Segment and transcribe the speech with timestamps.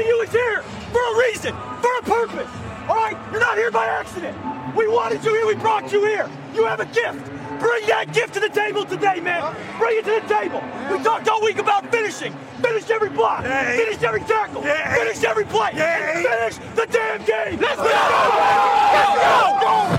[0.00, 2.50] of you is here for a reason, for a purpose.
[2.88, 3.16] All right?
[3.30, 4.36] You're not here by accident.
[4.74, 5.46] We wanted you here.
[5.46, 6.28] We brought you here.
[6.54, 7.30] You have a gift.
[7.60, 9.54] Bring that gift to the table today, man.
[9.78, 10.62] Bring it to the table.
[10.90, 12.34] We talked all week about finishing.
[12.62, 13.42] Finish every block.
[13.44, 14.62] Finish every tackle.
[14.62, 15.72] Finish every play.
[15.74, 17.60] And finish the damn game.
[17.60, 17.84] Let's go.
[18.94, 19.98] Let's go.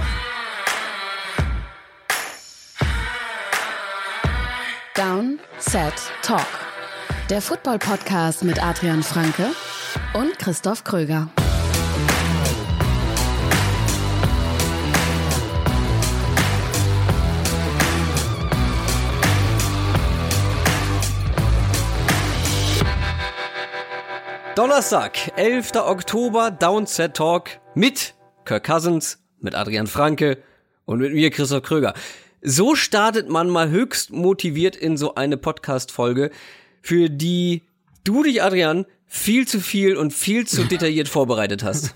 [4.95, 6.47] Down, Set, Talk.
[7.29, 9.51] Der Football-Podcast mit Adrian Franke
[10.13, 11.29] und Christoph Kröger.
[24.55, 25.75] Donnerstag, 11.
[25.75, 30.37] Oktober, Downset Talk mit Kirk Cousins, mit Adrian Franke
[30.85, 31.93] und mit mir, Christoph Kröger.
[32.41, 36.31] So startet man mal höchst motiviert in so eine Podcast-Folge,
[36.81, 37.63] für die
[38.03, 41.93] du dich, Adrian, viel zu viel und viel zu detailliert vorbereitet hast.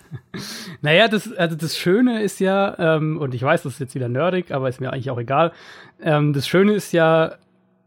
[0.82, 4.10] Naja, das, also das Schöne ist ja, ähm, und ich weiß, das ist jetzt wieder
[4.10, 5.54] nerdig, aber ist mir eigentlich auch egal.
[6.02, 7.36] Ähm, das Schöne ist ja,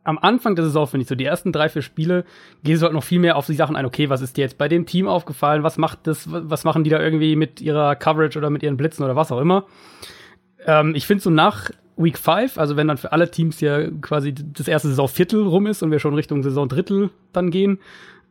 [0.02, 2.24] am Anfang der Saison, finde ich, so die ersten drei, vier Spiele,
[2.64, 4.56] gehst du halt noch viel mehr auf die Sachen ein, okay, was ist dir jetzt
[4.56, 8.38] bei dem Team aufgefallen, was macht das, was machen die da irgendwie mit ihrer Coverage
[8.38, 9.66] oder mit ihren Blitzen oder was auch immer.
[10.64, 14.34] Ähm, ich finde so nach Week 5, also wenn dann für alle Teams ja quasi
[14.34, 17.78] das erste Saisonviertel rum ist und wir schon Richtung Saisondrittel dann gehen,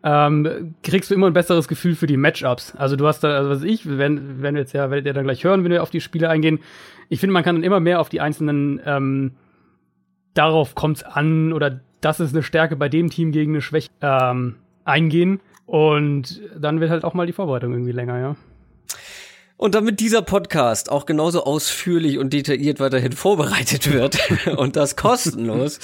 [0.04, 2.76] ähm, kriegst du immer ein besseres Gefühl für die Matchups.
[2.76, 5.26] Also du hast da, also was ich, wenn, wenn wir jetzt ja, werdet ihr dann
[5.26, 6.60] gleich hören, wenn wir auf die Spiele eingehen.
[7.10, 9.32] Ich finde, man kann dann immer mehr auf die einzelnen, ähm,
[10.34, 14.56] darauf kommt's an oder das ist eine Stärke bei dem Team gegen eine Schwäche ähm,
[14.86, 15.40] eingehen.
[15.66, 18.36] Und dann wird halt auch mal die Vorbereitung irgendwie länger, ja.
[19.60, 24.20] Und damit dieser Podcast auch genauso ausführlich und detailliert weiterhin vorbereitet wird
[24.58, 25.80] und das kostenlos,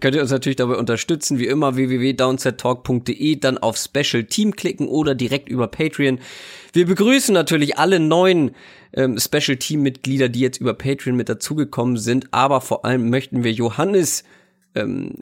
[0.00, 5.14] könnt ihr uns natürlich dabei unterstützen, wie immer www.downsettalk.de, dann auf Special Team klicken oder
[5.14, 6.18] direkt über Patreon.
[6.72, 8.56] Wir begrüßen natürlich alle neuen
[8.92, 13.44] ähm, Special Team Mitglieder, die jetzt über Patreon mit dazugekommen sind, aber vor allem möchten
[13.44, 14.24] wir Johannes
[14.74, 15.14] ähm,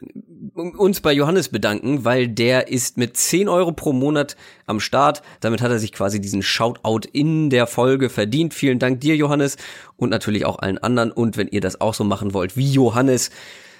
[0.53, 4.35] uns bei Johannes bedanken, weil der ist mit 10 Euro pro Monat
[4.65, 5.21] am Start.
[5.39, 8.53] Damit hat er sich quasi diesen Shoutout in der Folge verdient.
[8.53, 9.57] Vielen Dank dir, Johannes,
[9.97, 11.11] und natürlich auch allen anderen.
[11.11, 13.29] Und wenn ihr das auch so machen wollt wie Johannes,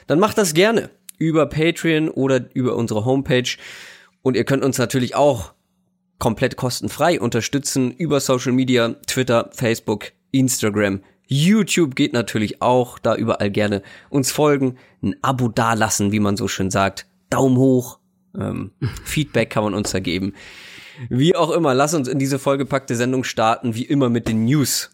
[0.08, 3.58] dann macht das gerne über Patreon oder über unsere Homepage.
[4.22, 5.54] Und ihr könnt uns natürlich auch
[6.20, 11.02] komplett kostenfrei unterstützen über Social Media, Twitter, Facebook, Instagram,
[11.34, 16.50] YouTube geht natürlich auch, da überall gerne uns folgen, ein Abo dalassen, wie man so
[16.50, 18.00] schön sagt, Daumen hoch,
[18.38, 18.72] ähm,
[19.06, 20.34] Feedback kann man uns da geben.
[21.10, 24.92] Wie auch immer, lass uns in diese vollgepackte Sendung starten, wie immer mit den News.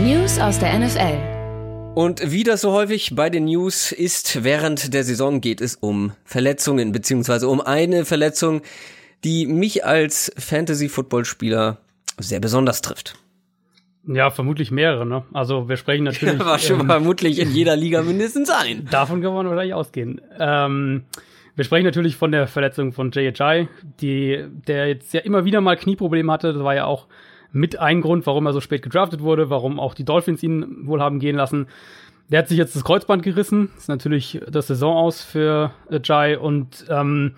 [0.00, 1.18] News aus der NFL.
[1.94, 6.12] Und wie das so häufig bei den News ist, während der Saison geht es um
[6.24, 8.62] Verletzungen, beziehungsweise um eine Verletzung,
[9.24, 11.76] die mich als Fantasy-Football-Spieler
[12.18, 13.18] sehr besonders trifft.
[14.10, 15.24] Ja, vermutlich mehrere, ne?
[15.34, 16.38] Also wir sprechen natürlich.
[16.38, 18.88] Ja, war schon ähm, vermutlich in jeder Liga mindestens ein.
[18.90, 20.20] Davon kann man wahrscheinlich ausgehen.
[20.38, 21.04] Ähm,
[21.54, 23.68] wir sprechen natürlich von der Verletzung von JHI,
[24.00, 26.54] die, der jetzt ja immer wieder mal Knieprobleme hatte.
[26.54, 27.06] Das war ja auch
[27.52, 31.02] mit ein Grund, warum er so spät gedraftet wurde, warum auch die Dolphins ihn wohl
[31.02, 31.66] haben gehen lassen.
[32.30, 33.70] Der hat sich jetzt das Kreuzband gerissen.
[33.76, 36.38] ist natürlich das Saison aus für Jai.
[36.38, 37.34] Und ähm,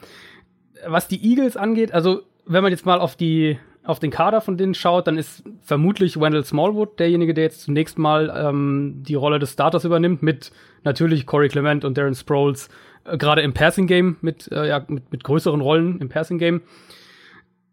[0.86, 4.56] was die Eagles angeht, also wenn man jetzt mal auf die auf den Kader von
[4.56, 9.38] denen schaut, dann ist vermutlich Wendell Smallwood derjenige, der jetzt zunächst mal ähm, die Rolle
[9.38, 10.52] des Starters übernimmt, mit
[10.84, 12.68] natürlich Corey Clement und Darren Sproles,
[13.04, 16.60] äh, gerade im Passing Game, mit, äh, ja, mit, mit größeren Rollen im Passing Game.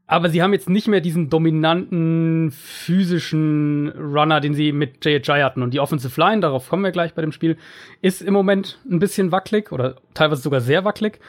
[0.10, 5.62] Aber sie haben jetzt nicht mehr diesen dominanten physischen Runner, den sie mit JHI hatten.
[5.62, 7.58] Und die Offensive Line, darauf kommen wir gleich bei dem Spiel,
[8.02, 11.20] ist im Moment ein bisschen wackelig oder teilweise sogar sehr wackelig.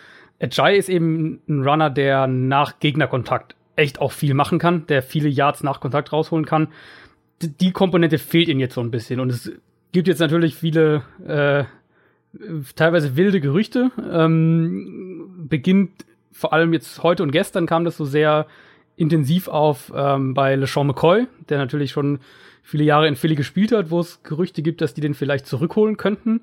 [0.41, 5.28] Ajay ist eben ein Runner, der nach Gegnerkontakt echt auch viel machen kann, der viele
[5.28, 6.69] Yards nach Kontakt rausholen kann.
[7.43, 9.21] D die Komponente fehlt ihm jetzt so ein bisschen.
[9.21, 9.53] Und es
[9.93, 11.65] gibt jetzt natürlich viele, äh,
[12.75, 13.91] teilweise wilde Gerüchte.
[14.11, 18.47] Ähm, beginnt vor allem jetzt heute und gestern kam das so sehr
[18.97, 22.19] intensiv auf ähm, bei LeSean McCoy, der natürlich schon
[22.63, 25.97] viele Jahre in Philly gespielt hat, wo es Gerüchte gibt, dass die den vielleicht zurückholen
[25.97, 26.42] könnten.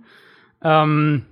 [0.64, 1.24] Ähm,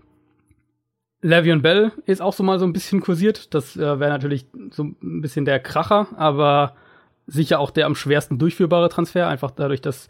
[1.24, 3.54] Le'Veon Bell ist auch so mal so ein bisschen kursiert.
[3.54, 6.76] Das äh, wäre natürlich so ein bisschen der Kracher, aber
[7.28, 10.10] sicher auch der am schwersten durchführbare Transfer, einfach dadurch, dass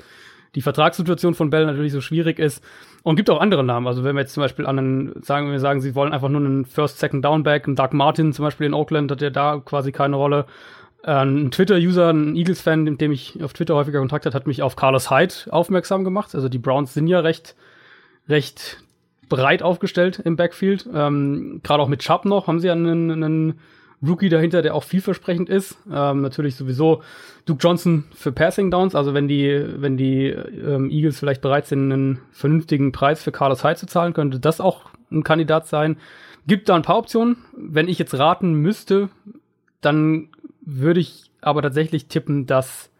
[0.56, 2.63] die Vertragssituation von Bell natürlich so schwierig ist.
[3.04, 3.88] Und gibt auch andere Namen.
[3.88, 6.42] Also wenn wir jetzt zum Beispiel an einen, sagen wir sagen, sie wollen einfach nur
[6.42, 9.92] einen First, Second Downback, einen Doug Martin zum Beispiel in Oakland, hat ja da quasi
[9.92, 10.45] keine Rolle.
[11.04, 14.62] Äh, ein Twitter-User, ein Eagles-Fan, mit dem ich auf Twitter häufiger Kontakt hat, hat mich
[14.62, 16.33] auf Carlos Hyde aufmerksam gemacht.
[16.33, 17.56] Also die Browns sind ja recht,
[18.30, 18.83] recht
[19.30, 20.88] breit aufgestellt im Backfield.
[20.94, 23.60] Ähm, Gerade auch mit Chubb noch haben sie einen, einen
[24.06, 25.78] Rookie dahinter, der auch vielversprechend ist.
[25.92, 27.02] Ähm, natürlich sowieso
[27.46, 28.96] Duke Johnson für Passing Downs.
[28.96, 33.64] Also wenn die, wenn die ähm, Eagles vielleicht bereit sind, einen vernünftigen Preis für Carlos
[33.64, 34.81] Hyde zu zahlen, könnte das auch
[35.12, 35.98] ein Kandidat sein.
[36.48, 37.38] Gibt da ein paar Optionen.
[37.56, 39.10] Wenn ich jetzt raten müsste,
[39.80, 40.30] dann
[40.62, 42.92] würde ich aber tatsächlich tippen, dass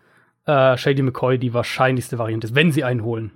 [0.46, 3.32] äh, Shady McCoy die wahrscheinlichste Variante ist, wenn sie einen holen.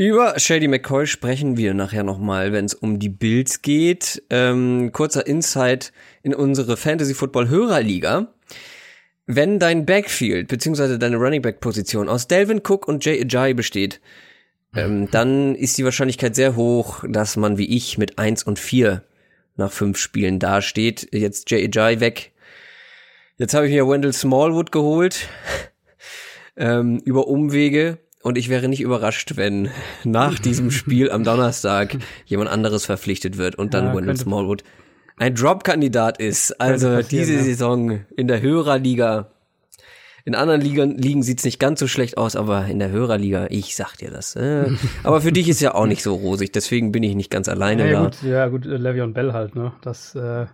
[0.00, 4.22] Über Shady McCoy sprechen wir nachher nochmal, wenn es um die Bills geht.
[4.30, 5.92] Ähm, kurzer Insight
[6.22, 8.32] in unsere Fantasy Football Hörerliga.
[9.26, 14.00] Wenn dein Backfield beziehungsweise deine Running Back Position aus Delvin Cook und Jay Ajayi besteht,
[14.74, 19.04] ähm, dann ist die Wahrscheinlichkeit sehr hoch, dass man wie ich mit eins und vier
[19.56, 21.08] nach fünf Spielen dasteht.
[21.12, 22.32] Jetzt Jay Ajayi weg.
[23.36, 25.28] Jetzt habe ich mir Wendell Smallwood geholt
[26.56, 29.70] ähm, über Umwege und ich wäre nicht überrascht, wenn
[30.04, 31.96] nach diesem Spiel am Donnerstag
[32.26, 34.62] jemand anderes verpflichtet wird und dann ja, Wendell Smallwood
[35.16, 36.60] ein Drop-Kandidat ist.
[36.60, 37.42] Also diese ja.
[37.42, 39.30] Saison in der Hörerliga.
[40.24, 43.74] In anderen Ligen, Ligen sieht's nicht ganz so schlecht aus, aber in der Hörerliga, ich
[43.74, 44.36] sag dir das.
[44.36, 44.66] Äh.
[45.02, 47.90] aber für dich ist ja auch nicht so rosig, deswegen bin ich nicht ganz alleine
[47.90, 48.04] ja, da.
[48.04, 49.72] Gut, ja gut, äh, Le'Veon Bell halt, ne?
[49.80, 50.46] Das, äh,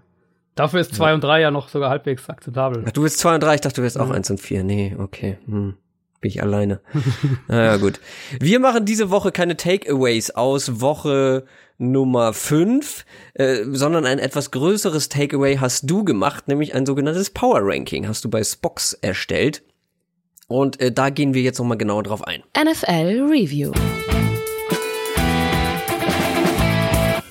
[0.55, 1.15] dafür ist 2 ja.
[1.15, 2.85] und 3 ja noch sogar halbwegs akzeptabel.
[2.87, 4.63] Ach, du bist 2 und 3, ich dachte, du wärst auch 1 und 4.
[4.63, 5.39] Nee, okay.
[5.47, 5.75] Hm
[6.21, 6.81] bin ich alleine.
[7.49, 8.01] naja, gut.
[8.41, 11.45] Wir machen diese Woche keine Takeaways aus Woche
[11.79, 13.05] Nummer 5,
[13.35, 18.25] äh, sondern ein etwas größeres Takeaway hast du gemacht, nämlich ein sogenanntes Power Ranking hast
[18.25, 19.63] du bei Spox erstellt.
[20.49, 22.43] Und äh, da gehen wir jetzt nochmal genauer drauf ein.
[22.57, 23.73] NFL Review.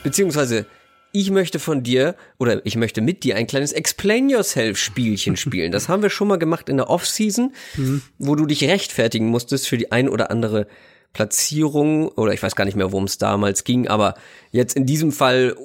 [0.03, 0.67] Beziehungsweise
[1.15, 5.71] ich möchte von dir oder ich möchte mit dir ein kleines Explain Yourself Spielchen spielen.
[5.71, 8.01] Das haben wir schon mal gemacht in der Offseason, mhm.
[8.17, 10.67] wo du dich rechtfertigen musstest für die ein oder andere
[11.13, 14.15] Platzierung oder ich weiß gar nicht mehr, worum es damals ging, aber
[14.51, 15.55] jetzt in diesem Fall,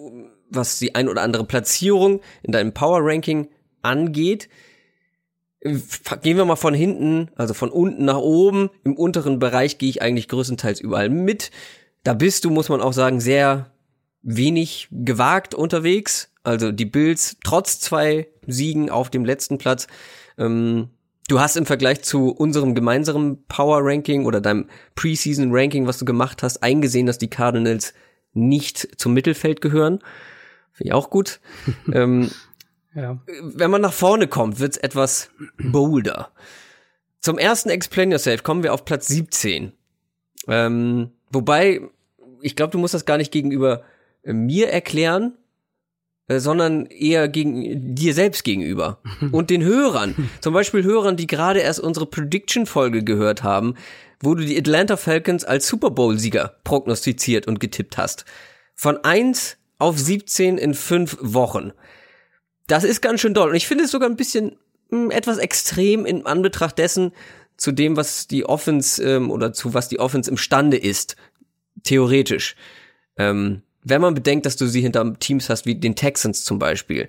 [0.51, 3.49] was die ein oder andere Platzierung in deinem Power Ranking
[3.83, 4.49] angeht,
[5.61, 8.71] gehen wir mal von hinten, also von unten nach oben.
[8.85, 11.51] Im unteren Bereich gehe ich eigentlich größtenteils überall mit.
[12.05, 13.73] Da bist du, muss man auch sagen, sehr
[14.23, 16.33] wenig gewagt unterwegs.
[16.43, 19.87] Also die Bills trotz zwei Siegen auf dem letzten Platz.
[20.39, 20.91] Ähm,
[21.29, 26.05] du hast im Vergleich zu unserem gemeinsamen Power Ranking oder deinem Preseason Ranking, was du
[26.05, 27.95] gemacht hast, eingesehen, dass die Cardinals
[28.33, 30.01] nicht zum Mittelfeld gehören.
[30.73, 31.41] Finde ich auch gut.
[31.93, 32.31] ähm,
[32.95, 33.21] ja.
[33.43, 36.33] Wenn man nach vorne kommt, wird's etwas bolder.
[37.21, 39.73] Zum ersten Explain Yourself kommen wir auf Platz 17.
[40.49, 41.83] Ähm, wobei,
[42.41, 43.85] ich glaube, du musst das gar nicht gegenüber
[44.25, 45.37] mir erklären,
[46.29, 49.01] äh, sondern eher gegen dir selbst gegenüber
[49.33, 50.31] und den Hörern.
[50.41, 53.75] Zum Beispiel Hörern, die gerade erst unsere Prediction-Folge gehört haben,
[54.21, 58.25] wo du die Atlanta Falcons als Super Bowl-Sieger prognostiziert und getippt hast.
[58.75, 61.73] Von eins auf 17 in fünf Wochen.
[62.67, 63.51] Das ist ganz schön doll.
[63.51, 64.57] Und ich finde es sogar ein bisschen
[64.91, 67.13] mh, hm, etwas extrem in Anbetracht dessen,
[67.57, 71.17] zu dem, was die Offense ähm, oder zu was die Offense imstande ist.
[71.83, 72.57] Theoretisch.
[73.17, 77.09] Ähm, wenn man bedenkt, dass du sie hinter Teams hast wie den Texans zum Beispiel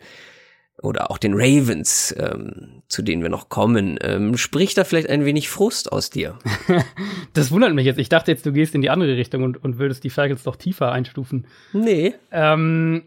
[0.82, 5.26] oder auch den Ravens, ähm, zu denen wir noch kommen, ähm, spricht da vielleicht ein
[5.26, 6.40] wenig Frust aus dir?
[7.34, 8.00] das wundert mich jetzt.
[8.00, 10.56] Ich dachte jetzt, du gehst in die andere Richtung und, und würdest die Falcons doch
[10.56, 11.46] tiefer einstufen.
[11.74, 12.16] Nee.
[12.32, 13.04] Ähm,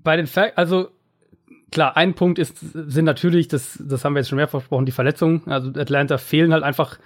[0.00, 0.88] bei den Falcons, also
[1.70, 4.92] klar, ein Punkt ist, sind natürlich, das, das haben wir jetzt schon mehrfach versprochen, die
[4.92, 5.42] Verletzungen.
[5.46, 6.98] Also Atlanta fehlen halt einfach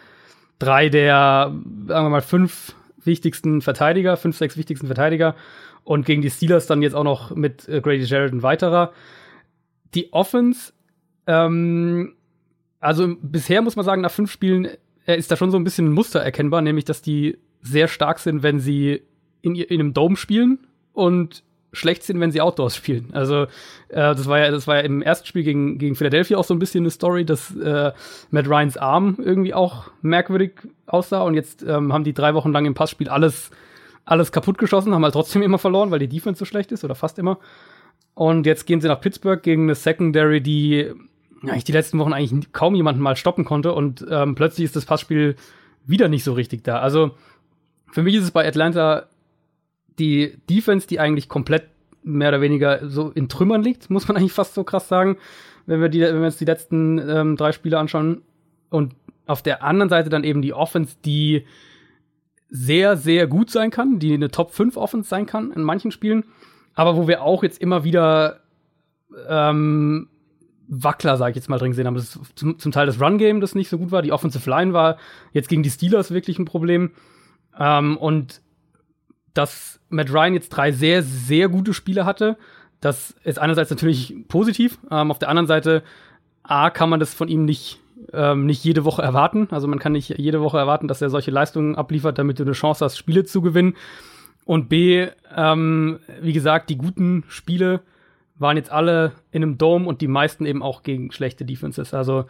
[0.58, 1.52] drei der,
[1.86, 2.74] sagen wir mal, fünf
[3.04, 5.36] wichtigsten Verteidiger, fünf, sechs wichtigsten Verteidiger
[5.84, 8.92] und gegen die Steelers dann jetzt auch noch mit äh, Grady Jarrett ein weiterer.
[9.94, 10.72] Die Offense,
[11.26, 12.14] ähm,
[12.80, 14.68] also bisher muss man sagen, nach fünf Spielen
[15.06, 18.18] äh, ist da schon so ein bisschen ein Muster erkennbar, nämlich dass die sehr stark
[18.18, 19.02] sind, wenn sie
[19.42, 20.58] in, in einem Dome spielen
[20.92, 23.10] und schlecht sind, wenn sie Outdoors spielen.
[23.12, 23.42] Also
[23.88, 26.54] äh, das war ja, das war ja im ersten Spiel gegen, gegen Philadelphia auch so
[26.54, 27.92] ein bisschen eine Story, dass äh,
[28.30, 30.52] Matt Ryans Arm irgendwie auch merkwürdig
[30.86, 33.50] aussah und jetzt ähm, haben die drei Wochen lang im Passspiel alles
[34.04, 36.94] alles kaputt geschossen, haben halt trotzdem immer verloren, weil die Defense so schlecht ist oder
[36.94, 37.38] fast immer.
[38.14, 40.92] Und jetzt gehen sie nach Pittsburgh gegen eine Secondary, die
[41.42, 44.86] eigentlich die letzten Wochen eigentlich kaum jemanden mal stoppen konnte und ähm, plötzlich ist das
[44.86, 45.36] Passspiel
[45.84, 46.78] wieder nicht so richtig da.
[46.78, 47.12] Also
[47.92, 49.08] für mich ist es bei Atlanta
[49.98, 51.68] die Defense, die eigentlich komplett
[52.02, 55.16] mehr oder weniger so in Trümmern liegt, muss man eigentlich fast so krass sagen,
[55.66, 58.22] wenn wir, die, wenn wir uns die letzten ähm, drei Spiele anschauen.
[58.68, 58.94] Und
[59.26, 61.44] auf der anderen Seite dann eben die Offense, die
[62.56, 66.24] sehr, sehr gut sein kann, die eine Top 5 Offense sein kann in manchen Spielen,
[66.74, 68.42] aber wo wir auch jetzt immer wieder
[69.28, 70.08] ähm,
[70.68, 71.96] Wackler, sage ich jetzt mal, drin gesehen haben.
[71.96, 74.02] Das ist zum, zum Teil das Run-Game, das nicht so gut war.
[74.02, 74.98] Die Offensive Line war
[75.32, 76.92] jetzt gegen die Steelers wirklich ein Problem.
[77.58, 78.40] Ähm, und
[79.34, 82.36] dass Matt Ryan jetzt drei sehr, sehr gute Spiele hatte,
[82.80, 85.82] Das ist einerseits natürlich positiv, ähm, auf der anderen Seite
[86.44, 87.80] A, kann man das von ihm nicht,
[88.12, 89.48] ähm, nicht jede Woche erwarten.
[89.50, 92.52] Also man kann nicht jede Woche erwarten, dass er solche Leistungen abliefert, damit du eine
[92.52, 93.74] Chance hast, Spiele zu gewinnen.
[94.44, 97.80] Und B, ähm, wie gesagt, die guten Spiele
[98.36, 101.94] waren jetzt alle in einem Dome und die meisten eben auch gegen schlechte Defenses.
[101.94, 102.26] Also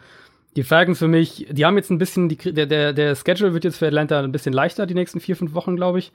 [0.55, 3.65] die Falcons für mich, die haben jetzt ein bisschen, die, der, der, der Schedule wird
[3.65, 6.11] jetzt für Atlanta ein bisschen leichter, die nächsten vier, fünf Wochen, glaube ich.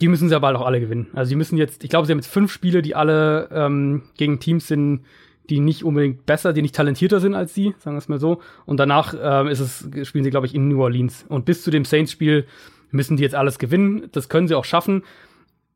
[0.00, 1.08] Die müssen sie aber auch alle gewinnen.
[1.12, 4.40] Also die müssen jetzt, ich glaube, sie haben jetzt fünf Spiele, die alle ähm, gegen
[4.40, 5.04] Teams sind,
[5.50, 8.40] die nicht unbedingt besser, die nicht talentierter sind als sie, sagen wir es mal so.
[8.64, 11.24] Und danach ähm, ist es, spielen sie, glaube ich, in New Orleans.
[11.28, 12.46] Und bis zu dem Saints-Spiel
[12.90, 14.08] müssen die jetzt alles gewinnen.
[14.12, 15.02] Das können sie auch schaffen.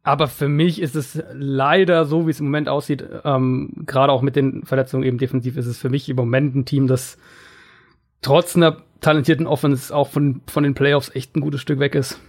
[0.02, 4.20] Aber für mich ist es leider so, wie es im Moment aussieht, ähm, gerade auch
[4.20, 7.16] mit den Verletzungen eben defensiv, ist es für mich im Moment ein Team, das
[8.20, 12.20] trotz einer talentierten Offense auch von, von den Playoffs echt ein gutes Stück weg ist.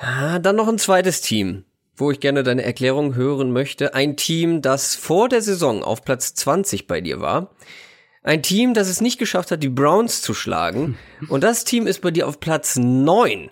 [0.00, 1.64] Ja, dann noch ein zweites Team,
[2.00, 3.94] wo ich gerne deine Erklärung hören möchte.
[3.94, 7.54] Ein Team, das vor der Saison auf Platz 20 bei dir war.
[8.22, 10.98] Ein Team, das es nicht geschafft hat, die Browns zu schlagen.
[11.28, 13.50] Und das Team ist bei dir auf Platz 9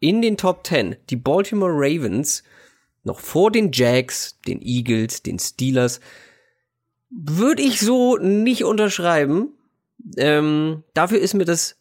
[0.00, 0.96] in den Top 10.
[1.10, 2.42] Die Baltimore Ravens,
[3.04, 6.00] noch vor den Jags, den Eagles, den Steelers.
[7.10, 9.50] Würde ich so nicht unterschreiben.
[10.16, 11.76] Ähm, dafür ist mir das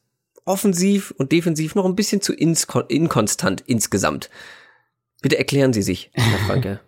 [0.46, 4.30] offensiv und defensiv noch ein bisschen zu inkonstant insgesamt.
[5.26, 6.80] Bitte erklären Sie sich, Herr Franke.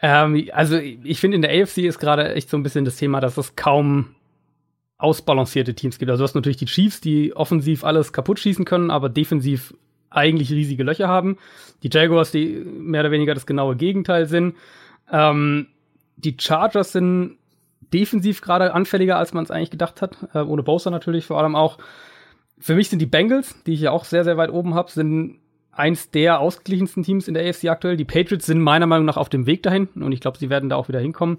[0.00, 3.20] ähm, also ich finde, in der AFC ist gerade echt so ein bisschen das Thema,
[3.20, 4.14] dass es kaum
[4.96, 6.10] ausbalancierte Teams gibt.
[6.10, 9.74] Also du hast natürlich die Chiefs, die offensiv alles kaputt schießen können, aber defensiv
[10.08, 11.36] eigentlich riesige Löcher haben.
[11.82, 14.56] Die Jaguars, die mehr oder weniger das genaue Gegenteil sind.
[15.12, 15.66] Ähm,
[16.16, 17.36] die Chargers sind
[17.92, 20.16] defensiv gerade anfälliger, als man es eigentlich gedacht hat.
[20.32, 21.76] Äh, ohne Bowser natürlich vor allem auch.
[22.58, 25.36] Für mich sind die Bengals, die ich ja auch sehr, sehr weit oben habe, sind
[25.76, 27.96] eins der ausgeglichensten Teams in der AFC aktuell.
[27.96, 30.68] Die Patriots sind meiner Meinung nach auf dem Weg dahin und ich glaube, sie werden
[30.68, 31.38] da auch wieder hinkommen.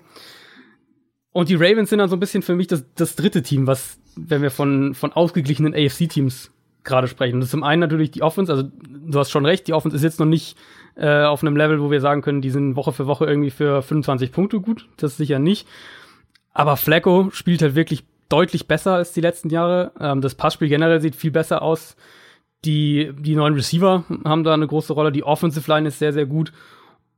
[1.31, 3.99] Und die Ravens sind dann so ein bisschen für mich das, das dritte Team, was,
[4.15, 6.51] wenn wir von, von ausgeglichenen AFC-Teams
[6.85, 7.39] gerade sprechen.
[7.39, 10.03] Das ist zum einen natürlich die Offense, also du hast schon recht, die Offense ist
[10.03, 10.55] jetzt noch nicht
[10.95, 13.81] äh, auf einem Level, wo wir sagen können, die sind Woche für Woche irgendwie für
[13.81, 14.87] 25 Punkte gut.
[14.97, 15.67] Das ist sicher nicht.
[16.53, 19.91] Aber Flacco spielt halt wirklich deutlich besser als die letzten Jahre.
[19.99, 21.97] Ähm, das Passspiel generell sieht viel besser aus.
[22.65, 25.11] Die, die neuen Receiver haben da eine große Rolle.
[25.11, 26.51] Die Offensive Line ist sehr, sehr gut.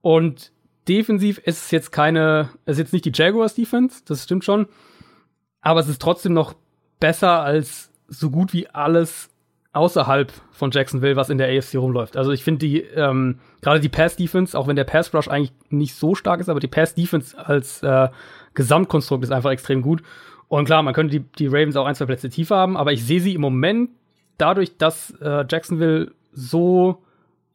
[0.01, 0.51] Und
[0.87, 4.67] defensiv ist es jetzt keine, ist jetzt nicht die Jaguars Defense, das stimmt schon.
[5.61, 6.55] Aber es ist trotzdem noch
[6.99, 9.29] besser als so gut wie alles
[9.73, 12.17] außerhalb von Jacksonville, was in der AFC rumläuft.
[12.17, 16.15] Also ich finde die, ähm, gerade die Pass-Defense, auch wenn der Pass-Rush eigentlich nicht so
[16.15, 18.09] stark ist, aber die Pass-Defense als äh,
[18.53, 20.01] Gesamtkonstrukt ist einfach extrem gut.
[20.47, 23.05] Und klar, man könnte die, die Ravens auch ein, zwei Plätze tiefer haben, aber ich
[23.05, 23.91] sehe sie im Moment
[24.37, 27.03] dadurch, dass äh, Jacksonville so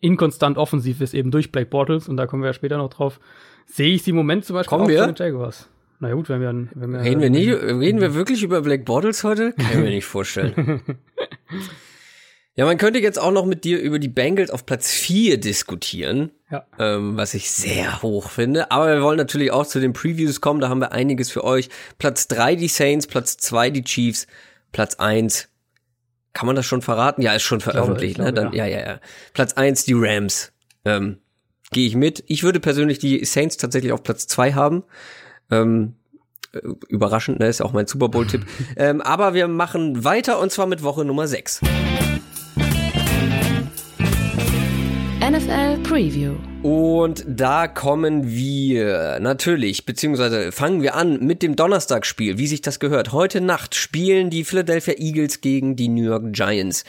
[0.01, 3.21] inkonstant offensiv ist, eben durch Blake Bortles, und da kommen wir ja später noch drauf,
[3.67, 5.07] sehe ich sie im Moment zum Beispiel kommen auch wir?
[5.07, 5.69] den Jaguars.
[6.01, 8.85] Na ja, gut, wenn wir, wenn wir reden wir nie, reden wir wirklich über Black
[8.85, 9.53] Bortles heute?
[9.53, 10.83] Kann ich mir nicht vorstellen.
[12.57, 16.33] ja, man könnte jetzt auch noch mit dir über die Bengals auf Platz 4 diskutieren,
[16.51, 16.67] ja.
[16.81, 18.73] ähm, was ich sehr hoch finde.
[18.73, 21.69] Aber wir wollen natürlich auch zu den Previews kommen, da haben wir einiges für euch.
[21.99, 24.27] Platz 3 die Saints, Platz 2 die Chiefs,
[24.73, 25.51] Platz 1
[26.33, 27.23] kann man das schon verraten?
[27.23, 28.43] Ja, ist schon veröffentlicht, glaube, ne?
[28.43, 28.67] Dann, ja.
[28.67, 29.01] ja, ja, ja.
[29.33, 30.53] Platz eins die Rams.
[30.85, 31.19] Ähm,
[31.71, 32.23] Gehe ich mit.
[32.27, 34.85] Ich würde persönlich die Saints tatsächlich auf Platz zwei haben.
[35.51, 35.95] Ähm,
[36.53, 37.49] äh, überraschend, ne?
[37.49, 38.45] Ist auch mein Super Bowl-Tipp.
[38.77, 41.61] ähm, aber wir machen weiter und zwar mit Woche Nummer sechs.
[45.92, 46.37] Preview.
[46.62, 52.80] Und da kommen wir natürlich, beziehungsweise fangen wir an mit dem Donnerstagsspiel, wie sich das
[52.80, 53.12] gehört.
[53.12, 56.87] Heute Nacht spielen die Philadelphia Eagles gegen die New York Giants.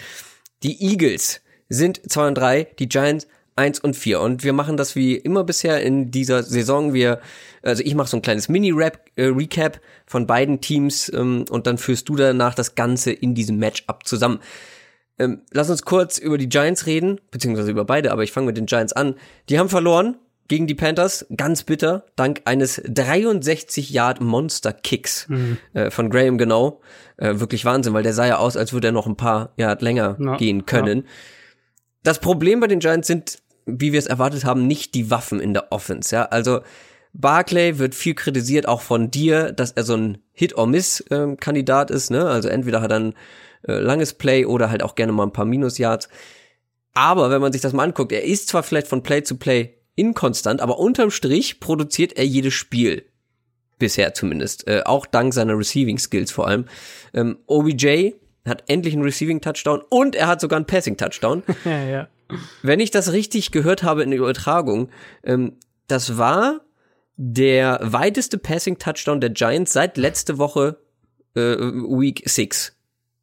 [0.64, 4.22] Die Eagles sind 2 und 3, die Giants 1 und 4.
[4.22, 6.94] Und wir machen das wie immer bisher in dieser Saison.
[6.94, 7.20] Wir,
[7.62, 12.08] also ich mache so ein kleines Mini-Recap äh, von beiden Teams ähm, und dann führst
[12.08, 14.40] du danach das Ganze in diesem Matchup zusammen.
[15.20, 18.58] Ähm, lass uns kurz über die Giants reden, beziehungsweise über beide, aber ich fange mit
[18.58, 19.16] den Giants an.
[19.50, 20.18] Die haben verloren
[20.48, 25.58] gegen die Panthers, ganz bitter, dank eines 63 Yard Monster Kicks mhm.
[25.74, 26.82] äh, von Graham genau.
[27.18, 29.82] Äh, wirklich Wahnsinn, weil der sah ja aus, als würde er noch ein paar Yard
[29.82, 31.00] länger ja, gehen können.
[31.00, 31.04] Ja.
[32.04, 35.54] Das Problem bei den Giants sind, wie wir es erwartet haben, nicht die Waffen in
[35.54, 36.26] der Offense, ja.
[36.26, 36.62] Also
[37.14, 42.26] Barclay wird viel kritisiert, auch von dir, dass er so ein Hit-or-Miss-Kandidat ähm, ist, ne?
[42.26, 43.14] Also entweder hat er ein
[43.68, 46.10] äh, langes Play oder halt auch gerne mal ein paar Minus-Yards.
[46.94, 49.76] Aber wenn man sich das mal anguckt, er ist zwar vielleicht von Play zu Play
[49.96, 53.06] inkonstant, aber unterm Strich produziert er jedes Spiel.
[53.80, 54.68] Bisher zumindest.
[54.68, 56.66] Äh, auch dank seiner Receiving Skills vor allem.
[57.14, 58.12] Ähm, OBJ
[58.46, 61.44] hat endlich einen Receiving Touchdown und er hat sogar einen Passing Touchdown.
[61.66, 62.08] ja, ja.
[62.62, 64.90] Wenn ich das richtig gehört habe in der Übertragung,
[65.24, 66.62] ähm, das war
[67.16, 70.78] der weiteste Passing-Touchdown der Giants seit letzte Woche
[71.36, 72.73] äh, Week 6.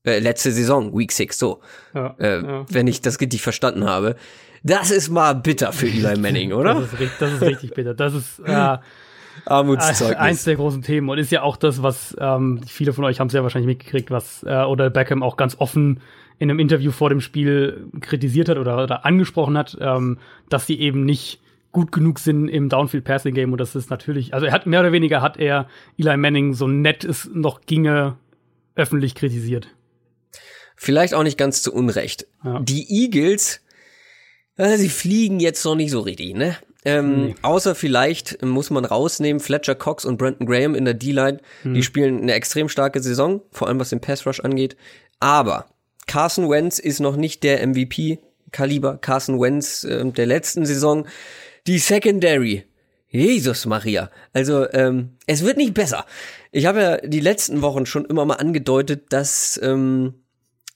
[0.05, 1.61] Äh, letzte Saison, Week 6, so.
[1.95, 2.67] Ja, äh, ja.
[2.71, 4.17] Wenn ich das richtig verstanden habe.
[4.63, 6.75] Das ist mal bitter für Eli Manning, oder?
[6.75, 7.95] das, ist, das ist richtig bitter.
[7.95, 8.79] Das ist äh,
[9.47, 10.19] Armutszeugnis.
[10.19, 13.29] eins der großen Themen und ist ja auch das, was ähm, viele von euch haben
[13.29, 16.01] es ja wahrscheinlich mitgekriegt, was äh, oder Beckham auch ganz offen
[16.39, 20.79] in einem Interview vor dem Spiel kritisiert hat oder, oder angesprochen hat, ähm, dass sie
[20.81, 21.41] eben nicht
[21.73, 24.81] gut genug sind im Downfield Passing Game und das ist natürlich, also er hat mehr
[24.81, 28.17] oder weniger hat er Eli Manning so nett es noch ginge
[28.75, 29.69] öffentlich kritisiert.
[30.83, 32.27] Vielleicht auch nicht ganz zu Unrecht.
[32.43, 32.59] Ja.
[32.61, 33.61] Die Eagles,
[34.57, 36.57] äh, sie fliegen jetzt noch nicht so richtig, ne?
[36.87, 37.35] Ähm, nee.
[37.43, 41.37] Außer vielleicht muss man rausnehmen, Fletcher Cox und Brandon Graham in der D-Line.
[41.65, 41.75] Hm.
[41.75, 44.75] Die spielen eine extrem starke Saison, vor allem was den Pass Rush angeht.
[45.19, 45.67] Aber
[46.07, 48.97] Carson Wentz ist noch nicht der MVP-Kaliber.
[48.97, 51.07] Carson Wentz äh, der letzten Saison.
[51.67, 52.65] Die Secondary.
[53.11, 54.11] Jesus Maria.
[54.33, 56.07] Also, ähm, es wird nicht besser.
[56.53, 60.15] Ich habe ja die letzten Wochen schon immer mal angedeutet, dass ähm,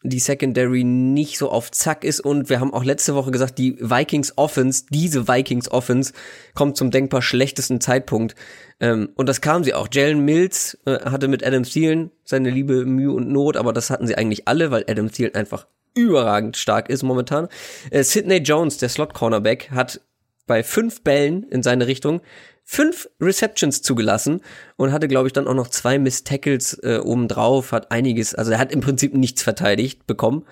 [0.04, 3.76] die Secondary nicht so auf Zack ist und wir haben auch letzte Woche gesagt, die
[3.80, 6.12] Vikings Offense, diese Vikings Offense
[6.54, 8.34] kommt zum denkbar schlechtesten Zeitpunkt.
[8.80, 9.88] Ähm, und das kam sie auch.
[9.90, 14.06] Jalen Mills äh, hatte mit Adam Thielen seine liebe Mühe und Not, aber das hatten
[14.06, 17.48] sie eigentlich alle, weil Adam Thielen einfach überragend stark ist momentan.
[17.90, 20.02] Äh, Sidney Jones, der Slot Cornerback, hat
[20.46, 22.20] bei fünf Bällen in seine Richtung
[22.64, 24.40] fünf Receptions zugelassen
[24.76, 28.52] und hatte, glaube ich, dann auch noch zwei Miss Tackles äh, obendrauf, hat einiges, also
[28.52, 30.46] er hat im Prinzip nichts verteidigt bekommen.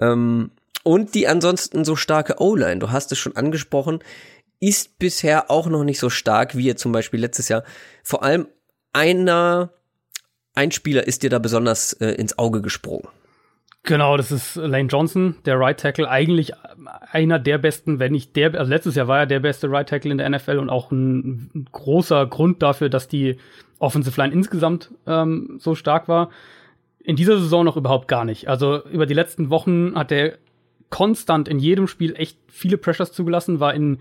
[0.00, 0.50] Ähm,
[0.84, 3.98] und die ansonsten so starke O-Line, du hast es schon angesprochen,
[4.58, 7.62] ist bisher auch noch nicht so stark wie zum Beispiel letztes Jahr.
[8.02, 8.48] Vor allem
[8.92, 9.72] einer,
[10.54, 13.08] ein Spieler ist dir da besonders äh, ins Auge gesprungen.
[13.84, 16.52] Genau, das ist Lane Johnson, der Right Tackle, eigentlich
[17.10, 20.10] einer der besten, wenn nicht der, also letztes Jahr war er der beste Right Tackle
[20.10, 23.38] in der NFL und auch ein großer Grund dafür, dass die
[23.78, 26.30] Offensive Line insgesamt ähm, so stark war.
[26.98, 28.48] In dieser Saison noch überhaupt gar nicht.
[28.48, 30.36] Also über die letzten Wochen hat er
[30.90, 33.98] konstant in jedem Spiel echt viele Pressures zugelassen, war in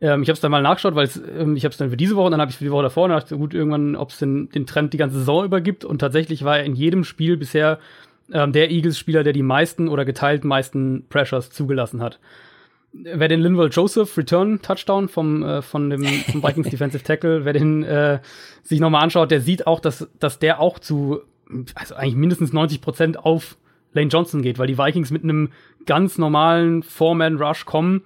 [0.00, 2.16] ähm, ich habe es dann mal nachgeschaut, weil ähm, ich habe es dann für diese
[2.16, 4.50] Woche, dann habe ich für die Woche davor, und dachte gut, irgendwann, ob es den,
[4.50, 5.84] den Trend die ganze Saison übergibt.
[5.84, 7.78] Und tatsächlich war er in jedem Spiel bisher
[8.32, 12.18] ähm, der Eagles-Spieler, der die meisten oder geteilt meisten Pressures zugelassen hat.
[12.92, 17.52] Wer den Linval Joseph Return Touchdown vom, äh, von dem vom Vikings Defensive Tackle, wer
[17.52, 18.20] den äh,
[18.62, 21.20] sich nochmal anschaut, der sieht auch, dass, dass der auch zu,
[21.74, 23.56] also eigentlich mindestens 90 Prozent auf
[23.92, 25.50] Lane Johnson geht, weil die Vikings mit einem
[25.86, 28.02] ganz normalen Four-Man-Rush kommen,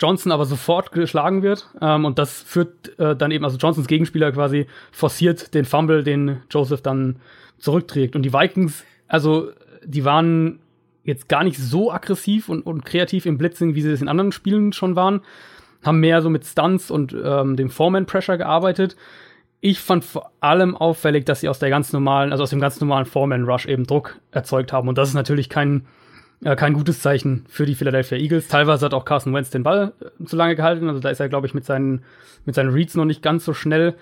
[0.00, 1.68] Johnson aber sofort geschlagen wird.
[1.80, 6.42] Ähm, und das führt äh, dann eben, also Johnsons Gegenspieler quasi forciert den Fumble, den
[6.50, 7.16] Joseph dann
[7.58, 8.14] zurückträgt.
[8.16, 9.50] Und die Vikings also
[9.84, 10.60] die waren
[11.04, 14.32] jetzt gar nicht so aggressiv und, und kreativ im Blitzing, wie sie es in anderen
[14.32, 15.20] Spielen schon waren.
[15.84, 18.96] Haben mehr so mit Stunts und ähm, dem Foreman-Pressure gearbeitet.
[19.60, 22.80] Ich fand vor allem auffällig, dass sie aus der ganz normalen, also aus dem ganz
[22.80, 24.88] normalen Foreman-Rush eben Druck erzeugt haben.
[24.88, 25.86] Und das ist natürlich kein,
[26.42, 28.48] äh, kein gutes Zeichen für die Philadelphia Eagles.
[28.48, 30.88] Teilweise hat auch Carson Wentz den Ball äh, zu lange gehalten.
[30.88, 32.02] Also da ist er, glaube ich, mit seinen,
[32.44, 33.94] mit seinen Reads noch nicht ganz so schnell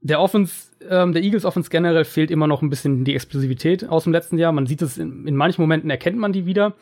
[0.00, 0.54] der Offense,
[0.88, 4.38] ähm, der Eagles Offense generell fehlt immer noch ein bisschen die Explosivität aus dem letzten
[4.38, 4.52] Jahr.
[4.52, 6.74] Man sieht es in, in manchen Momenten erkennt man die wieder.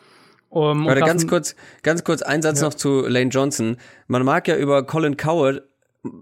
[0.51, 2.67] Um, Warte, ganz kurz, ganz kurz ein Satz ja.
[2.67, 3.77] noch zu Lane Johnson.
[4.07, 5.63] Man mag ja über Colin Coward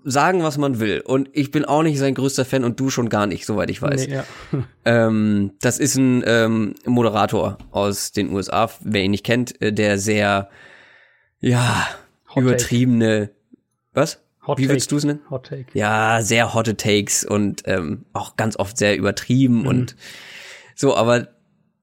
[0.04, 1.00] sagen, was man will.
[1.00, 3.82] Und ich bin auch nicht sein größter Fan und du schon gar nicht, soweit ich
[3.82, 4.08] weiß.
[4.08, 4.24] Nee, ja.
[4.84, 9.98] ähm, das ist ein ähm, Moderator aus den USA, wer ihn nicht kennt, äh, der
[9.98, 10.48] sehr,
[11.40, 11.86] ja,
[12.34, 13.30] Hot übertriebene,
[13.92, 14.25] was?
[14.46, 15.20] Hot Wie würdest du es nennen?
[15.30, 15.66] Hot Take.
[15.74, 19.66] Ja, sehr hotte Takes und ähm, auch ganz oft sehr übertrieben mhm.
[19.66, 19.96] und
[20.74, 21.28] so, aber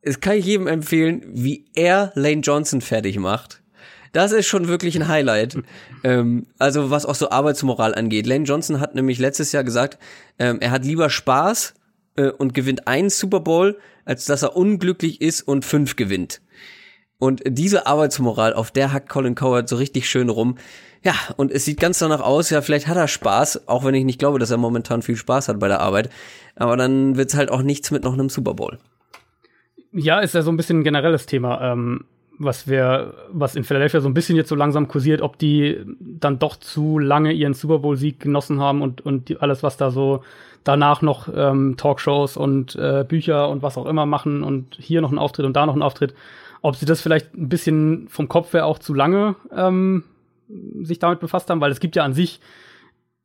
[0.01, 3.61] es kann ich jedem empfehlen, wie er Lane Johnson fertig macht.
[4.11, 5.57] Das ist schon wirklich ein Highlight.
[6.03, 8.27] ähm, also was auch so Arbeitsmoral angeht.
[8.27, 9.97] Lane Johnson hat nämlich letztes Jahr gesagt,
[10.39, 11.73] ähm, er hat lieber Spaß
[12.15, 16.41] äh, und gewinnt einen Super Bowl, als dass er unglücklich ist und fünf gewinnt.
[17.23, 20.57] Und diese Arbeitsmoral, auf der hackt Colin Coward so richtig schön rum.
[21.03, 24.03] Ja, und es sieht ganz danach aus, ja, vielleicht hat er Spaß, auch wenn ich
[24.03, 26.09] nicht glaube, dass er momentan viel Spaß hat bei der Arbeit.
[26.57, 28.77] Aber dann wird's halt auch nichts mit noch einem Super Bowl.
[29.93, 32.03] Ja, ist ja so ein bisschen ein generelles Thema, ähm,
[32.39, 36.39] was wir, was in Philadelphia so ein bisschen jetzt so langsam kursiert, ob die dann
[36.39, 40.25] doch zu lange ihren Super Bowl-Sieg genossen haben und, und die, alles, was da so
[40.65, 45.13] danach noch ähm, Talkshows und äh, Bücher und was auch immer machen und hier noch
[45.13, 46.13] ein Auftritt und da noch ein Auftritt,
[46.63, 50.03] ob sie das vielleicht ein bisschen vom Kopf her auch zu lange ähm,
[50.81, 52.39] sich damit befasst haben, weil es gibt ja an sich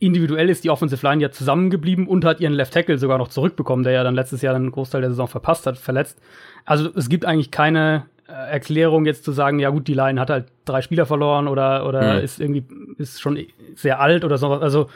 [0.01, 3.85] individuell ist die Offensive Line ja zusammengeblieben und hat ihren Left Tackle sogar noch zurückbekommen,
[3.85, 6.20] der ja dann letztes Jahr einen Großteil der Saison verpasst hat, verletzt.
[6.64, 10.31] Also es gibt eigentlich keine äh, Erklärung jetzt zu sagen, ja gut, die Line hat
[10.31, 12.24] halt drei Spieler verloren oder oder mhm.
[12.24, 12.64] ist irgendwie
[12.98, 13.38] ist schon
[13.74, 14.62] sehr alt oder sowas.
[14.62, 14.88] Also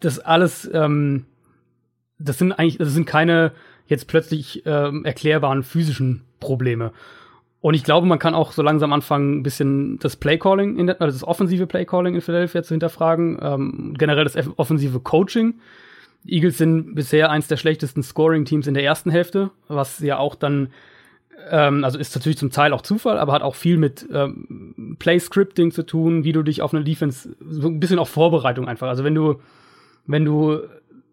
[0.00, 1.26] das alles, ähm,
[2.18, 3.52] das sind eigentlich, das sind keine
[3.86, 6.92] jetzt plötzlich ähm, erklärbaren physischen Probleme.
[7.60, 11.24] Und ich glaube, man kann auch so langsam anfangen, ein bisschen das Playcalling, also das
[11.24, 15.54] offensive Playcalling in Philadelphia zu hinterfragen, ähm, generell das offensive Coaching.
[16.22, 20.36] Die Eagles sind bisher eins der schlechtesten Scoring-Teams in der ersten Hälfte, was ja auch
[20.36, 20.68] dann,
[21.50, 25.72] ähm, also ist natürlich zum Teil auch Zufall, aber hat auch viel mit ähm, Play-Scripting
[25.72, 28.88] zu tun, wie du dich auf eine Defense, so ein bisschen auch Vorbereitung einfach.
[28.88, 29.40] Also wenn du,
[30.06, 30.60] wenn du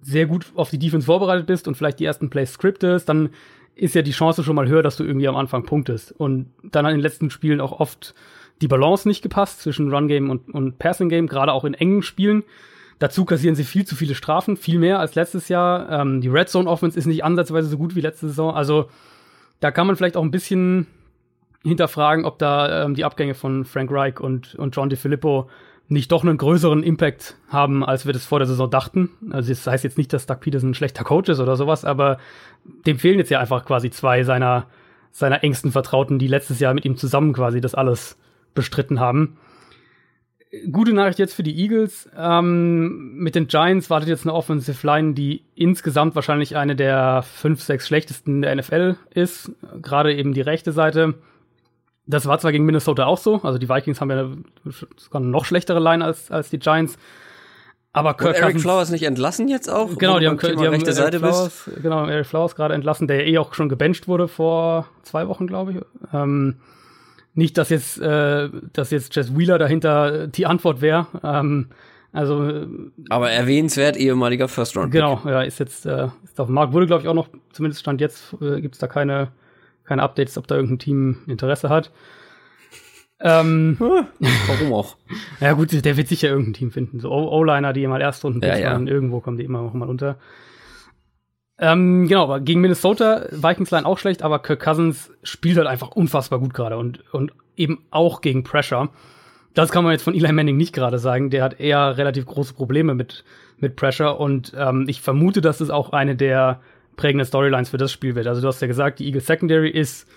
[0.01, 3.29] sehr gut auf die Defense vorbereitet bist und vielleicht die ersten Plays scriptest, dann
[3.75, 6.11] ist ja die Chance schon mal höher, dass du irgendwie am Anfang punktest.
[6.13, 8.15] Und dann hat in den letzten Spielen auch oft
[8.61, 12.01] die Balance nicht gepasst zwischen Run Game und, und Passing Game, gerade auch in engen
[12.01, 12.43] Spielen.
[12.99, 15.89] Dazu kassieren sie viel zu viele Strafen, viel mehr als letztes Jahr.
[15.91, 18.53] Ähm, die Red Zone Offense ist nicht ansatzweise so gut wie letzte Saison.
[18.53, 18.89] Also
[19.59, 20.87] da kann man vielleicht auch ein bisschen
[21.63, 25.49] hinterfragen, ob da ähm, die Abgänge von Frank Reich und, und John DeFilippo
[25.87, 29.09] nicht doch einen größeren Impact haben, als wir das vor der Saison dachten.
[29.31, 32.17] Also das heißt jetzt nicht, dass Doug Peterson ein schlechter Coach ist oder sowas, aber
[32.85, 34.65] dem fehlen jetzt ja einfach quasi zwei seiner,
[35.11, 38.17] seiner engsten Vertrauten, die letztes Jahr mit ihm zusammen quasi das alles
[38.55, 39.37] bestritten haben.
[40.71, 42.09] Gute Nachricht jetzt für die Eagles.
[42.17, 47.61] Ähm, mit den Giants wartet jetzt eine Offensive Line, die insgesamt wahrscheinlich eine der fünf,
[47.61, 49.51] sechs schlechtesten der NFL ist.
[49.81, 51.15] Gerade eben die rechte Seite.
[52.07, 54.29] Das war zwar gegen Minnesota auch so, also die Vikings haben ja
[54.97, 56.97] sogar eine noch schlechtere Line als, als die Giants.
[57.93, 59.97] Aber Kirk Und Eric Flowers nicht entlassen jetzt auch?
[59.97, 61.81] Genau, die haben, die haben rechte Seite Flowers, bist.
[61.81, 65.71] Genau, Eric Flowers gerade entlassen, der eh auch schon gebencht wurde vor zwei Wochen, glaube
[65.71, 65.77] ich.
[66.13, 66.57] Ähm,
[67.33, 71.07] nicht, dass jetzt, äh, dass jetzt Jess Wheeler dahinter die Antwort wäre.
[71.23, 71.69] Ähm,
[72.11, 72.65] also,
[73.09, 74.91] aber erwähnenswert ehemaliger First Round.
[74.91, 76.73] Genau, ja, ist jetzt äh, ist auf dem Markt.
[76.73, 79.29] Wurde, glaube ich, auch noch, zumindest stand jetzt, äh, gibt es da keine
[79.85, 81.91] keine Updates, ob da irgendein Team Interesse hat.
[83.19, 83.77] Ähm,
[84.19, 84.97] Warum auch?
[85.39, 86.99] ja gut, der wird sicher irgendein Team finden.
[86.99, 88.77] So O-Liner, die mal Erstrunden ja, ja.
[88.77, 90.17] irgendwo kommen die immer noch mal unter.
[91.57, 95.91] Ähm, genau, aber gegen Minnesota, Vikings Line auch schlecht, aber Kirk Cousins spielt halt einfach
[95.91, 98.89] unfassbar gut gerade und, und eben auch gegen Pressure.
[99.53, 101.29] Das kann man jetzt von Eli Manning nicht gerade sagen.
[101.29, 103.23] Der hat eher relativ große Probleme mit,
[103.57, 106.59] mit Pressure und ähm, ich vermute, dass es auch eine der
[106.95, 108.27] prägende Storylines für das Spiel wird.
[108.27, 110.07] Also du hast ja gesagt, die Eagles Secondary ist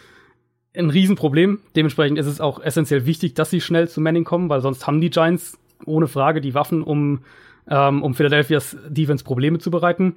[0.76, 1.60] ein Riesenproblem.
[1.76, 5.00] Dementsprechend ist es auch essentiell wichtig, dass sie schnell zu Manning kommen, weil sonst haben
[5.00, 7.20] die Giants ohne Frage die Waffen, um,
[7.68, 10.16] ähm, um Philadelphias Defense Probleme zu bereiten.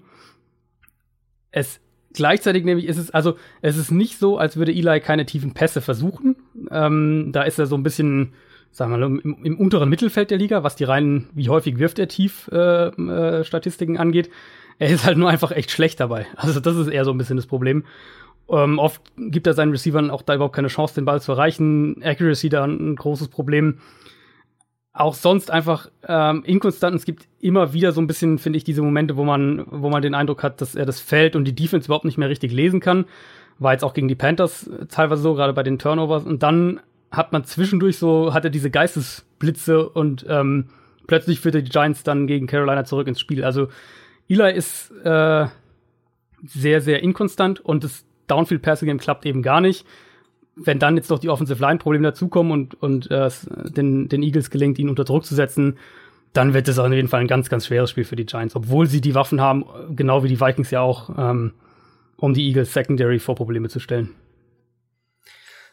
[1.52, 1.80] Es
[2.14, 5.82] gleichzeitig nämlich ist es, also es ist nicht so, als würde Eli keine tiefen Pässe
[5.82, 6.36] versuchen.
[6.70, 8.34] Ähm, da ist er so ein bisschen,
[8.72, 12.00] sagen wir mal, im, im, unteren Mittelfeld der Liga, was die reinen, wie häufig wirft
[12.00, 14.30] er tief äh, äh, Statistiken angeht.
[14.82, 16.26] Er ist halt nur einfach echt schlecht dabei.
[16.36, 17.84] Also das ist eher so ein bisschen das Problem.
[18.50, 22.02] Ähm, oft gibt er seinen Receivern auch da überhaupt keine Chance, den Ball zu erreichen.
[22.04, 23.78] Accuracy da ein großes Problem.
[24.92, 26.96] Auch sonst einfach ähm, inkonstant.
[26.96, 30.02] Es gibt immer wieder so ein bisschen, finde ich, diese Momente, wo man, wo man
[30.02, 32.80] den Eindruck hat, dass er das Feld und die Defense überhaupt nicht mehr richtig lesen
[32.80, 33.06] kann.
[33.60, 36.24] War jetzt auch gegen die Panthers teilweise so, gerade bei den Turnovers.
[36.24, 36.80] Und dann
[37.12, 40.70] hat man zwischendurch so, hat er diese Geistesblitze und ähm,
[41.06, 43.44] plötzlich führte die Giants dann gegen Carolina zurück ins Spiel.
[43.44, 43.68] Also
[44.32, 45.48] Eli ist äh,
[46.46, 49.86] sehr, sehr inkonstant und das Downfield Passing Game klappt eben gar nicht.
[50.56, 53.30] Wenn dann jetzt noch die Offensive Line Probleme dazukommen und, und äh,
[53.76, 55.78] den, den Eagles gelingt, ihn unter Druck zu setzen,
[56.32, 58.88] dann wird es auf jeden Fall ein ganz, ganz schweres Spiel für die Giants, obwohl
[58.88, 59.66] sie die Waffen haben,
[59.96, 61.54] genau wie die Vikings ja auch, ähm,
[62.16, 64.12] um die Eagles Secondary vor Probleme zu stellen.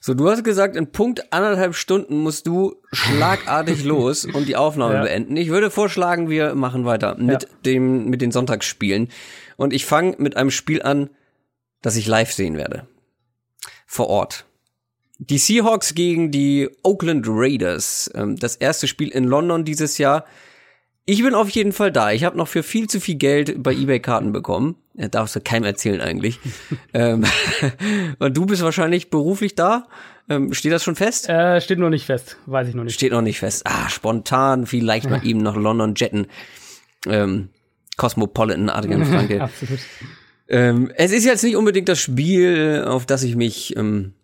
[0.00, 4.94] So, du hast gesagt, in Punkt anderthalb Stunden musst du schlagartig los und die Aufnahme
[4.94, 5.02] ja.
[5.02, 5.36] beenden.
[5.36, 7.48] Ich würde vorschlagen, wir machen weiter mit ja.
[7.64, 9.08] dem, mit den Sonntagsspielen.
[9.56, 11.10] Und ich fange mit einem Spiel an,
[11.82, 12.86] das ich live sehen werde.
[13.86, 14.44] Vor Ort.
[15.18, 18.10] Die Seahawks gegen die Oakland Raiders.
[18.14, 20.24] Ähm, das erste Spiel in London dieses Jahr.
[21.06, 22.12] Ich bin auf jeden Fall da.
[22.12, 24.76] Ich habe noch für viel zu viel Geld bei eBay Karten bekommen.
[24.98, 26.40] Ja, darfst du keinem erzählen eigentlich.
[26.92, 27.24] ähm,
[28.18, 29.86] und du bist wahrscheinlich beruflich da.
[30.28, 31.28] Ähm, steht das schon fest?
[31.28, 32.36] Äh, steht noch nicht fest.
[32.46, 32.94] Weiß ich noch nicht.
[32.94, 33.62] Steht noch nicht fest.
[33.64, 36.26] Ah, spontan, vielleicht mal eben nach London jetten.
[37.06, 37.48] Ähm,
[37.96, 39.40] Cosmopolitan, Adrian Franke.
[39.40, 39.78] Absolut.
[40.48, 44.14] Ähm, es ist jetzt nicht unbedingt das Spiel, auf das ich mich ähm,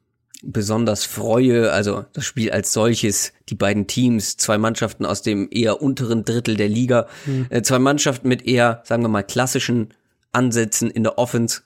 [0.42, 5.80] besonders freue, also das Spiel als solches, die beiden Teams, zwei Mannschaften aus dem eher
[5.80, 7.46] unteren Drittel der Liga, mhm.
[7.50, 9.94] äh, zwei Mannschaften mit eher, sagen wir mal, klassischen
[10.34, 11.62] Ansätzen in der Offense,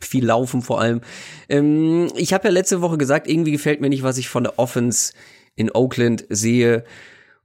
[0.00, 1.00] viel Laufen vor allem.
[1.48, 4.58] Ähm, ich habe ja letzte Woche gesagt, irgendwie gefällt mir nicht, was ich von der
[4.58, 5.12] Offense
[5.54, 6.84] in Oakland sehe.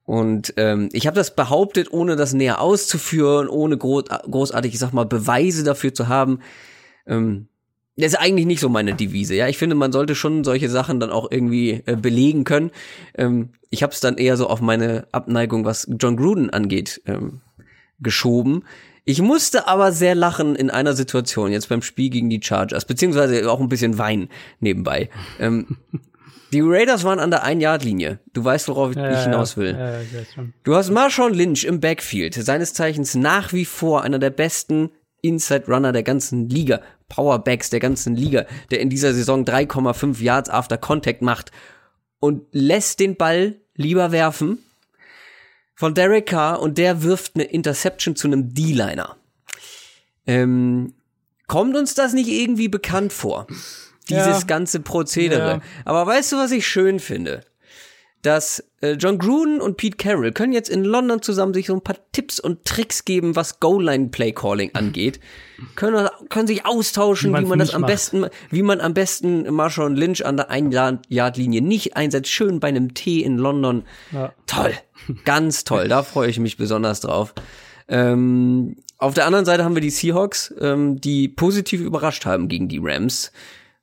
[0.04, 4.92] Und ähm, ich habe das behauptet, ohne das näher auszuführen, ohne groß, großartig, ich sag
[4.92, 6.40] mal, Beweise dafür zu haben.
[7.08, 7.48] Ähm,
[7.98, 9.36] das ist eigentlich nicht so meine Devise.
[9.36, 12.72] Ja, ich finde, man sollte schon solche Sachen dann auch irgendwie äh, belegen können.
[13.16, 17.42] Ähm, ich habe es dann eher so auf meine Abneigung, was John Gruden angeht, ähm,
[18.00, 18.64] geschoben.
[19.04, 23.50] Ich musste aber sehr lachen in einer Situation, jetzt beim Spiel gegen die Chargers, beziehungsweise
[23.52, 25.10] auch ein bisschen weinen nebenbei.
[25.40, 25.78] ähm,
[26.54, 28.20] die Raiders waren an der Ein-Yard-Linie.
[28.34, 29.72] Du weißt, worauf Ja, ich hinaus will.
[29.72, 30.46] Ja, ja.
[30.64, 35.68] Du hast Marshawn Lynch im Backfield, seines Zeichens nach wie vor einer der besten Inside
[35.68, 40.78] Runner der ganzen Liga, Powerbacks der ganzen Liga, der in dieser Saison 3,5 Yards after
[40.78, 41.52] Contact macht
[42.20, 44.60] und lässt den Ball lieber werfen
[45.76, 49.18] von Derek Carr und der wirft eine Interception zu einem D-Liner.
[50.28, 50.94] Ähm,
[51.48, 53.48] kommt uns das nicht irgendwie bekannt vor?
[54.10, 54.46] Dieses Ja.
[54.48, 55.50] ganze Prozedere.
[55.54, 55.62] Ja.
[55.86, 57.42] Aber weißt du, was ich schön finde?
[58.22, 61.82] Dass äh, John Gruden und Pete Carroll können jetzt in London zusammen sich so ein
[61.82, 65.20] paar Tipps und Tricks geben, was Goal-Line-Play-Calling angeht.
[65.76, 67.92] können, können sich austauschen, Wie wie, man das am macht.
[67.92, 72.30] besten, wie man am besten Marshawn Lynch an der Ein-Yard-Linie nicht einsetzt.
[72.30, 73.84] Schön bei einem Tee in London.
[74.12, 74.34] Ja.
[74.46, 74.74] Toll.
[75.26, 75.88] Ganz toll.
[75.88, 77.34] Da freue ich mich besonders drauf.
[77.88, 82.68] Ähm, auf der anderen Seite haben wir die Seahawks, ähm, die positiv überrascht haben gegen
[82.68, 83.32] die Rams.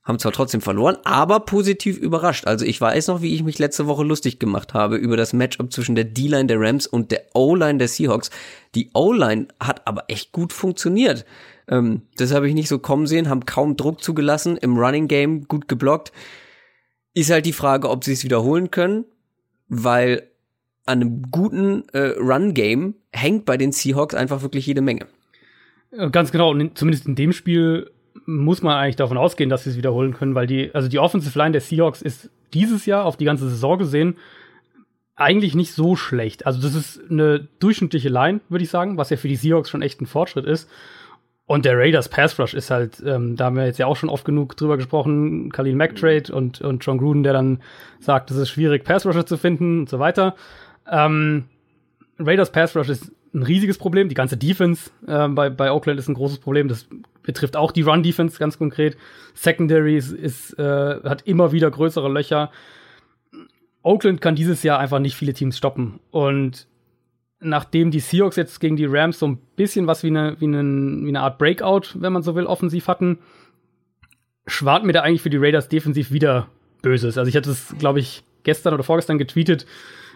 [0.09, 2.47] Haben zwar trotzdem verloren, aber positiv überrascht.
[2.47, 5.71] Also ich weiß noch, wie ich mich letzte Woche lustig gemacht habe über das Matchup
[5.71, 8.31] zwischen der D-Line der Rams und der O-Line der Seahawks.
[8.75, 11.27] Die O-Line hat aber echt gut funktioniert.
[11.69, 15.47] Ähm, das habe ich nicht so kommen sehen, haben kaum Druck zugelassen, im Running Game
[15.47, 16.11] gut geblockt.
[17.13, 19.05] Ist halt die Frage, ob sie es wiederholen können,
[19.69, 20.31] weil
[20.87, 25.07] an einem guten äh, Run-Game hängt bei den Seahawks einfach wirklich jede Menge.
[25.91, 27.91] Äh, Ganz genau, und in, zumindest in dem Spiel
[28.27, 31.39] muss man eigentlich davon ausgehen, dass sie es wiederholen können, weil die, also die Offensive
[31.39, 34.17] Line der Seahawks ist dieses Jahr auf die ganze Saison gesehen
[35.19, 36.47] eigentlich nicht so schlecht.
[36.47, 39.83] Also das ist eine durchschnittliche Line, würde ich sagen, was ja für die Seahawks schon
[39.83, 40.71] echt ein Fortschritt ist.
[41.47, 44.11] Und der Raiders Pass Rush ist halt, ähm, da haben wir jetzt ja auch schon
[44.11, 47.61] oft genug drüber gesprochen, Khalil McTrade und, und John Gruden, der dann
[48.01, 50.37] sagt, es ist schwierig, Pass Rusher zu finden und so weiter.
[50.89, 51.45] Ähm,
[52.19, 54.09] Raiders Pass Rush ist ein riesiges Problem.
[54.09, 56.69] Die ganze Defense ähm, bei, bei Oakland ist ein großes Problem.
[56.69, 56.87] Das
[57.29, 58.97] betrifft auch die Run Defense ganz konkret.
[59.35, 60.63] Secondary ist, ist, äh,
[61.05, 62.51] hat immer wieder größere Löcher.
[63.83, 66.01] Oakland kann dieses Jahr einfach nicht viele Teams stoppen.
[66.11, 66.67] Und
[67.39, 70.63] nachdem die Seahawks jetzt gegen die Rams so ein bisschen was wie eine, wie eine,
[71.05, 73.19] wie eine Art Breakout, wenn man so will, offensiv hatten,
[74.47, 76.49] schwart mir da eigentlich für die Raiders defensiv wieder
[76.81, 77.19] Böses.
[77.19, 79.67] Also ich hatte es, glaube ich, gestern oder vorgestern getweetet,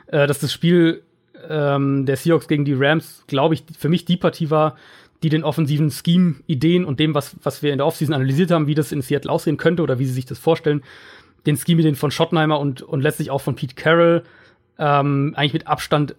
[0.07, 1.03] äh, dass das Spiel
[1.47, 4.77] ähm, der Seahawks gegen die Rams, glaube ich, für mich die Partie war,
[5.23, 8.67] die den offensiven Scheme, Ideen und dem, was, was wir in der Offseason analysiert haben,
[8.67, 10.83] wie das in Seattle aussehen könnte oder wie sie sich das vorstellen,
[11.47, 14.23] den Scheme-Ideen von Schottenheimer und, und letztlich auch von Pete Carroll
[14.79, 16.17] ähm, eigentlich mit Abstand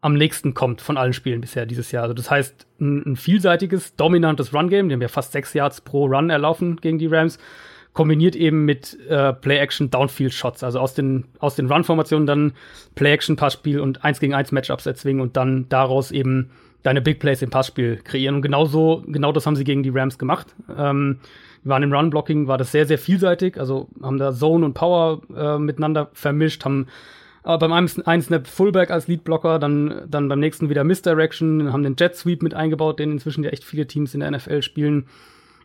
[0.00, 2.04] am nächsten kommt von allen Spielen bisher dieses Jahr.
[2.04, 6.30] Also das heißt, ein, ein vielseitiges, dominantes Run-Game, dem wir fast sechs Yards pro Run
[6.30, 7.38] erlaufen gegen die Rams,
[7.92, 12.52] kombiniert eben mit äh, Play-Action-Downfield-Shots, also aus den, aus den Run-Formationen dann
[12.94, 16.50] Play-Action-Passspiel und 1 gegen 1 Matchups erzwingen und dann daraus eben
[16.86, 18.36] deine Big Plays im Passspiel kreieren.
[18.36, 20.54] Und genau so, genau das haben sie gegen die Rams gemacht.
[20.76, 21.18] Ähm,
[21.64, 25.20] wir waren im Run-Blocking, war das sehr, sehr vielseitig, also haben da Zone und Power
[25.36, 26.86] äh, miteinander vermischt, haben
[27.42, 31.82] aber beim einen, einen Snap Fullback als Leadblocker, dann, dann beim nächsten wieder Misdirection, haben
[31.82, 35.06] den Jet Sweep mit eingebaut, den inzwischen ja echt viele Teams in der NFL spielen.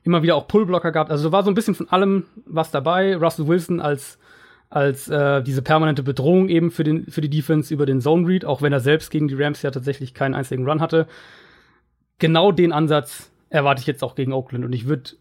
[0.04, 1.12] Immer wieder auch Pullblocker gehabt.
[1.12, 3.16] Also war so ein bisschen von allem was dabei.
[3.16, 4.20] Russell Wilson als,
[4.72, 8.46] als äh, diese permanente Bedrohung eben für, den, für die Defense über den Zone Read,
[8.46, 11.08] auch wenn er selbst gegen die Rams ja tatsächlich keinen einzigen Run hatte.
[12.20, 14.64] Genau den Ansatz erwarte ich jetzt auch gegen Oakland.
[14.64, 15.12] Und ich würde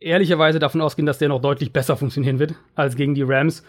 [0.00, 3.62] ehrlicherweise davon ausgehen, dass der noch deutlich besser funktionieren wird als gegen die Rams.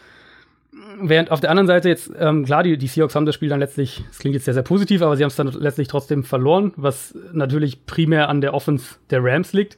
[1.00, 3.60] Während auf der anderen Seite jetzt, ähm, klar, die, die Seahawks haben das Spiel dann
[3.60, 6.74] letztlich, es klingt jetzt sehr, sehr positiv, aber sie haben es dann letztlich trotzdem verloren,
[6.76, 9.78] was natürlich primär an der Offense der Rams liegt.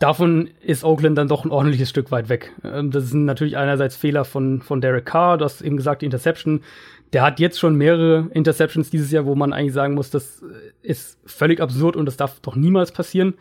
[0.00, 2.52] Davon ist Oakland dann doch ein ordentliches Stück weit weg.
[2.64, 6.06] Ähm, das sind natürlich einerseits Fehler von, von Derek Carr, du hast eben gesagt, die
[6.06, 6.62] Interception.
[7.12, 10.42] Der hat jetzt schon mehrere Interceptions dieses Jahr, wo man eigentlich sagen muss, das
[10.82, 13.34] ist völlig absurd und das darf doch niemals passieren.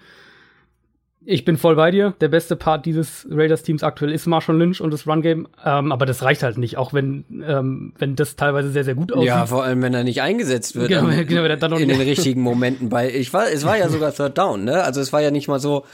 [1.25, 2.13] Ich bin voll bei dir.
[2.19, 5.47] Der beste Part dieses Raiders-Teams aktuell ist Marshall Lynch und das Run-Game.
[5.65, 9.13] Ähm, aber das reicht halt nicht, auch wenn, ähm, wenn das teilweise sehr, sehr gut
[9.13, 9.27] aussieht.
[9.29, 11.45] Ja, vor allem, wenn er nicht eingesetzt wird Genau, am- genau,
[11.77, 13.09] in den richtigen Momenten bei.
[13.09, 14.83] Ich war, es war ja sogar Third Down, ne?
[14.83, 15.85] Also es war ja nicht mal so,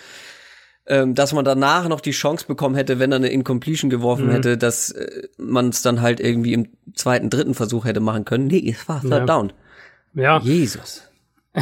[0.89, 4.31] ähm, dass man danach noch die Chance bekommen hätte, wenn er eine Incompletion geworfen Mhm.
[4.31, 8.47] hätte, dass äh, man es dann halt irgendwie im zweiten, dritten Versuch hätte machen können.
[8.47, 9.25] Nee, es war Third Ja.
[9.25, 9.53] Down.
[10.15, 10.39] ja.
[10.39, 11.03] Jesus.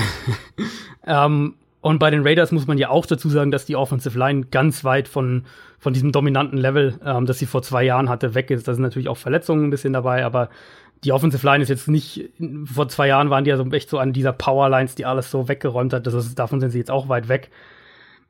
[1.05, 4.47] Ähm, und bei den Raiders muss man ja auch dazu sagen, dass die Offensive Line
[4.51, 5.45] ganz weit von,
[5.79, 8.67] von diesem dominanten Level, ähm, das sie vor zwei Jahren hatte, weg ist.
[8.67, 10.49] Da sind natürlich auch Verletzungen ein bisschen dabei, aber
[11.03, 12.29] die Offensive Line ist jetzt nicht,
[12.65, 15.47] vor zwei Jahren waren die ja so echt so an dieser Powerlines, die alles so
[15.47, 16.05] weggeräumt hat.
[16.07, 17.51] Das ist, davon sind sie jetzt auch weit weg.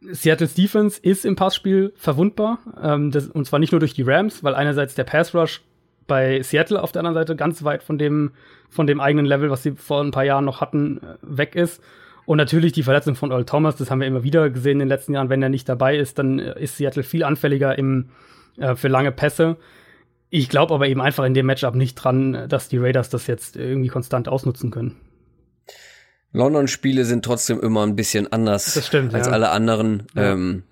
[0.02, 2.60] Seattle's Defense ist im Passspiel verwundbar.
[2.82, 5.62] Ähm, das, und zwar nicht nur durch die Rams, weil einerseits der Pass Rush
[6.06, 8.32] bei Seattle auf der anderen Seite ganz weit von dem,
[8.70, 11.82] von dem eigenen Level, was sie vor ein paar Jahren noch hatten, äh, weg ist.
[12.26, 14.88] Und natürlich die Verletzung von Earl Thomas, das haben wir immer wieder gesehen in den
[14.90, 15.30] letzten Jahren.
[15.30, 18.10] Wenn er nicht dabei ist, dann äh, ist Seattle viel anfälliger im,
[18.58, 19.58] äh, für lange Pässe.
[20.30, 23.56] Ich glaube aber eben einfach in dem Matchup nicht dran, dass die Raiders das jetzt
[23.56, 24.98] irgendwie konstant ausnutzen können.
[26.34, 29.34] London-Spiele sind trotzdem immer ein bisschen anders stimmt, als ja.
[29.34, 30.04] alle anderen.
[30.16, 30.34] Ja.
[30.34, 30.64] Ähm,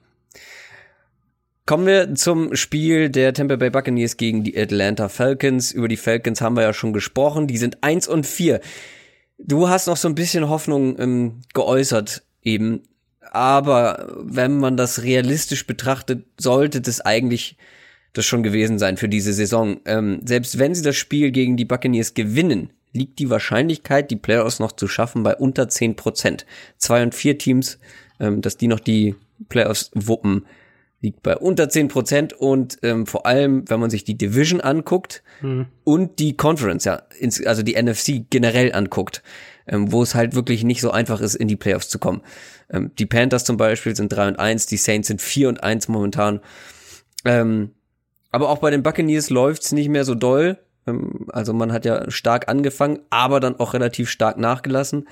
[1.65, 5.71] kommen wir zum Spiel der Tampa Bay Buccaneers gegen die Atlanta Falcons.
[5.71, 7.47] Über die Falcons haben wir ja schon gesprochen.
[7.47, 8.61] Die sind eins und vier.
[9.37, 12.83] Du hast noch so ein bisschen Hoffnung ähm, geäußert eben.
[13.31, 17.57] Aber wenn man das realistisch betrachtet, sollte das eigentlich
[18.13, 19.81] das schon gewesen sein für diese Saison.
[19.85, 24.59] Ähm, selbst wenn sie das Spiel gegen die Buccaneers gewinnen, liegt die Wahrscheinlichkeit, die Playoffs
[24.59, 26.45] noch zu schaffen, bei unter 10 Prozent.
[26.77, 27.77] Zwei und vier Teams,
[28.19, 29.15] ähm, dass die noch die
[29.49, 30.45] Playoffs wuppen,
[31.01, 35.23] liegt bei unter 10 Prozent und ähm, vor allem, wenn man sich die Division anguckt
[35.83, 39.21] und die Conference, ja, ins, also die NFC generell anguckt,
[39.67, 42.21] ähm, wo es halt wirklich nicht so einfach ist, in die Playoffs zu kommen.
[42.71, 45.89] Ähm, die Panthers zum Beispiel sind 3 und 1, die Saints sind 4 und 1
[45.89, 46.39] momentan.
[47.25, 47.71] Ähm,
[48.31, 50.57] aber auch bei den Buccaneers läuft's nicht mehr so doll.
[50.87, 55.07] Ähm, Also man hat ja stark angefangen, aber dann auch relativ stark nachgelassen.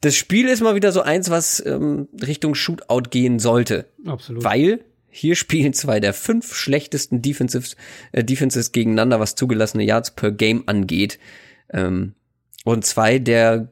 [0.00, 3.86] Das Spiel ist mal wieder so eins, was ähm, Richtung Shootout gehen sollte.
[4.06, 4.44] Absolut.
[4.44, 7.76] Weil hier spielen zwei der fünf schlechtesten Defensives,
[8.12, 11.18] äh, Defenses gegeneinander, was zugelassene Yards per Game angeht.
[11.72, 12.14] Ähm,
[12.64, 13.68] und zwei der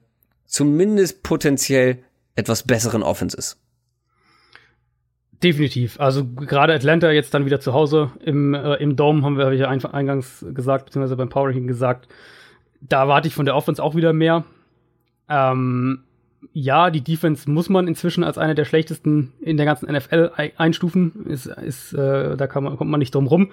[0.46, 1.98] zumindest potenziell
[2.36, 3.61] etwas besseren Offenses.
[5.42, 5.98] Definitiv.
[5.98, 9.52] Also gerade Atlanta jetzt dann wieder zu Hause im, äh, im Dome, haben wir hab
[9.52, 12.08] ich ja ein, eingangs gesagt, beziehungsweise beim Power Ranking gesagt.
[12.80, 14.44] Da erwarte ich von der Offense auch wieder mehr.
[15.28, 16.00] Ähm,
[16.52, 20.52] ja, die Defense muss man inzwischen als eine der schlechtesten in der ganzen NFL ei-
[20.56, 21.26] einstufen.
[21.26, 23.50] Ist, ist, äh, da kann man, kommt man nicht drum rum.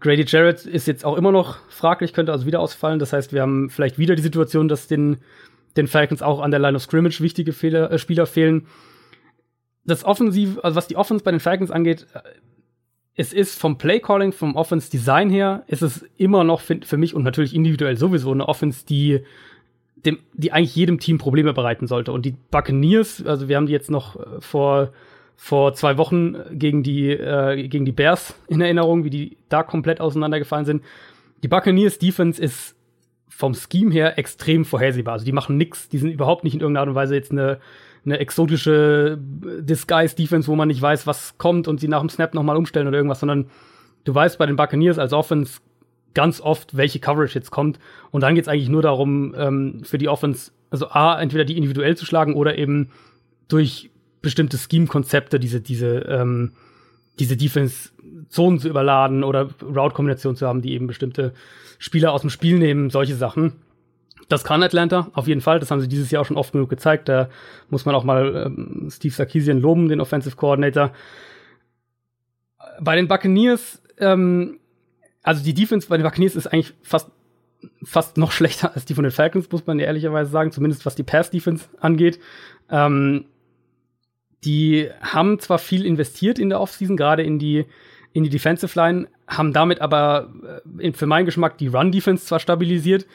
[0.00, 2.98] Grady Jarrett ist jetzt auch immer noch fraglich, könnte also wieder ausfallen.
[2.98, 5.18] Das heißt, wir haben vielleicht wieder die Situation, dass den,
[5.76, 8.66] den Falcons auch an der Line of Scrimmage wichtige Fehler, äh, Spieler fehlen
[9.84, 12.20] das Offensiv, also was die Offense bei den Falcons angeht, äh,
[13.16, 17.14] es ist vom Playcalling, vom Offense Design her, ist es immer noch für, für mich
[17.14, 19.20] und natürlich individuell sowieso eine Offense, die
[20.04, 22.12] dem, die eigentlich jedem Team Probleme bereiten sollte.
[22.12, 24.92] Und die Buccaneers, also wir haben die jetzt noch äh, vor
[25.36, 30.00] vor zwei Wochen gegen die äh, gegen die Bears in Erinnerung, wie die da komplett
[30.00, 30.84] auseinandergefallen sind.
[31.42, 32.76] Die Buccaneers Defense ist
[33.28, 35.14] vom Scheme her extrem vorhersehbar.
[35.14, 37.58] Also die machen nix, die sind überhaupt nicht in irgendeiner Art und Weise jetzt eine
[38.04, 42.56] eine exotische Disguise-Defense, wo man nicht weiß, was kommt und sie nach dem Snap nochmal
[42.56, 43.46] umstellen oder irgendwas, sondern
[44.04, 45.60] du weißt bei den Buccaneers als Offense
[46.14, 47.78] ganz oft, welche Coverage jetzt kommt.
[48.10, 51.96] Und dann geht's eigentlich nur darum, ähm, für die Offense, also A, entweder die individuell
[51.96, 52.90] zu schlagen oder eben
[53.48, 53.90] durch
[54.22, 56.52] bestimmte Scheme-Konzepte diese, diese, ähm,
[57.18, 61.34] diese Defense-Zonen zu überladen oder Route-Kombinationen zu haben, die eben bestimmte
[61.78, 63.52] Spieler aus dem Spiel nehmen, solche Sachen.
[64.28, 65.60] Das kann Atlanta, auf jeden Fall.
[65.60, 67.08] Das haben sie dieses Jahr auch schon oft genug gezeigt.
[67.08, 67.28] Da
[67.68, 70.92] muss man auch mal ähm, Steve Sarkisian loben, den Offensive Coordinator.
[72.80, 74.58] Bei den Buccaneers, ähm,
[75.22, 77.10] also die Defense bei den Buccaneers ist eigentlich fast,
[77.82, 81.02] fast noch schlechter als die von den Falcons, muss man ehrlicherweise sagen, zumindest was die
[81.02, 82.18] Pass-Defense angeht.
[82.70, 83.26] Ähm,
[84.44, 87.64] die haben zwar viel investiert in der Offseason, gerade in die,
[88.12, 90.32] in die Defensive Line, haben damit aber
[90.78, 93.06] äh, für meinen Geschmack die Run-Defense zwar stabilisiert,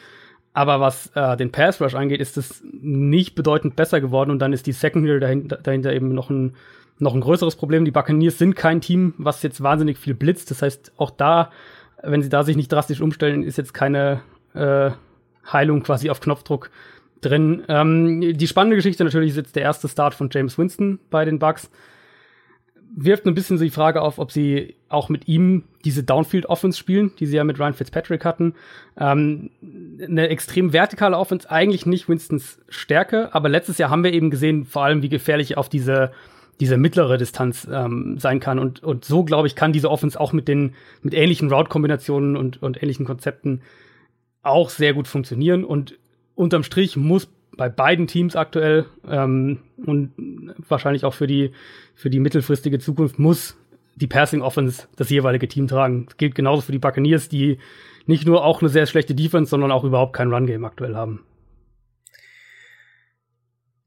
[0.60, 4.52] aber was äh, den Pass Rush angeht, ist es nicht bedeutend besser geworden und dann
[4.52, 6.54] ist die Secondary dahinter, dahinter eben noch ein,
[6.98, 7.86] noch ein größeres Problem.
[7.86, 10.52] Die Buccaneers sind kein Team, was jetzt wahnsinnig viel blitzt.
[10.52, 11.50] Das heißt, auch da,
[12.04, 14.20] wenn sie da sich nicht drastisch umstellen, ist jetzt keine
[14.54, 14.92] äh,
[15.50, 16.72] Heilung quasi auf Knopfdruck
[17.22, 17.64] drin.
[17.70, 21.40] Ähm, die spannende Geschichte natürlich ist jetzt der erste Start von James Winston bei den
[21.40, 21.72] Bucks.
[22.96, 27.12] Wirft ein bisschen so die Frage auf, ob sie auch mit ihm diese Downfield-Offense spielen,
[27.20, 28.56] die sie ja mit Ryan Fitzpatrick hatten.
[28.98, 29.52] Ähm,
[30.02, 34.66] eine extrem vertikale Offense, eigentlich nicht Winstons Stärke, aber letztes Jahr haben wir eben gesehen,
[34.66, 36.12] vor allem wie gefährlich auf diese
[36.60, 38.60] diese mittlere Distanz ähm, sein kann.
[38.60, 42.62] Und, und so, glaube ich, kann diese Offense auch mit den mit ähnlichen Route-Kombinationen und,
[42.62, 43.62] und ähnlichen Konzepten
[44.42, 45.64] auch sehr gut funktionieren.
[45.64, 45.98] Und
[46.36, 47.30] unterm Strich muss
[47.60, 50.14] bei beiden Teams aktuell ähm, und
[50.70, 51.52] wahrscheinlich auch für die
[51.94, 53.58] für die mittelfristige Zukunft muss
[53.96, 56.06] die Passing Offense das jeweilige Team tragen.
[56.06, 57.60] Das gilt genauso für die Buccaneers, die
[58.06, 61.26] nicht nur auch eine sehr schlechte Defense, sondern auch überhaupt kein Run Game aktuell haben.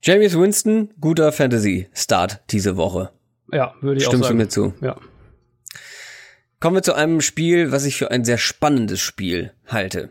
[0.02, 3.10] James Winston, guter Fantasy-Start diese Woche.
[3.50, 4.36] Ja, würde ich Stimmst auch du sagen.
[4.36, 4.74] mir zu?
[4.82, 4.96] Ja.
[6.60, 10.10] Kommen wir zu einem Spiel, was ich für ein sehr spannendes Spiel halte.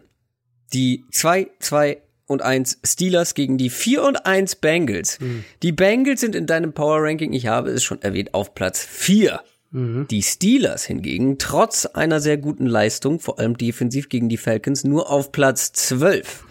[0.74, 2.01] Die 2, 2
[2.32, 5.20] und 1 Steelers gegen die 4 und 1 Bengals.
[5.62, 9.42] Die Bengals sind in deinem Power Ranking, ich habe es schon erwähnt, auf Platz 4.
[9.72, 10.08] Mhm.
[10.10, 15.10] Die Steelers hingegen, trotz einer sehr guten Leistung, vor allem defensiv gegen die Falcons, nur
[15.10, 16.46] auf Platz 12.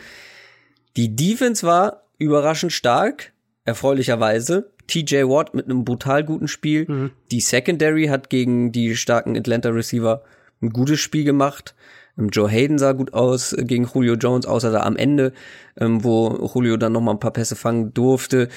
[0.97, 3.33] Die Defense war überraschend stark,
[3.64, 4.70] erfreulicherweise.
[4.87, 6.87] TJ Watt mit einem brutal guten Spiel.
[6.89, 7.11] Mhm.
[7.31, 10.24] Die Secondary hat gegen die starken Atlanta Receiver
[10.62, 11.74] ein gutes Spiel gemacht.
[12.20, 15.32] Ähm, Joe Hayden sah gut aus äh, gegen Julio Jones, außer da am Ende,
[15.78, 18.48] ähm, wo Julio dann noch mal ein paar Pässe fangen durfte.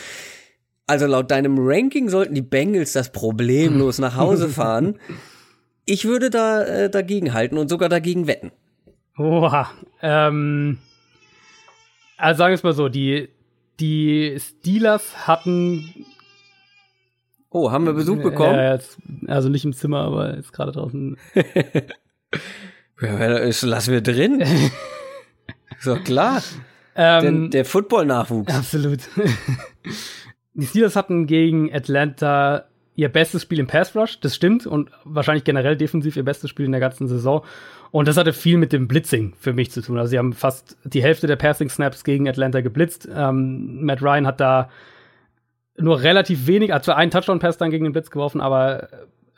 [0.85, 4.99] Also laut deinem Ranking sollten die Bengals das problemlos nach Hause fahren.
[5.85, 8.51] Ich würde da äh, dagegen halten und sogar dagegen wetten.
[9.17, 9.69] Oha.
[10.01, 10.79] Ähm,
[12.17, 13.29] also sagen wir es mal so, die,
[13.79, 16.05] die Steelers hatten.
[17.49, 18.57] Oh, haben wir Besuch bekommen?
[18.57, 18.97] Äh, jetzt,
[19.27, 21.17] also nicht im Zimmer, aber jetzt gerade draußen.
[23.01, 24.41] ja, ist, lassen wir drin.
[25.77, 26.41] ist doch klar.
[26.95, 28.53] Ähm, der, der Football-Nachwuchs.
[28.53, 28.99] Absolut.
[30.53, 32.65] die Steelers hatten gegen Atlanta
[32.95, 36.65] ihr bestes Spiel im Pass Rush, das stimmt, und wahrscheinlich generell defensiv ihr bestes Spiel
[36.65, 37.43] in der ganzen Saison.
[37.91, 39.97] Und das hatte viel mit dem Blitzing für mich zu tun.
[39.97, 43.07] Also sie haben fast die Hälfte der Passing Snaps gegen Atlanta geblitzt.
[43.13, 44.69] Ähm, Matt Ryan hat da
[45.77, 48.89] nur relativ wenig, also einen Touchdown-Pass dann gegen den Blitz geworfen, aber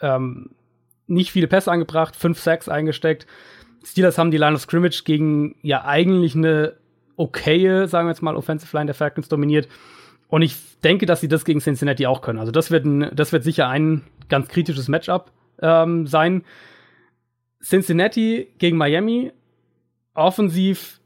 [0.01, 0.51] ähm,
[1.07, 3.27] nicht viele Pässe angebracht, fünf Sacks eingesteckt.
[3.83, 6.73] Steelers haben die Line of Scrimmage gegen ja eigentlich eine
[7.17, 9.67] okaye, sagen wir jetzt mal, Offensive Line der Falcons dominiert.
[10.27, 12.39] Und ich denke, dass sie das gegen Cincinnati auch können.
[12.39, 15.31] Also das wird, ein, das wird sicher ein ganz kritisches Matchup
[15.61, 16.43] ähm, sein.
[17.63, 19.31] Cincinnati gegen Miami,
[20.13, 20.99] offensiv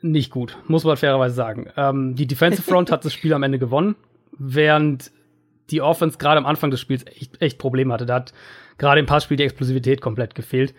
[0.00, 1.68] nicht gut, muss man fairerweise sagen.
[1.76, 3.94] Ähm, die Defensive Front hat das Spiel am Ende gewonnen,
[4.36, 5.12] während
[5.70, 8.06] die Offense gerade am Anfang des Spiels echt, echt Probleme hatte.
[8.06, 8.32] Da hat
[8.82, 10.74] gerade im Passspiel die Explosivität komplett gefehlt.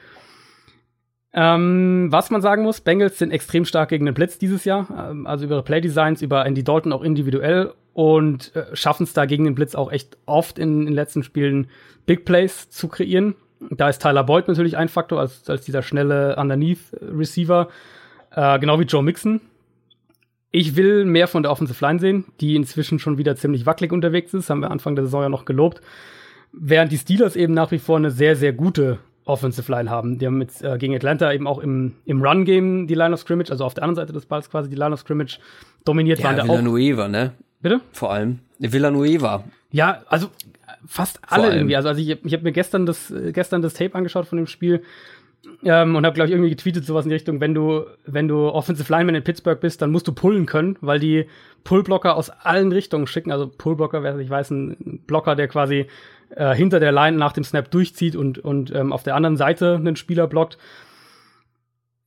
[1.33, 5.25] Ähm, was man sagen muss, Bengals sind extrem stark gegen den Blitz dieses Jahr, ähm,
[5.25, 9.45] also über ihre Playdesigns, über Andy Dalton auch individuell und äh, schaffen es da gegen
[9.45, 11.69] den Blitz auch echt oft in, den letzten Spielen
[12.05, 13.35] Big Plays zu kreieren.
[13.71, 17.69] Da ist Tyler Boyd natürlich ein Faktor als, als dieser schnelle Underneath-Receiver,
[18.31, 19.39] äh, genau wie Joe Mixon.
[20.51, 24.33] Ich will mehr von der Offensive Line sehen, die inzwischen schon wieder ziemlich wackelig unterwegs
[24.33, 25.81] ist, haben wir Anfang der Saison ja noch gelobt.
[26.53, 30.19] Während die Steelers eben nach wie vor eine sehr, sehr gute Offensive Line haben.
[30.19, 33.51] Die haben mit, äh, gegen Atlanta eben auch im, im Run-Game die Line of Scrimmage,
[33.51, 35.39] also auf der anderen Seite des Balls quasi die Line of Scrimmage
[35.85, 36.47] dominiert ja, waren.
[36.47, 37.31] Villanueva, ne?
[37.61, 37.79] Bitte?
[37.93, 38.39] Vor allem.
[38.59, 39.43] Villanueva.
[39.71, 40.29] Ja, also
[40.85, 41.75] fast alle irgendwie.
[41.75, 44.83] Also, also ich, ich habe mir gestern das, gestern das Tape angeschaut von dem Spiel
[45.63, 48.49] ähm, und habe, glaube ich, irgendwie getweetet, sowas in die Richtung, wenn du, wenn du
[48.49, 51.25] Offensive Lineman in Pittsburgh bist, dann musst du pullen können, weil die
[51.63, 53.31] Pullblocker aus allen Richtungen schicken.
[53.31, 55.87] Also Pullblocker, wer ich weiß, ein Blocker, der quasi
[56.35, 59.75] äh, hinter der Line nach dem Snap durchzieht und, und ähm, auf der anderen Seite
[59.75, 60.57] einen Spieler blockt.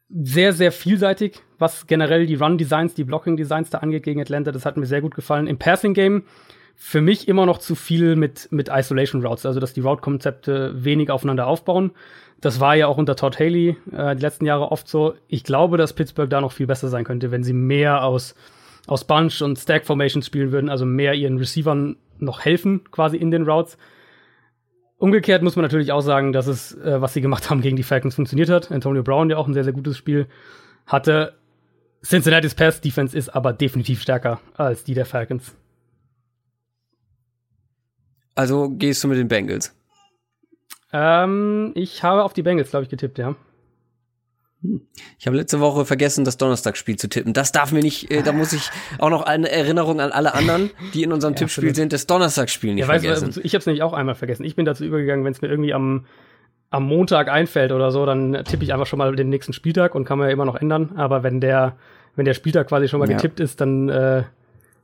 [0.09, 4.53] Sehr, sehr vielseitig, was generell die Run-Designs, die Blocking-Designs da angeht gegen Atlanta.
[4.53, 5.47] Das hat mir sehr gut gefallen.
[5.47, 6.23] Im Passing-Game
[6.77, 11.11] für mich immer noch zu viel mit, mit Isolation Routes, also dass die Route-Konzepte wenig
[11.11, 11.93] aufeinander aufbauen.
[12.43, 15.15] Das war ja auch unter Todd Haley äh, die letzten Jahre oft so.
[15.27, 18.35] Ich glaube, dass Pittsburgh da noch viel besser sein könnte, wenn sie mehr aus,
[18.87, 23.31] aus Bunch und Stack Formations spielen würden, also mehr ihren Receivern noch helfen, quasi in
[23.31, 23.79] den Routes.
[24.99, 27.83] Umgekehrt muss man natürlich auch sagen, dass es, äh, was sie gemacht haben gegen die
[27.83, 28.71] Falcons, funktioniert hat.
[28.71, 30.27] Antonio Brown, der auch ein sehr, sehr gutes Spiel
[30.87, 31.35] hatte.
[32.05, 35.57] Cincinnati's Pass Defense ist aber definitiv stärker als die der Falcons.
[38.37, 39.75] Also gehst du mit den Bengals?
[40.93, 43.35] Ähm, ich habe auf die Bengals, glaube ich, getippt, ja.
[45.19, 47.33] Ich habe letzte Woche vergessen, das Donnerstagsspiel zu tippen.
[47.33, 50.71] Das darf mir nicht, äh, da muss ich auch noch eine Erinnerung an alle anderen,
[50.93, 53.29] die in unserem ja, Tippspiel sind, das Donnerstagsspiel nicht ja, vergessen.
[53.29, 54.45] Weißt du, ich habe es nämlich auch einmal vergessen.
[54.45, 56.07] Ich bin dazu übergegangen, wenn es mir irgendwie am,
[56.71, 60.05] am Montag einfällt oder so, dann tippe ich einfach schon mal den nächsten Spieltag und
[60.05, 60.95] kann man ja immer noch ändern.
[60.97, 61.77] Aber wenn der,
[62.17, 63.17] wenn der Spieltag quasi schon mal ja.
[63.17, 64.25] getippt ist, dann, äh,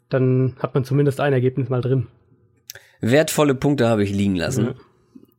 [0.08, 2.06] dann hat man zumindest ein Ergebnis mal drin.
[3.02, 4.74] Wertvolle Punkte habe ich liegen lassen.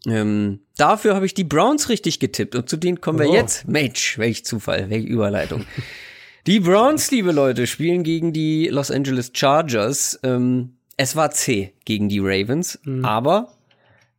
[0.06, 0.14] Ja.
[0.22, 3.34] Ähm, dafür habe ich die Browns richtig getippt und zu denen kommen wir oh.
[3.34, 3.68] jetzt.
[3.68, 5.66] Mensch, welch Zufall, welche Überleitung.
[6.46, 10.20] die Browns, liebe Leute, spielen gegen die Los Angeles Chargers.
[10.24, 13.06] Ähm, es war C gegen die Ravens, mhm.
[13.06, 13.54] aber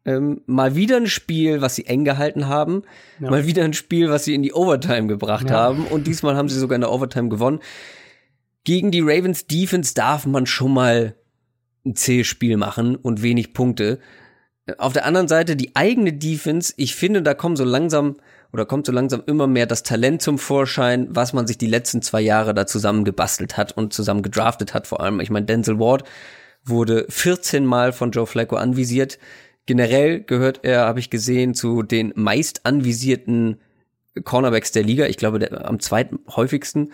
[0.07, 2.83] ähm, mal wieder ein Spiel, was sie eng gehalten haben,
[3.21, 3.31] ja.
[3.31, 5.57] mal wieder ein Spiel, was sie in die Overtime gebracht ja.
[5.57, 7.61] haben und diesmal haben sie sogar in der Overtime gewonnen.
[8.65, 11.15] Gegen die Ravens Defense darf man schon mal
[11.85, 13.99] ein C-Spiel machen und wenig Punkte.
[14.79, 18.17] Auf der anderen Seite die eigene Defense, ich finde, da kommen so langsam
[18.53, 22.03] oder kommt so langsam immer mehr das Talent zum Vorschein, was man sich die letzten
[22.03, 25.21] zwei Jahre da zusammen gebastelt hat und zusammen gedraftet hat vor allem.
[25.21, 26.05] Ich meine, Denzel Ward
[26.65, 29.19] wurde 14 Mal von Joe Flacco anvisiert.
[29.67, 33.61] Generell gehört er, habe ich gesehen, zu den meist anvisierten
[34.23, 35.07] Cornerbacks der Liga.
[35.07, 36.93] Ich glaube, der, am zweiten häufigsten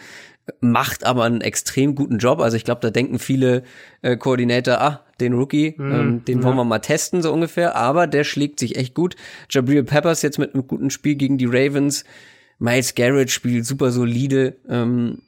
[0.60, 2.40] macht aber einen extrem guten Job.
[2.40, 3.62] Also ich glaube, da denken viele
[4.02, 5.74] äh, Koordinator, ah, den Rookie.
[5.76, 6.44] Mm, ähm, den ja.
[6.44, 7.76] wollen wir mal testen, so ungefähr.
[7.76, 9.16] Aber der schlägt sich echt gut.
[9.50, 12.04] Jabril Peppers jetzt mit einem guten Spiel gegen die Ravens.
[12.58, 14.56] Miles Garrett spielt super solide.
[14.68, 15.22] Ähm,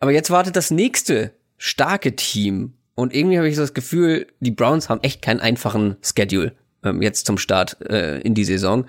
[0.00, 2.74] aber jetzt wartet das nächste starke Team.
[2.94, 6.52] Und irgendwie habe ich so das Gefühl, die Browns haben echt keinen einfachen Schedule
[6.84, 8.86] ähm, jetzt zum Start äh, in die Saison.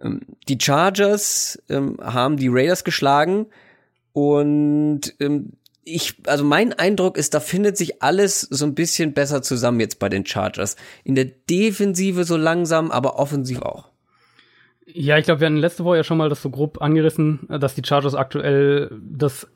[0.00, 3.46] Ähm, die Chargers ähm, haben die Raiders geschlagen
[4.12, 5.52] und ähm,
[5.84, 9.98] ich, also mein Eindruck ist, da findet sich alles so ein bisschen besser zusammen jetzt
[9.98, 10.76] bei den Chargers.
[11.04, 13.88] In der Defensive so langsam, aber offensiv auch.
[14.86, 17.74] Ja, ich glaube, wir hatten letzte Woche ja schon mal das so grob angerissen, dass
[17.74, 19.46] die Chargers aktuell das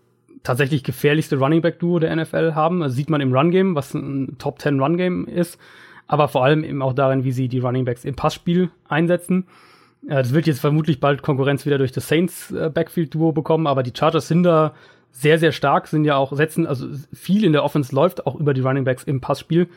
[0.42, 2.82] tatsächlich gefährlichste Running Back Duo der NFL haben.
[2.82, 5.58] Also sieht man im Run Game, was ein Top 10 Run Game ist,
[6.06, 9.46] aber vor allem eben auch darin, wie sie die Running Backs im Passspiel einsetzen.
[10.08, 13.82] Das wird jetzt vermutlich bald Konkurrenz wieder durch das Saints äh, Backfield Duo bekommen, aber
[13.82, 14.74] die Chargers sind da
[15.10, 18.52] sehr, sehr stark, sind ja auch, setzen, also viel in der Offense läuft auch über
[18.52, 19.68] die Running Backs im Passspiel.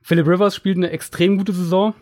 [0.00, 1.94] Philip Rivers spielt eine extrem gute Saison.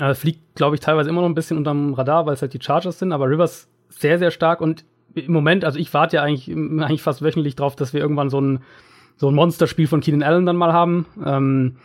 [0.00, 2.62] Äh, fliegt, glaube ich, teilweise immer noch ein bisschen unterm Radar, weil es halt die
[2.62, 6.48] Chargers sind, aber Rivers sehr, sehr stark und im Moment, also ich warte ja eigentlich,
[6.50, 8.60] eigentlich fast wöchentlich drauf, dass wir irgendwann so ein,
[9.16, 11.06] so ein Monsterspiel von Keenan Allen dann mal haben.
[11.24, 11.76] Ähm,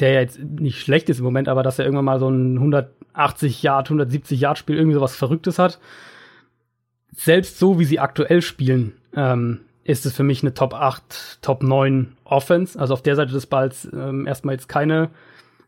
[0.00, 2.56] der ja jetzt nicht schlecht ist im Moment, aber dass er irgendwann mal so ein
[2.56, 5.80] 180 Yard, 170 Yard Spiel irgendwie sowas Verrücktes hat.
[7.12, 11.62] Selbst so, wie sie aktuell spielen, ähm, ist es für mich eine Top 8, Top
[11.62, 12.78] 9 Offense.
[12.78, 15.10] Also auf der Seite des Balls ähm, erstmal jetzt keine,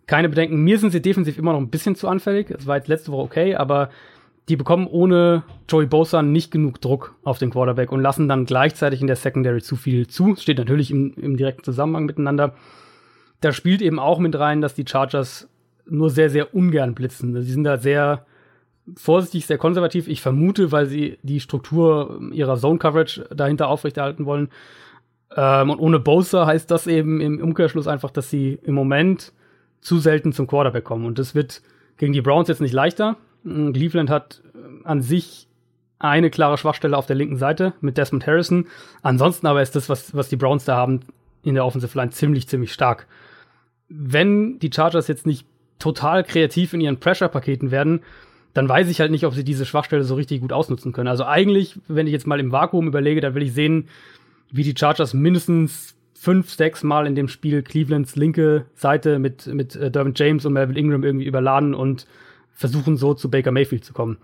[0.07, 0.63] keine Bedenken.
[0.63, 2.51] Mir sind sie defensiv immer noch ein bisschen zu anfällig.
[2.51, 3.89] Es war jetzt letzte Woche okay, aber
[4.49, 9.01] die bekommen ohne Joey Bosa nicht genug Druck auf den Quarterback und lassen dann gleichzeitig
[9.01, 10.37] in der Secondary zu viel zu.
[10.37, 12.55] Steht natürlich im, im direkten Zusammenhang miteinander.
[13.41, 15.49] Da spielt eben auch mit rein, dass die Chargers
[15.87, 17.41] nur sehr, sehr ungern blitzen.
[17.43, 18.27] Sie sind da sehr
[18.97, 20.09] vorsichtig, sehr konservativ.
[20.09, 24.49] Ich vermute, weil sie die Struktur ihrer Zone Coverage dahinter aufrechterhalten wollen.
[25.37, 29.33] Ähm, und ohne Bosa heißt das eben im Umkehrschluss einfach, dass sie im Moment
[29.81, 31.05] zu selten zum Quarterback kommen.
[31.05, 31.63] Und das wird
[31.97, 33.17] gegen die Browns jetzt nicht leichter.
[33.45, 35.49] Hm, Cleveland hat äh, an sich
[35.99, 38.67] eine klare Schwachstelle auf der linken Seite mit Desmond Harrison.
[39.03, 41.01] Ansonsten aber ist das, was, was die Browns da haben,
[41.43, 43.07] in der Offensive Line ziemlich, ziemlich stark.
[43.89, 45.47] Wenn die Chargers jetzt nicht
[45.79, 48.01] total kreativ in ihren Pressure-Paketen werden,
[48.55, 51.09] dann weiß ich halt nicht, ob sie diese Schwachstelle so richtig gut ausnutzen können.
[51.09, 53.89] Also eigentlich, wenn ich jetzt mal im Vakuum überlege, dann will ich sehen,
[54.51, 59.77] wie die Chargers mindestens fünf, sechs Mal in dem Spiel Clevelands linke Seite mit, mit
[59.77, 62.07] äh, Derwin James und Melvin Ingram irgendwie überladen und
[62.53, 64.19] versuchen so zu Baker Mayfield zu kommen.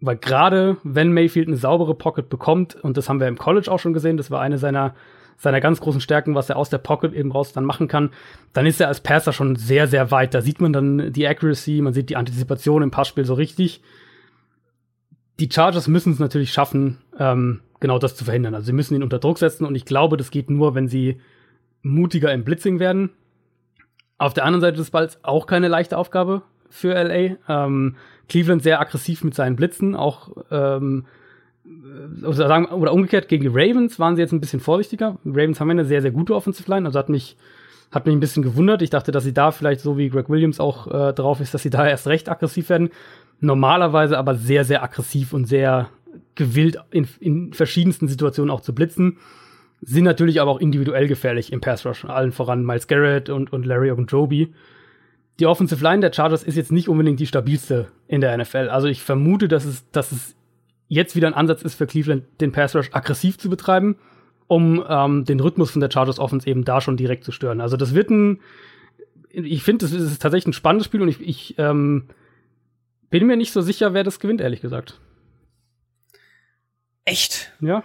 [0.00, 3.78] Weil gerade wenn Mayfield eine saubere Pocket bekommt, und das haben wir im College auch
[3.78, 4.94] schon gesehen, das war eine seiner,
[5.36, 8.10] seiner ganz großen Stärken, was er aus der Pocket eben raus dann machen kann,
[8.52, 10.34] dann ist er als Passer schon sehr, sehr weit.
[10.34, 13.82] Da sieht man dann die Accuracy, man sieht die Antizipation im Passspiel so richtig.
[15.40, 18.54] Die Chargers müssen es natürlich schaffen, ähm, genau das zu verhindern.
[18.54, 21.20] Also sie müssen ihn unter Druck setzen und ich glaube, das geht nur, wenn sie
[21.82, 23.10] mutiger im Blitzing werden.
[24.18, 27.36] Auf der anderen Seite des Balls auch keine leichte Aufgabe für LA.
[27.48, 27.96] Ähm,
[28.28, 31.06] Cleveland sehr aggressiv mit seinen Blitzen, auch ähm,
[32.22, 35.18] oder, sagen, oder umgekehrt gegen die Ravens waren sie jetzt ein bisschen vorsichtiger.
[35.24, 37.36] Die Ravens haben eine sehr, sehr gute Offensive Line, also hat mich,
[37.90, 38.82] hat mich ein bisschen gewundert.
[38.82, 41.62] Ich dachte, dass sie da vielleicht so wie Greg Williams auch äh, drauf ist, dass
[41.62, 42.90] sie da erst recht aggressiv werden.
[43.40, 45.88] Normalerweise aber sehr, sehr aggressiv und sehr
[46.34, 49.18] gewillt in, in verschiedensten Situationen auch zu blitzen.
[49.80, 53.66] Sind natürlich aber auch individuell gefährlich im Pass Rush, allen voran Miles Garrett und, und
[53.66, 54.52] Larry Ogunjobi
[55.40, 58.68] die Offensive Line der Chargers ist jetzt nicht unbedingt die stabilste in der NFL.
[58.70, 60.36] Also ich vermute, dass es, dass es
[60.92, 63.96] jetzt wieder ein Ansatz ist für Cleveland, den Pass Rush aggressiv zu betreiben,
[64.46, 67.62] um ähm, den Rhythmus von der Chargers Offense eben da schon direkt zu stören.
[67.62, 68.40] Also das wird ein,
[69.30, 72.08] ich finde, das ist tatsächlich ein spannendes Spiel und ich, ich ähm,
[73.08, 75.00] bin mir nicht so sicher, wer das gewinnt, ehrlich gesagt.
[77.06, 77.52] Echt?
[77.60, 77.82] Ja.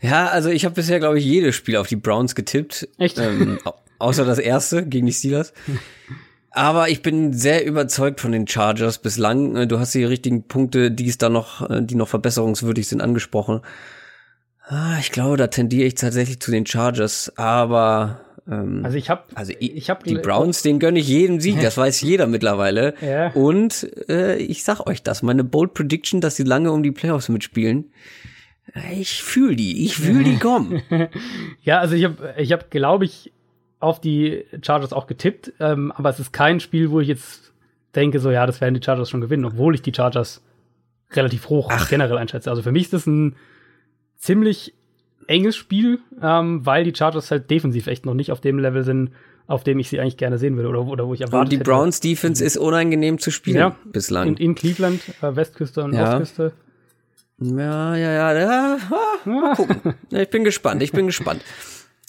[0.00, 2.88] Ja, also ich habe bisher, glaube ich, jedes Spiel auf die Browns getippt.
[2.98, 3.18] Echt?
[3.18, 3.60] Ähm,
[4.00, 5.52] außer das erste gegen die Steelers.
[6.54, 9.56] Aber ich bin sehr überzeugt von den Chargers bislang.
[9.56, 13.00] Äh, du hast die richtigen Punkte, die es da noch, äh, die noch verbesserungswürdig sind,
[13.00, 13.62] angesprochen.
[14.66, 19.22] Ah, ich glaube, da tendiere ich tatsächlich zu den Chargers, aber ähm, also ich habe
[19.34, 22.94] also ich, ich hab die Browns, den gönne ich jeden Sieg, das weiß jeder mittlerweile.
[23.00, 23.32] Ja.
[23.32, 27.28] Und äh, ich sag euch das, meine Bold Prediction, dass sie lange um die Playoffs
[27.28, 27.92] mitspielen.
[28.92, 30.82] Ich fühle die, ich fühle die kommen.
[31.62, 33.32] ja, also ich habe, ich habe, glaube ich,
[33.82, 37.52] auf die Chargers auch getippt, ähm, aber es ist kein Spiel, wo ich jetzt
[37.94, 40.42] denke, so ja, das werden die Chargers schon gewinnen, obwohl ich die Chargers
[41.12, 41.88] relativ hoch Ach.
[41.88, 42.48] generell einschätze.
[42.48, 43.36] Also für mich ist das ein
[44.16, 44.74] ziemlich
[45.26, 49.10] enges Spiel, ähm, weil die Chargers halt defensiv echt noch nicht auf dem Level sind,
[49.46, 51.44] auf dem ich sie eigentlich gerne sehen würde oder, oder wo ich erwarte.
[51.44, 54.28] Und die Browns Defense ist unangenehm zu spielen ja, bislang.
[54.28, 56.12] In, in Cleveland, äh, Westküste und ja.
[56.12, 56.52] Ostküste.
[57.38, 58.78] Ja, ja, ja, ja.
[58.90, 59.94] Ah, mal gucken.
[60.10, 61.42] ich bin gespannt, ich bin gespannt.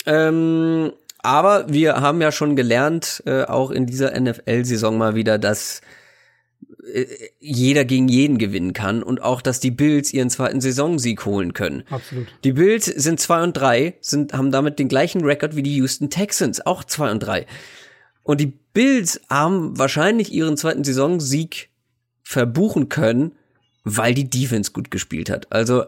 [0.05, 0.91] Ähm,
[1.23, 5.81] aber wir haben ja schon gelernt, äh, auch in dieser NFL-Saison mal wieder, dass
[6.93, 7.05] äh,
[7.39, 11.83] jeder gegen jeden gewinnen kann und auch, dass die Bills ihren zweiten Saisonsieg holen können.
[11.89, 12.27] Absolut.
[12.43, 16.09] Die Bills sind zwei und drei, sind, haben damit den gleichen Rekord wie die Houston
[16.09, 17.45] Texans, auch zwei und drei.
[18.23, 21.69] Und die Bills haben wahrscheinlich ihren zweiten Saisonsieg
[22.21, 23.33] verbuchen können,
[23.85, 25.51] weil die Defense gut gespielt hat.
[25.51, 25.85] Also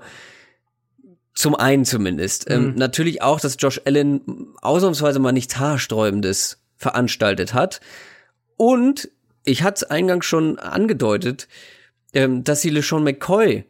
[1.35, 2.49] zum einen zumindest.
[2.49, 2.75] Ähm, mhm.
[2.75, 4.21] natürlich auch, dass Josh Allen
[4.61, 7.81] ausnahmsweise mal nichts Haarsträubendes veranstaltet hat.
[8.57, 9.09] Und
[9.43, 11.47] ich hatte es eingangs schon angedeutet,
[12.13, 13.65] ähm, dass sie LeSean McCoy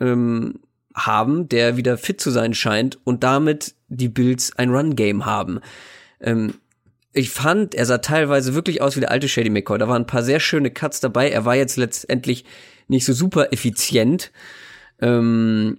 [0.00, 0.60] ähm,
[0.94, 5.60] haben, der wieder fit zu sein scheint und damit die Bills ein Run-Game haben.
[6.20, 6.54] Ähm,
[7.12, 9.78] ich fand, er sah teilweise wirklich aus wie der alte Shady McCoy.
[9.78, 11.30] Da waren ein paar sehr schöne Cuts dabei.
[11.30, 12.44] Er war jetzt letztendlich
[12.88, 14.30] nicht so super effizient.
[15.00, 15.78] Ähm,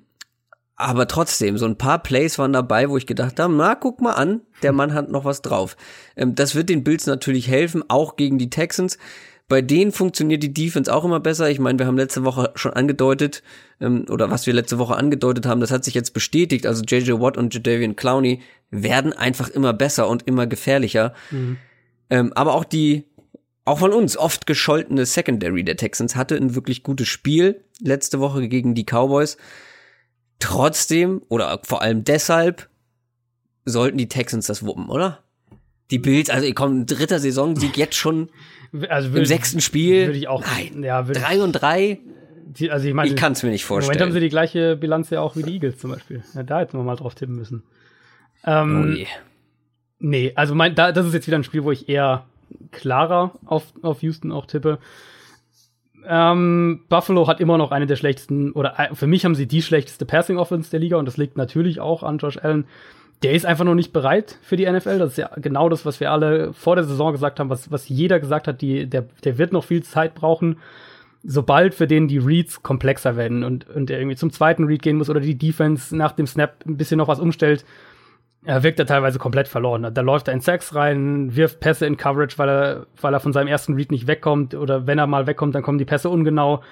[0.82, 4.14] aber trotzdem, so ein paar Plays waren dabei, wo ich gedacht habe, na, guck mal
[4.14, 5.78] an, der Mann hat noch was drauf.
[6.16, 8.98] Ähm, das wird den Bills natürlich helfen, auch gegen die Texans.
[9.48, 11.50] Bei denen funktioniert die Defense auch immer besser.
[11.50, 13.44] Ich meine, wir haben letzte Woche schon angedeutet,
[13.80, 16.66] ähm, oder was wir letzte Woche angedeutet haben, das hat sich jetzt bestätigt.
[16.66, 21.14] Also JJ Watt und Jadavian Clowney werden einfach immer besser und immer gefährlicher.
[21.32, 21.58] Mhm.
[22.10, 23.06] Ähm, aber auch die,
[23.66, 28.48] auch von uns oft gescholtene Secondary der Texans hatte ein wirklich gutes Spiel letzte Woche
[28.48, 29.38] gegen die Cowboys.
[30.42, 32.70] Trotzdem, oder vor allem deshalb,
[33.66, 35.20] sollten die Texans das wuppen, oder?
[35.92, 38.30] Die Bills, also ihr kommt dritter Saisonsieg jetzt schon
[38.90, 40.08] also würd, im sechsten Spiel.
[40.08, 40.44] Würde ich auch.
[40.44, 42.00] Nein, ja, drei und drei.
[42.46, 43.94] Die, also ich meine, ich kann es mir nicht vorstellen.
[43.94, 46.24] Im Moment haben sie die gleiche Bilanz ja auch wie die Eagles zum Beispiel.
[46.34, 47.64] Ja, da hätten wir mal drauf tippen müssen.
[48.46, 49.08] Ähm, oh je.
[50.00, 52.26] Nee, also mein, da, das ist jetzt wieder ein Spiel, wo ich eher
[52.72, 54.80] klarer auf, auf Houston auch tippe.
[56.08, 59.62] Ähm, Buffalo hat immer noch eine der schlechtesten, oder äh, für mich haben sie die
[59.62, 62.66] schlechteste Passing Offense der Liga und das liegt natürlich auch an Josh Allen
[63.24, 64.98] der ist einfach noch nicht bereit für die NFL.
[64.98, 67.88] Das ist ja genau das, was wir alle vor der Saison gesagt haben, was, was
[67.88, 70.58] jeder gesagt hat, die, der, der wird noch viel Zeit brauchen.
[71.24, 74.98] Sobald für den die Reads komplexer werden und, und er irgendwie zum zweiten Read gehen
[74.98, 77.64] muss oder die Defense nach dem Snap ein bisschen noch was umstellt,
[78.44, 79.94] er wirkt er teilweise komplett verloren.
[79.94, 83.34] Da läuft er in Sacks rein, wirft Pässe in Coverage, weil er, weil er von
[83.34, 86.64] seinem ersten Read nicht wegkommt oder wenn er mal wegkommt, dann kommen die Pässe ungenau.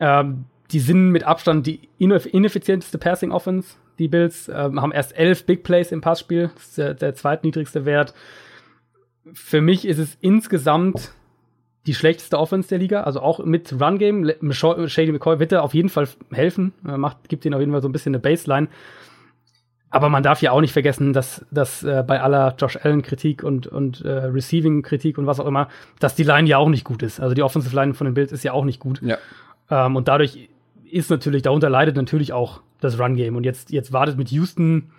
[0.00, 5.44] Ähm, die sind mit Abstand die ineffizienteste Passing Offense die Bills ähm, haben erst elf
[5.46, 6.50] Big Plays im Passspiel.
[6.54, 8.14] Das ist der, der zweitniedrigste Wert.
[9.32, 11.12] Für mich ist es insgesamt
[11.86, 14.32] die schlechteste Offense der Liga, also auch mit Run Game.
[14.52, 17.88] Shady McCoy wird da auf jeden Fall helfen, macht, gibt ihnen auf jeden Fall so
[17.88, 18.68] ein bisschen eine Baseline.
[19.92, 23.44] Aber man darf ja auch nicht vergessen, dass, dass äh, bei aller Josh Allen Kritik
[23.44, 25.68] und, und äh, Receiving Kritik und was auch immer,
[26.00, 27.20] dass die Line ja auch nicht gut ist.
[27.20, 29.02] Also die Offensive Line von den Bills ist ja auch nicht gut.
[29.02, 29.18] Ja.
[29.70, 30.48] Ähm, und dadurch
[30.90, 33.36] ist natürlich, darunter leidet natürlich auch das Run-Game.
[33.36, 34.90] Und jetzt, jetzt wartet mit Houston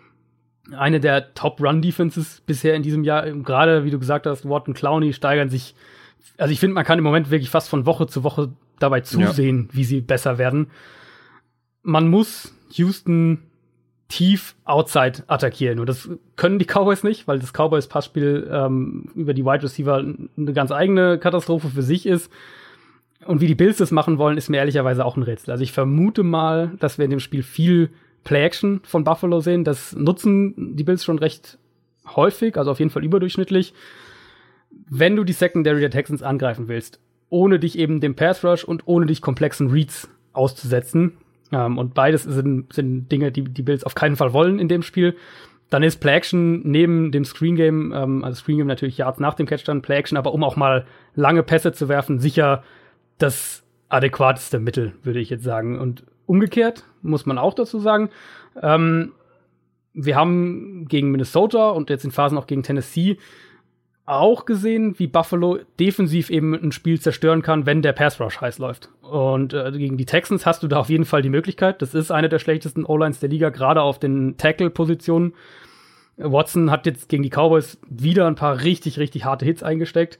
[0.78, 3.24] eine der Top-Run-Defenses bisher in diesem Jahr.
[3.32, 5.74] Gerade, wie du gesagt hast, und Clowney steigern sich.
[6.38, 9.70] Also ich finde, man kann im Moment wirklich fast von Woche zu Woche dabei zusehen,
[9.70, 9.76] ja.
[9.76, 10.68] wie sie besser werden.
[11.82, 13.40] Man muss Houston
[14.14, 15.80] tief outside attackieren.
[15.80, 20.54] Und das können die Cowboys nicht, weil das Cowboys-Passspiel ähm, über die Wide Receiver eine
[20.54, 22.32] ganz eigene Katastrophe für sich ist.
[23.26, 25.50] Und wie die Bills das machen wollen, ist mir ehrlicherweise auch ein Rätsel.
[25.50, 27.90] Also ich vermute mal, dass wir in dem Spiel viel
[28.24, 29.64] Play-Action von Buffalo sehen.
[29.64, 31.58] Das nutzen die Bills schon recht
[32.16, 33.74] häufig, also auf jeden Fall überdurchschnittlich.
[34.70, 37.00] Wenn du die Secondary der Texans angreifen willst,
[37.30, 41.14] ohne dich eben dem Pass Rush und ohne dich komplexen Reads auszusetzen,
[41.54, 44.82] ähm, und beides sind, sind Dinge, die die Bills auf keinen Fall wollen in dem
[44.82, 45.16] Spiel,
[45.70, 49.34] dann ist Play Action neben dem Screen Game, ähm, also Screen Game natürlich Yards nach
[49.34, 50.86] dem Catch dann Play Action, aber um auch mal
[51.16, 52.64] lange Pässe zu werfen, sicher
[53.18, 55.80] das adäquateste Mittel, würde ich jetzt sagen.
[55.80, 58.10] Und umgekehrt muss man auch dazu sagen,
[58.62, 59.14] ähm,
[59.94, 63.18] wir haben gegen Minnesota und jetzt in Phasen auch gegen Tennessee
[64.06, 68.58] auch gesehen, wie Buffalo defensiv eben ein Spiel zerstören kann, wenn der Pass Rush heiß
[68.58, 68.90] läuft.
[69.02, 71.82] Und äh, gegen die Texans hast du da auf jeden Fall die Möglichkeit.
[71.82, 75.34] Das ist eine der schlechtesten O-Lines der Liga, gerade auf den Tackle-Positionen.
[76.18, 80.20] Watson hat jetzt gegen die Cowboys wieder ein paar richtig, richtig harte Hits eingesteckt.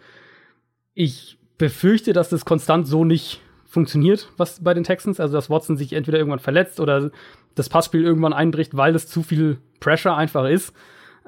[0.94, 5.20] Ich befürchte, dass das konstant so nicht funktioniert, was bei den Texans.
[5.20, 7.12] Also, dass Watson sich entweder irgendwann verletzt oder
[7.56, 10.74] das Passspiel irgendwann einbricht, weil das zu viel Pressure einfach ist.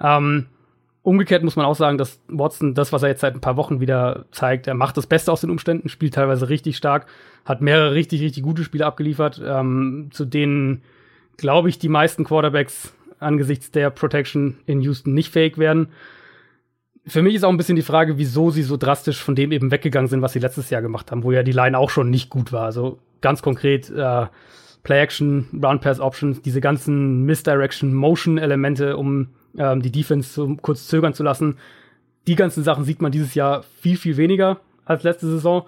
[0.02, 0.48] Ähm,
[1.06, 3.80] umgekehrt muss man auch sagen, dass Watson das, was er jetzt seit ein paar Wochen
[3.80, 7.08] wieder zeigt, er macht das Beste aus den Umständen, spielt teilweise richtig stark,
[7.46, 10.82] hat mehrere richtig, richtig gute Spiele abgeliefert, ähm, zu denen,
[11.38, 15.90] glaube ich, die meisten Quarterbacks angesichts der Protection in Houston nicht fähig werden
[17.08, 19.72] für mich ist auch ein bisschen die Frage, wieso sie so drastisch von dem eben
[19.72, 22.30] weggegangen sind, was sie letztes Jahr gemacht haben, wo ja die Line auch schon nicht
[22.30, 22.64] gut war.
[22.64, 24.26] Also ganz konkret äh,
[24.84, 30.56] Play Action, Round Pass Options, diese ganzen Misdirection, Motion Elemente, um ähm, die Defense so
[30.62, 31.58] kurz zögern zu lassen.
[32.28, 35.66] Die ganzen Sachen sieht man dieses Jahr viel, viel weniger als letzte Saison.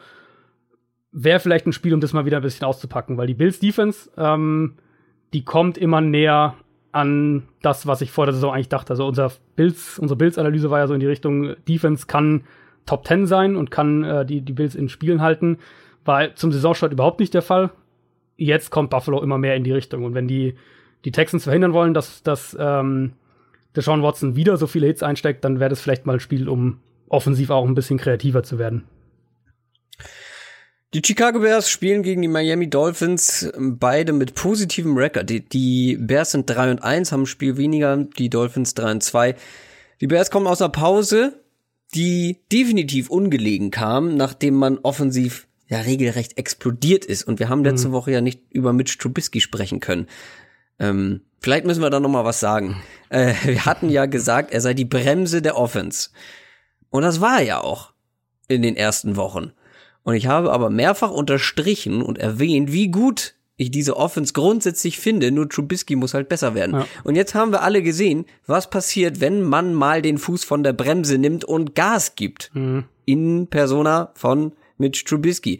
[1.11, 4.09] Wäre vielleicht ein Spiel, um das mal wieder ein bisschen auszupacken, weil die Bills Defense,
[4.17, 4.73] ähm,
[5.33, 6.55] die kommt immer näher
[6.91, 8.91] an das, was ich vor der Saison eigentlich dachte.
[8.91, 12.43] Also unser Bills, unsere Bills-Analyse war ja so in die Richtung, Defense kann
[12.85, 15.57] Top 10 sein und kann äh, die, die Bills in Spielen halten.
[16.05, 17.69] War zum Saisonstart überhaupt nicht der Fall.
[18.37, 20.05] Jetzt kommt Buffalo immer mehr in die Richtung.
[20.05, 20.55] Und wenn die,
[21.03, 23.13] die Texans verhindern wollen, dass, dass ähm,
[23.77, 26.79] Deshaun Watson wieder so viele Hits einsteckt, dann wäre das vielleicht mal ein Spiel, um
[27.07, 28.83] offensiv auch ein bisschen kreativer zu werden.
[30.93, 35.29] Die Chicago Bears spielen gegen die Miami Dolphins, beide mit positivem Rekord.
[35.29, 39.03] Die, die, Bears sind 3 und 1, haben ein Spiel weniger, die Dolphins 3 und
[39.03, 39.35] 2.
[39.99, 41.41] Die Bears kommen aus einer Pause,
[41.93, 47.27] die definitiv ungelegen kam, nachdem man offensiv ja regelrecht explodiert ist.
[47.27, 47.93] Und wir haben letzte mhm.
[47.93, 50.07] Woche ja nicht über Mitch Trubisky sprechen können.
[50.79, 52.81] Ähm, vielleicht müssen wir da noch mal was sagen.
[53.09, 56.09] Äh, wir hatten ja gesagt, er sei die Bremse der Offense.
[56.89, 57.93] Und das war er ja auch
[58.47, 59.51] in den ersten Wochen.
[60.03, 65.31] Und ich habe aber mehrfach unterstrichen und erwähnt, wie gut ich diese Offense grundsätzlich finde,
[65.31, 66.75] nur Trubisky muss halt besser werden.
[66.75, 66.87] Ja.
[67.03, 70.73] Und jetzt haben wir alle gesehen, was passiert, wenn man mal den Fuß von der
[70.73, 72.51] Bremse nimmt und Gas gibt.
[72.53, 72.85] Mhm.
[73.05, 75.59] In Persona von Mitch Trubisky.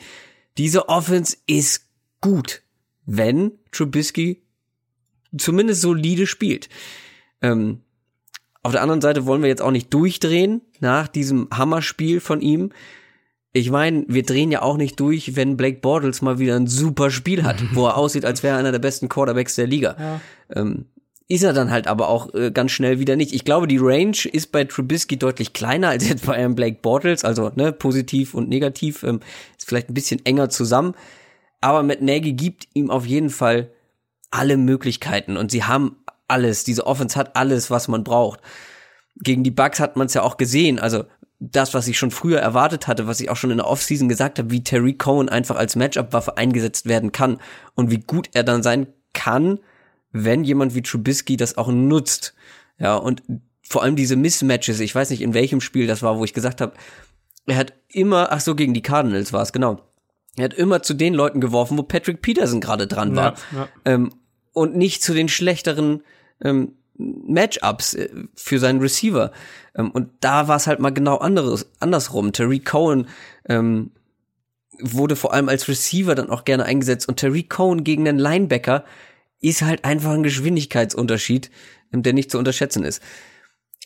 [0.58, 1.88] Diese Offense ist
[2.22, 2.62] gut,
[3.06, 4.44] wenn Trubisky
[5.36, 6.70] zumindest solide spielt.
[7.42, 7.82] Ähm,
[8.64, 12.72] auf der anderen Seite wollen wir jetzt auch nicht durchdrehen nach diesem Hammerspiel von ihm.
[13.54, 17.10] Ich meine, wir drehen ja auch nicht durch, wenn Blake Bortles mal wieder ein super
[17.10, 19.96] Spiel hat, wo er aussieht, als wäre er einer der besten Quarterbacks der Liga.
[19.98, 20.22] Ja.
[20.54, 20.86] Ähm,
[21.30, 23.34] ist er dann halt aber auch äh, ganz schnell wieder nicht.
[23.34, 27.26] Ich glaube, die Range ist bei Trubisky deutlich kleiner als jetzt bei einem Blake Bortles,
[27.26, 29.20] also ne, positiv und negativ, ähm,
[29.58, 30.94] ist vielleicht ein bisschen enger zusammen.
[31.60, 33.72] Aber Matt Nagy gibt ihm auf jeden Fall
[34.32, 35.98] alle Möglichkeiten und sie haben
[36.28, 36.64] alles.
[36.64, 38.42] Diese Offense hat alles, was man braucht.
[39.16, 40.80] Gegen die Bucks hat man es ja auch gesehen.
[40.80, 41.06] Also
[41.40, 44.40] das, was ich schon früher erwartet hatte, was ich auch schon in der Offseason gesagt
[44.40, 47.40] habe, wie Terry Cohen einfach als Matchup-Waffe eingesetzt werden kann
[47.76, 49.60] und wie gut er dann sein kann,
[50.12, 52.34] wenn jemand wie Trubisky das auch nutzt.
[52.80, 53.24] Ja, und
[53.62, 56.62] vor allem diese Mismatches, ich weiß nicht, in welchem Spiel das war, wo ich gesagt
[56.62, 56.74] habe,
[57.46, 59.82] er hat immer, ach so, gegen die Cardinals war es, genau.
[60.38, 63.36] Er hat immer zu den Leuten geworfen, wo Patrick Peterson gerade dran war.
[63.52, 63.68] Ja, ja.
[63.86, 64.14] Ähm,
[64.54, 66.04] und nicht zu den schlechteren
[66.44, 69.32] ähm, Matchups äh, für seinen Receiver.
[69.76, 72.34] Ähm, und da war es halt mal genau anderes, andersrum.
[72.34, 73.08] Terry Cohen
[73.48, 73.92] ähm,
[74.80, 78.84] wurde vor allem als Receiver dann auch gerne eingesetzt und Terry Cohen gegen einen Linebacker
[79.40, 81.52] ist halt einfach ein Geschwindigkeitsunterschied,
[81.94, 83.02] ähm, der nicht zu unterschätzen ist.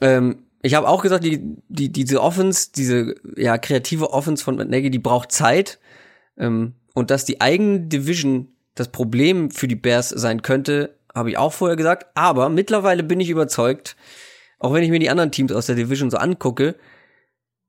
[0.02, 4.70] Ähm, ich habe auch gesagt, die, die, diese Offense, diese ja kreative Offense von Matt
[4.70, 5.80] Nagy, die braucht Zeit.
[6.38, 11.38] Ähm, und dass die eigene Division das Problem für die Bears sein könnte, habe ich
[11.38, 12.08] auch vorher gesagt.
[12.16, 13.96] Aber mittlerweile bin ich überzeugt,
[14.60, 16.76] auch wenn ich mir die anderen Teams aus der Division so angucke,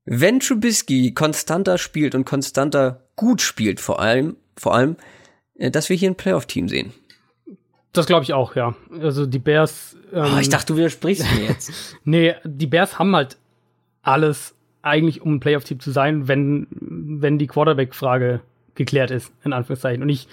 [0.04, 4.96] wenn Trubisky konstanter spielt und konstanter gut spielt, vor allem, vor allem,
[5.54, 6.92] äh, dass wir hier ein Playoff-Team sehen.
[7.92, 8.74] Das glaube ich auch, ja.
[9.00, 9.96] Also die Bears.
[10.12, 11.96] Ähm, oh, ich dachte, du widersprichst mir jetzt.
[12.04, 13.36] nee, die Bears haben halt
[14.02, 18.40] alles eigentlich, um ein Playoff-Team zu sein, wenn, wenn die Quarterback-Frage
[18.74, 20.02] geklärt ist, in Anführungszeichen.
[20.02, 20.28] Und ich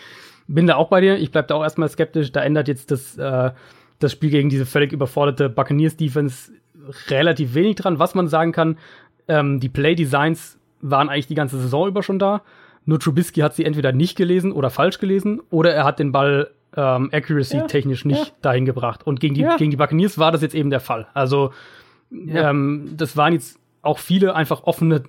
[0.48, 1.18] bin da auch bei dir.
[1.18, 2.32] Ich bleib da auch erstmal skeptisch.
[2.32, 3.52] Da ändert jetzt das, äh,
[4.00, 6.52] das Spiel gegen diese völlig überforderte Buccaneers-Defense
[7.10, 8.00] relativ wenig dran.
[8.00, 8.78] Was man sagen kann,
[9.28, 12.42] ähm, die Play-Designs waren eigentlich die ganze Saison über schon da.
[12.86, 16.50] Nur Trubisky hat sie entweder nicht gelesen oder falsch gelesen oder er hat den Ball
[16.76, 18.34] ähm, accuracy-technisch ja, nicht ja.
[18.42, 19.06] dahin gebracht.
[19.06, 19.58] Und gegen die, ja.
[19.58, 21.08] gegen die Buccaneers war das jetzt eben der Fall.
[21.14, 21.52] Also,
[22.12, 25.04] ähm, das waren jetzt auch viele einfach offene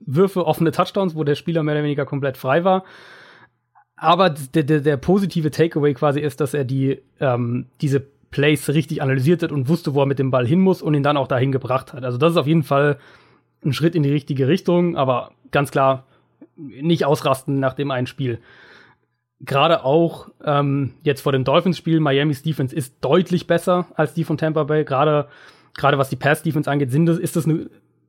[0.00, 2.84] Würfe, offene Touchdowns, wo der Spieler mehr oder weniger komplett frei war.
[3.96, 9.00] Aber der, der, der positive Takeaway quasi ist, dass er die, ähm, diese Plays richtig
[9.00, 11.28] analysiert hat und wusste, wo er mit dem Ball hin muss und ihn dann auch
[11.28, 12.04] dahin gebracht hat.
[12.04, 12.98] Also das ist auf jeden Fall
[13.64, 16.06] ein Schritt in die richtige Richtung, aber ganz klar
[16.56, 18.38] nicht ausrasten nach dem einen Spiel.
[19.40, 24.38] Gerade auch ähm, jetzt vor dem Dolphins-Spiel, Miami's Defense ist deutlich besser als die von
[24.38, 24.84] Tampa Bay.
[24.84, 25.28] Gerade
[25.78, 27.68] was die Pass-Defense angeht, sind das, ist das eine,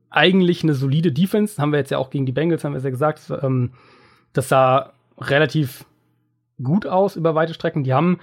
[0.09, 1.61] eigentlich eine solide Defense.
[1.61, 3.21] Haben wir jetzt ja auch gegen die Bengals, haben wir ja gesagt.
[3.41, 3.71] Ähm,
[4.33, 5.85] das sah relativ
[6.61, 7.83] gut aus über weite Strecken.
[7.83, 8.19] Die haben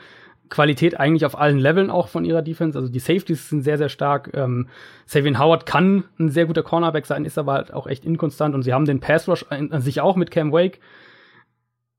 [0.50, 2.78] Qualität eigentlich auf allen Leveln auch von ihrer Defense.
[2.78, 4.30] Also die Safeties sind sehr, sehr stark.
[4.34, 4.68] Ähm,
[5.06, 8.54] Savian Howard kann ein sehr guter Cornerback sein, ist aber halt auch echt inkonstant.
[8.54, 10.80] Und sie haben den Pass Rush an sich auch mit Cam Wake.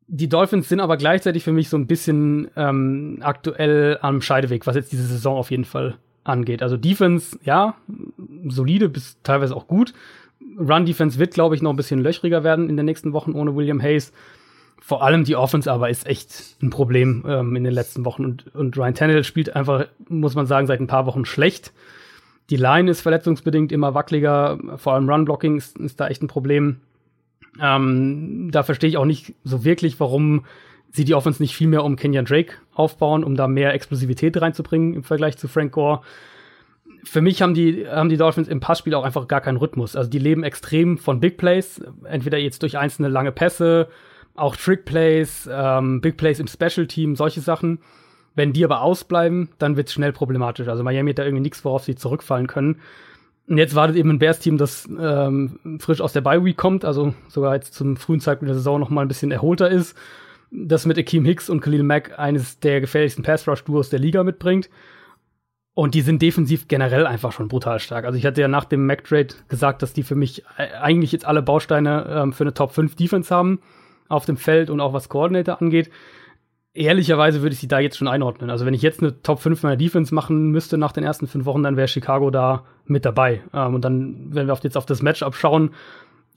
[0.08, 4.76] Die Dolphins sind aber gleichzeitig für mich so ein bisschen ähm, aktuell am Scheideweg, was
[4.76, 6.61] jetzt diese Saison auf jeden Fall angeht.
[6.61, 7.76] Also Defense, ja,
[8.47, 9.93] solide bis teilweise auch gut.
[10.59, 13.55] Run Defense wird, glaube ich, noch ein bisschen löchriger werden in den nächsten Wochen ohne
[13.55, 14.11] William Hayes.
[14.82, 18.26] Vor allem die Offense aber ist echt ein Problem ähm, in den letzten Wochen.
[18.26, 21.71] Und, und Ryan Tannehill spielt einfach, muss man sagen, seit ein paar Wochen schlecht.
[22.49, 26.82] Die Line ist verletzungsbedingt immer wackeliger, vor allem Run-Blocking ist, ist, da echt ein Problem.
[27.59, 30.45] Ähm, da verstehe ich auch nicht so wirklich, warum
[30.96, 34.93] sie die Offense nicht viel mehr um Kenyan Drake aufbauen, um da mehr Explosivität reinzubringen
[34.93, 36.02] im Vergleich zu Frank Gore.
[37.04, 39.96] Für mich haben die, haben die Dolphins im Passspiel auch einfach gar keinen Rhythmus.
[39.96, 43.89] Also die leben extrem von Big Plays, entweder jetzt durch einzelne lange Pässe,
[44.36, 47.80] auch Trick Plays, ähm, Big Plays im Special Team, solche Sachen.
[48.34, 50.68] Wenn die aber ausbleiben, dann wird es schnell problematisch.
[50.68, 52.82] Also Miami hat da irgendwie nichts, worauf sie zurückfallen können.
[53.48, 57.54] Und jetzt wartet eben ein Bears-Team, das ähm, frisch aus der Bye-Week kommt, also sogar
[57.54, 59.96] jetzt zum frühen Zeitpunkt der Saison noch mal ein bisschen erholter ist,
[60.56, 64.70] das mit Akeem Hicks und Khalil Mack eines der gefährlichsten Pass-Rush-Duos der Liga mitbringt.
[65.74, 68.06] Und die sind defensiv generell einfach schon brutal stark.
[68.06, 71.41] Also ich hatte ja nach dem Mac-Trade gesagt, dass die für mich eigentlich jetzt alle
[71.41, 73.60] Bausteine ähm, für eine Top-5-Defense haben
[74.08, 75.89] auf dem Feld und auch was Coordinator angeht
[76.76, 78.49] ehrlicherweise würde ich sie da jetzt schon einordnen.
[78.49, 81.45] Also wenn ich jetzt eine Top 5 meiner Defense machen müsste nach den ersten fünf
[81.45, 83.41] Wochen, dann wäre Chicago da mit dabei.
[83.53, 85.72] Ähm, und dann, wenn wir jetzt auf das Matchup schauen,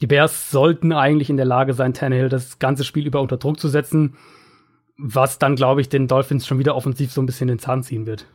[0.01, 3.59] die Bears sollten eigentlich in der Lage sein, Tannehill das ganze Spiel über unter Druck
[3.59, 4.17] zu setzen,
[4.97, 8.07] was dann, glaube ich, den Dolphins schon wieder offensiv so ein bisschen den Zahn ziehen
[8.07, 8.27] wird.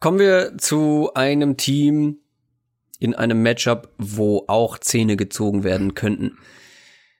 [0.00, 2.18] Kommen wir zu einem Team
[2.98, 6.38] in einem Matchup, wo auch Zähne gezogen werden könnten.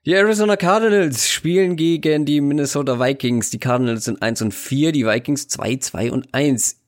[0.05, 3.51] Die Arizona Cardinals spielen gegen die Minnesota Vikings.
[3.51, 6.81] Die Cardinals sind 1 und 4, die Vikings 2, 2 und 1.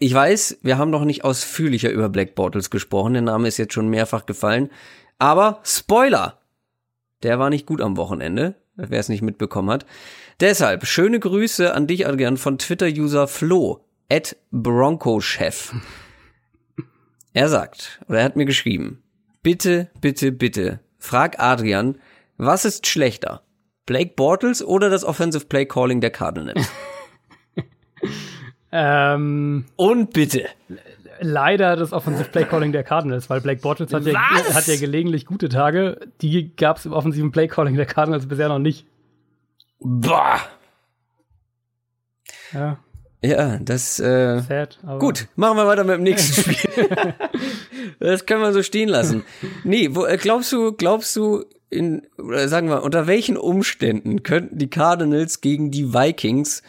[0.00, 3.14] Ich weiß, wir haben noch nicht ausführlicher über Black Bottles gesprochen.
[3.14, 4.70] Der Name ist jetzt schon mehrfach gefallen.
[5.18, 6.38] Aber Spoiler!
[7.24, 9.86] Der war nicht gut am Wochenende, wer es nicht mitbekommen hat.
[10.38, 15.74] Deshalb schöne Grüße an dich, Adrian, von Twitter-User Flo, at Bronco-Chef.
[17.32, 19.02] Er sagt, oder er hat mir geschrieben,
[19.42, 21.98] bitte, bitte, bitte, frag Adrian,
[22.36, 23.42] was ist schlechter?
[23.84, 26.68] Blake Bortles oder das Offensive Play Calling der Cardinals?
[28.72, 30.46] ähm, Und bitte.
[31.20, 34.14] Leider das Offensive Play Calling der Cardinals, weil Blake Bortles hat ja,
[34.54, 35.98] hat ja gelegentlich gute Tage.
[36.20, 38.86] Die gab es im offensiven Play Calling der Cardinals bisher noch nicht.
[39.80, 40.40] Bah.
[42.52, 42.78] Ja.
[43.20, 45.26] Ja, das äh, Sad, gut.
[45.34, 46.84] Machen wir weiter mit dem nächsten Spiel.
[47.98, 49.24] das können wir so stehen lassen.
[49.64, 54.58] Nee, wo, äh, glaubst du, glaubst du, in, oder sagen wir, unter welchen Umständen könnten
[54.58, 56.62] die Cardinals gegen die Vikings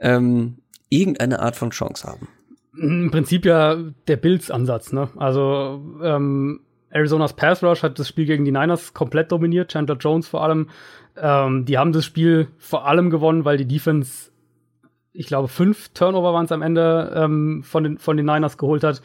[0.00, 0.58] ähm,
[1.00, 2.28] irgendeine Art von Chance haben?
[2.76, 3.76] Im Prinzip ja
[4.08, 5.08] der Bills-Ansatz, ne?
[5.16, 6.60] Also ähm,
[6.92, 10.68] Arizonas Pass Rush hat das Spiel gegen die Niners komplett dominiert, Chandler Jones vor allem.
[11.16, 14.30] Ähm, die haben das Spiel vor allem gewonnen, weil die Defense,
[15.12, 18.84] ich glaube, fünf Turnover waren es am Ende ähm, von, den, von den Niners geholt
[18.84, 19.02] hat.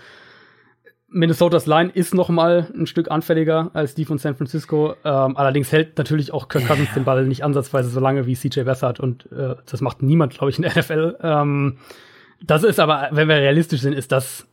[1.12, 4.96] Minnesotas Line ist noch mal ein Stück anfälliger als die von San Francisco.
[5.04, 8.62] Ähm, allerdings hält natürlich auch Kirk Cousins den Ball nicht ansatzweise so lange wie CJ
[8.62, 11.18] Beathard und äh, das macht niemand, glaube ich, in der NFL.
[11.22, 11.78] Ähm,
[12.42, 14.48] das ist aber, wenn wir realistisch sind, ist das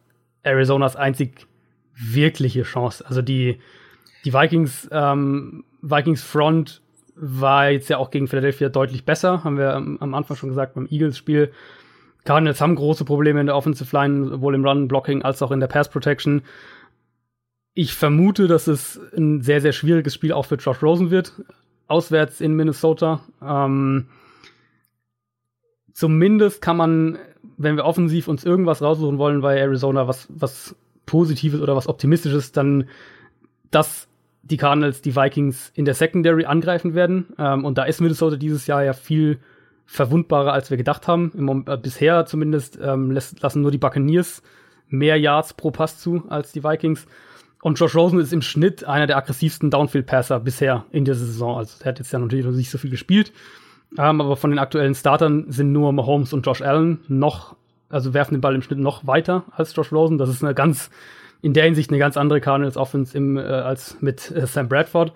[0.44, 1.46] Arizonas einzig
[1.94, 3.04] wirkliche Chance.
[3.06, 3.58] Also die
[4.24, 6.80] die Vikings ähm, Vikings Front
[7.14, 10.74] war jetzt ja auch gegen Philadelphia deutlich besser, haben wir am, am Anfang schon gesagt
[10.74, 11.52] beim Eagles Spiel.
[12.26, 15.68] Cardinals haben große Probleme in der Offensive Line, sowohl im Run-Blocking als auch in der
[15.68, 16.42] Pass-Protection.
[17.72, 21.32] Ich vermute, dass es ein sehr, sehr schwieriges Spiel auch für Josh Rosen wird,
[21.86, 23.20] auswärts in Minnesota.
[23.42, 24.08] Ähm,
[25.92, 27.18] zumindest kann man,
[27.56, 30.74] wenn wir offensiv uns irgendwas raussuchen wollen bei Arizona, was, was
[31.06, 32.88] Positives oder was Optimistisches, dann,
[33.70, 34.08] dass
[34.42, 37.26] die Cardinals die Vikings in der Secondary angreifen werden.
[37.38, 39.38] Ähm, und da ist Minnesota dieses Jahr ja viel
[39.86, 41.32] verwundbarer, als wir gedacht haben.
[41.36, 44.42] Im, äh, bisher zumindest ähm, lässt, lassen nur die Buccaneers
[44.88, 47.06] mehr Yards pro Pass zu als die Vikings.
[47.62, 51.56] Und Josh Rosen ist im Schnitt einer der aggressivsten Downfield-Passer bisher in der Saison.
[51.56, 53.32] Also er hat jetzt ja natürlich noch nicht so viel gespielt.
[53.98, 57.56] Ähm, aber von den aktuellen Startern sind nur Mahomes und Josh Allen noch,
[57.88, 60.18] also werfen den Ball im Schnitt noch weiter als Josh Rosen.
[60.18, 60.90] Das ist eine ganz,
[61.42, 65.12] in der Hinsicht eine ganz andere Cardinals Offense äh, als mit äh, Sam Bradford.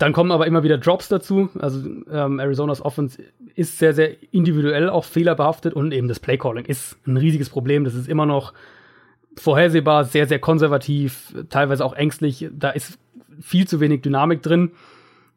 [0.00, 1.50] Dann kommen aber immer wieder Drops dazu.
[1.58, 3.22] Also ähm, Arizonas Offense
[3.54, 7.84] ist sehr, sehr individuell auch fehlerbehaftet und eben das Playcalling ist ein riesiges Problem.
[7.84, 8.54] Das ist immer noch
[9.36, 12.48] vorhersehbar, sehr, sehr konservativ, teilweise auch ängstlich.
[12.50, 12.98] Da ist
[13.42, 14.70] viel zu wenig Dynamik drin.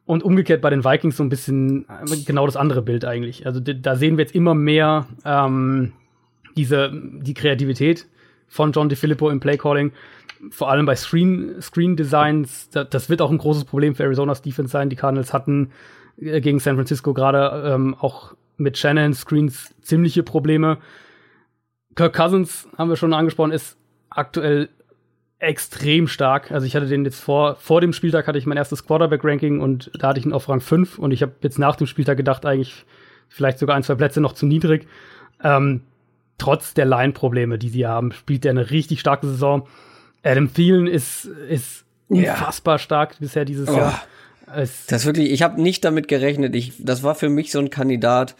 [0.05, 3.45] Und umgekehrt bei den Vikings so ein bisschen äh, genau das andere Bild eigentlich.
[3.45, 5.91] Also da sehen wir jetzt immer mehr ähm,
[6.55, 8.07] diese, die Kreativität
[8.47, 9.91] von John DeFilippo im Playcalling
[10.49, 14.41] vor allem bei Screen, Screen Designs, da, das wird auch ein großes Problem für Arizona's
[14.41, 14.89] Defense sein.
[14.89, 15.71] Die Cardinals hatten
[16.17, 20.77] äh, gegen San Francisco gerade ähm, auch mit Shannon Screens ziemliche Probleme.
[21.95, 23.77] Kirk Cousins, haben wir schon angesprochen, ist
[24.09, 24.69] aktuell
[25.39, 26.51] extrem stark.
[26.51, 29.91] Also ich hatte den jetzt vor, vor dem Spieltag hatte ich mein erstes Quarterback-Ranking und
[29.99, 32.45] da hatte ich ihn auf Rang 5 und ich habe jetzt nach dem Spieltag gedacht,
[32.45, 32.85] eigentlich
[33.27, 34.87] vielleicht sogar ein, zwei Plätze noch zu niedrig.
[35.43, 35.81] Ähm,
[36.37, 39.67] trotz der Line-Probleme, die sie haben, spielt er eine richtig starke Saison.
[40.23, 42.79] Adam Thielen ist, ist unfassbar ja.
[42.79, 43.77] stark bisher dieses oh.
[43.77, 44.01] Jahr.
[44.55, 46.55] Es das wirklich, ich habe nicht damit gerechnet.
[46.55, 48.35] Ich, das war für mich so ein Kandidat,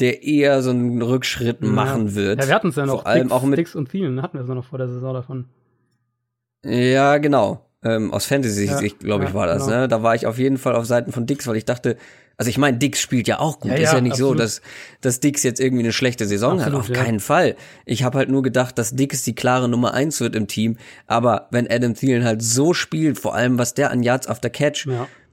[0.00, 1.68] der eher so einen Rückschritt ja.
[1.68, 2.40] machen wird.
[2.40, 3.02] Ja, wir hatten es ja noch.
[3.02, 5.14] Vor allem Dix, auch mit Dix und Thielen hatten wir es noch vor der Saison
[5.14, 5.44] davon.
[6.64, 7.64] Ja, genau.
[7.84, 9.66] Ähm, aus Fantasy-Sicht, ja, glaube ich, war das.
[9.66, 9.80] Genau.
[9.80, 9.88] Ne?
[9.88, 11.96] Da war ich auf jeden Fall auf Seiten von Dix, weil ich dachte,
[12.36, 13.70] also ich meine, Dix spielt ja auch gut.
[13.70, 14.38] Ja, ist ja, nicht absolut.
[14.38, 14.62] so, dass,
[15.00, 16.90] dass Dix jetzt irgendwie eine schlechte Saison absolut, hat.
[16.90, 17.56] Auf keinen Fall.
[17.84, 20.76] Ich habe halt nur gedacht, dass Dix die klare Nummer eins wird im Team.
[21.06, 24.88] Aber wenn Adam Thielen halt so spielt, vor allem was der an Yards after Catch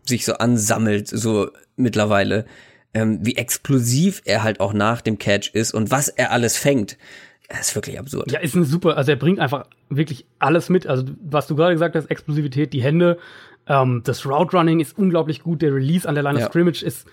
[0.06, 2.46] sich so ansammelt, so mittlerweile,
[2.94, 6.98] ähm, wie explosiv er halt auch nach dem Catch ist und was er alles fängt.
[7.52, 8.32] Das ist wirklich absurd.
[8.32, 10.88] Ja, ist ein super, also er bringt einfach wirklich alles mit.
[10.88, 13.18] Also, was du gerade gesagt hast, Explosivität, die Hände,
[13.68, 16.46] ähm, das Route Running ist unglaublich gut, der Release an der Line ja.
[16.46, 17.08] of Scrimmage ist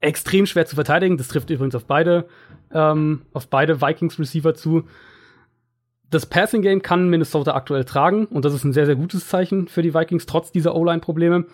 [0.00, 1.16] extrem schwer zu verteidigen.
[1.16, 2.28] Das trifft übrigens auf beide,
[2.72, 4.84] ähm, auf beide Vikings-Receiver zu.
[6.08, 9.68] Das Passing Game kann Minnesota aktuell tragen und das ist ein sehr, sehr gutes Zeichen
[9.68, 11.46] für die Vikings, trotz dieser O-Line-Probleme.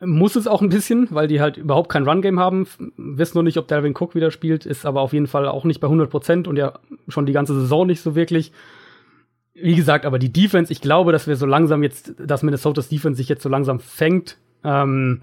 [0.00, 2.66] Muss es auch ein bisschen, weil die halt überhaupt kein Run-Game haben.
[2.96, 5.80] Wissen noch nicht, ob Dalvin Cook wieder spielt, ist aber auf jeden Fall auch nicht
[5.80, 6.78] bei 100 Prozent und ja
[7.08, 8.52] schon die ganze Saison nicht so wirklich.
[9.54, 13.16] Wie gesagt, aber die Defense, ich glaube, dass wir so langsam jetzt, dass Minnesotas Defense
[13.16, 14.36] sich jetzt so langsam fängt.
[14.62, 15.22] Ähm,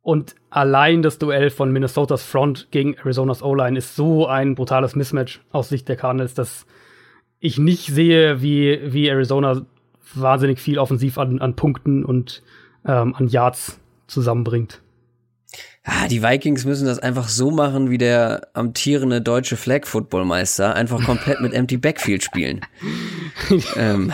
[0.00, 5.40] und allein das Duell von Minnesotas Front gegen Arizonas O-Line ist so ein brutales Mismatch
[5.52, 6.66] aus Sicht der Cardinals, dass
[7.38, 9.64] ich nicht sehe, wie, wie Arizona
[10.14, 12.42] wahnsinnig viel offensiv an, an Punkten und
[12.86, 14.80] ähm, an Yards zusammenbringt.
[15.84, 21.40] Ah, die Vikings müssen das einfach so machen, wie der amtierende deutsche Flag-Football-Meister, einfach komplett
[21.40, 22.60] mit Empty Backfield spielen.
[23.76, 24.12] ähm,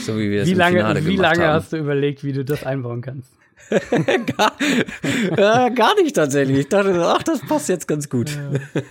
[0.00, 1.54] so wie wir es wie im lange, Finale Wie lange haben.
[1.54, 3.32] hast du überlegt, wie du das einbauen kannst?
[4.36, 4.52] gar,
[5.32, 6.58] äh, gar nicht tatsächlich.
[6.58, 8.30] Ich dachte, ach, das passt jetzt ganz gut.
[8.30, 8.82] Ja,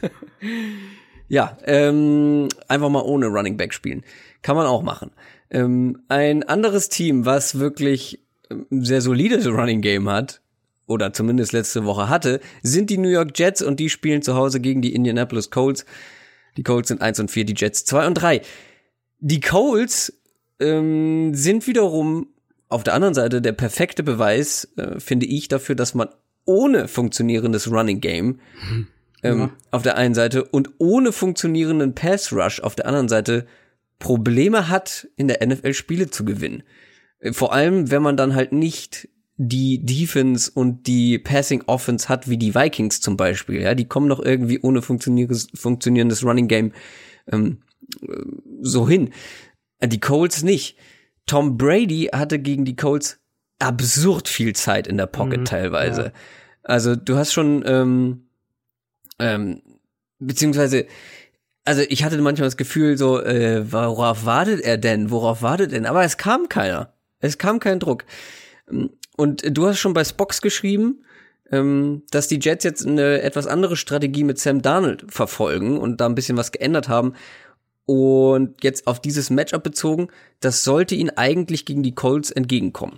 [1.29, 4.03] ja ähm, einfach mal ohne Running Back spielen.
[4.41, 5.11] Kann man auch machen.
[5.49, 8.19] Ähm, ein anderes Team, was wirklich
[8.49, 10.41] ein sehr solides Running Game hat,
[10.87, 14.59] oder zumindest letzte Woche hatte, sind die New York Jets und die spielen zu Hause
[14.59, 15.85] gegen die Indianapolis Colts.
[16.55, 18.41] Die Colts sind 1 und 4, die Jets 2 und 3.
[19.19, 20.13] Die Colts
[20.59, 22.27] ähm, sind wiederum
[22.69, 26.09] auf der anderen Seite der perfekte Beweis, äh, finde ich, dafür, dass man
[26.45, 28.39] ohne funktionierendes Running Game
[29.23, 29.49] ähm, ja.
[29.71, 33.45] auf der einen Seite und ohne funktionierenden Pass Rush auf der anderen Seite
[33.99, 36.63] Probleme hat, in der NFL Spiele zu gewinnen.
[37.19, 42.27] Äh, vor allem, wenn man dann halt nicht die Defense und die Passing Offense hat,
[42.27, 43.61] wie die Vikings zum Beispiel.
[43.61, 46.73] Ja, die kommen noch irgendwie ohne funktionierendes, funktionierendes Running Game
[47.31, 47.59] ähm,
[48.01, 48.15] äh,
[48.61, 49.11] so hin.
[49.79, 50.77] Äh, die Colts nicht.
[51.27, 53.19] Tom Brady hatte gegen die Colts
[53.59, 56.01] absurd viel Zeit in der Pocket mhm, teilweise.
[56.01, 56.11] Ja.
[56.63, 58.27] Also du hast schon ähm,
[59.19, 59.61] ähm,
[60.19, 60.87] beziehungsweise
[61.63, 65.11] also ich hatte manchmal das Gefühl so, äh, worauf wartet er denn?
[65.11, 65.85] Worauf wartet denn?
[65.85, 66.93] Aber es kam keiner.
[67.19, 68.05] Es kam kein Druck.
[69.15, 71.03] Und du hast schon bei Spox geschrieben,
[71.51, 76.05] ähm, dass die Jets jetzt eine etwas andere Strategie mit Sam Darnold verfolgen und da
[76.05, 77.13] ein bisschen was geändert haben.
[77.85, 80.09] Und jetzt auf dieses Matchup bezogen,
[80.41, 82.97] das sollte ihnen eigentlich gegen die Colts entgegenkommen.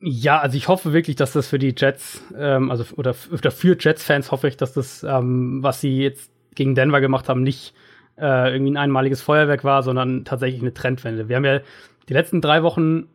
[0.00, 3.76] Ja, also ich hoffe wirklich, dass das für die Jets, ähm, also oder, oder für
[3.78, 7.74] Jets-Fans hoffe ich, dass das, ähm, was sie jetzt gegen Denver gemacht haben, nicht
[8.20, 11.28] äh, irgendwie ein einmaliges Feuerwerk war, sondern tatsächlich eine Trendwende.
[11.28, 11.60] Wir haben ja
[12.08, 13.06] die letzten drei Wochen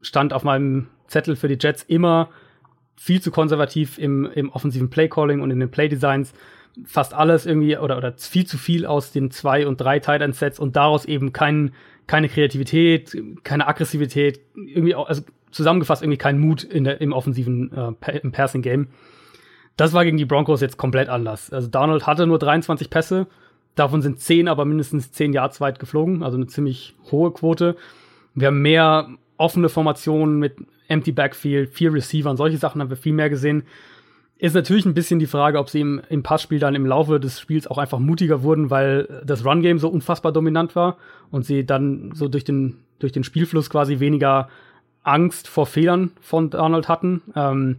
[0.00, 2.28] stand auf meinem Zettel für die Jets immer
[2.96, 6.32] viel zu konservativ im, im offensiven Playcalling und in den Playdesigns.
[6.84, 10.58] Fast alles irgendwie oder, oder viel zu viel aus den zwei und drei Tight Sets
[10.58, 11.72] und daraus eben kein,
[12.06, 17.72] keine Kreativität, keine Aggressivität, irgendwie auch, also zusammengefasst irgendwie kein Mut in der, im offensiven
[17.72, 18.88] äh, im Passing Game.
[19.76, 21.52] Das war gegen die Broncos jetzt komplett anders.
[21.52, 23.28] Also Donald hatte nur 23 Pässe,
[23.78, 27.76] davon sind 10 aber mindestens 10 Yards weit geflogen, also eine ziemlich hohe Quote.
[28.34, 30.56] Wir haben mehr offene Formationen mit
[30.88, 33.64] Empty Backfield, vier Receiver und solche Sachen haben wir viel mehr gesehen.
[34.38, 37.40] Ist natürlich ein bisschen die Frage, ob sie im, im Passspiel dann im Laufe des
[37.40, 40.96] Spiels auch einfach mutiger wurden, weil das Run-Game so unfassbar dominant war
[41.30, 44.48] und sie dann so durch den, durch den Spielfluss quasi weniger
[45.02, 47.22] Angst vor Fehlern von Donald hatten.
[47.34, 47.76] Ähm,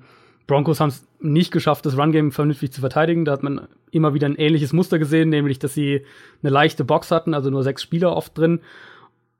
[0.47, 3.25] Broncos haben es nicht geschafft, das Run-Game vernünftig zu verteidigen.
[3.25, 6.05] Da hat man immer wieder ein ähnliches Muster gesehen, nämlich, dass sie
[6.41, 8.61] eine leichte Box hatten, also nur sechs Spieler oft drin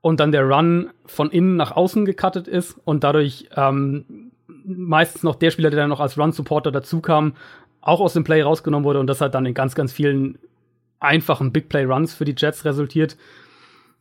[0.00, 4.30] und dann der Run von innen nach außen gecuttet ist und dadurch ähm,
[4.64, 7.34] meistens noch der Spieler, der dann noch als Run-Supporter dazu kam,
[7.80, 10.38] auch aus dem Play rausgenommen wurde und das hat dann in ganz, ganz vielen
[11.00, 13.16] einfachen Big Play Runs für die Jets resultiert.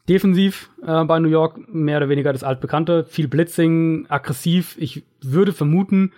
[0.08, 4.76] Defensiv äh, bei New York mehr oder weniger das altbekannte, viel Blitzing, aggressiv.
[4.80, 6.12] Ich würde vermuten,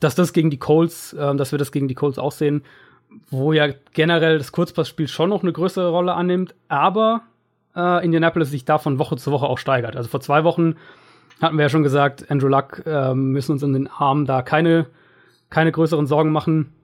[0.00, 2.62] dass das gegen die Colts, äh, dass wir das gegen die Colts auch sehen.
[3.30, 7.22] wo ja generell das Kurzpassspiel schon noch eine größere Rolle annimmt, aber
[7.74, 9.96] äh, Indianapolis sich da von Woche zu Woche auch steigert.
[9.96, 10.74] Also vor zwei Wochen
[11.40, 14.86] hatten wir ja schon gesagt, Andrew Luck äh, müssen uns in den Armen da keine,
[15.50, 16.74] keine größeren Sorgen machen.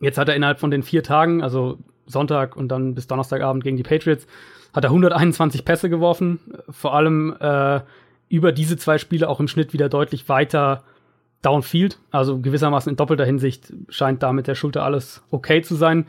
[0.00, 3.76] Jetzt hat er innerhalb von den vier Tagen, also Sonntag und dann bis Donnerstagabend gegen
[3.76, 4.26] die Patriots,
[4.72, 6.40] hat er 121 Pässe geworfen.
[6.68, 7.80] Vor allem äh,
[8.28, 10.82] über diese zwei Spiele auch im Schnitt wieder deutlich weiter
[11.42, 11.98] downfield.
[12.10, 16.06] Also gewissermaßen in doppelter Hinsicht scheint da mit der Schulter alles okay zu sein.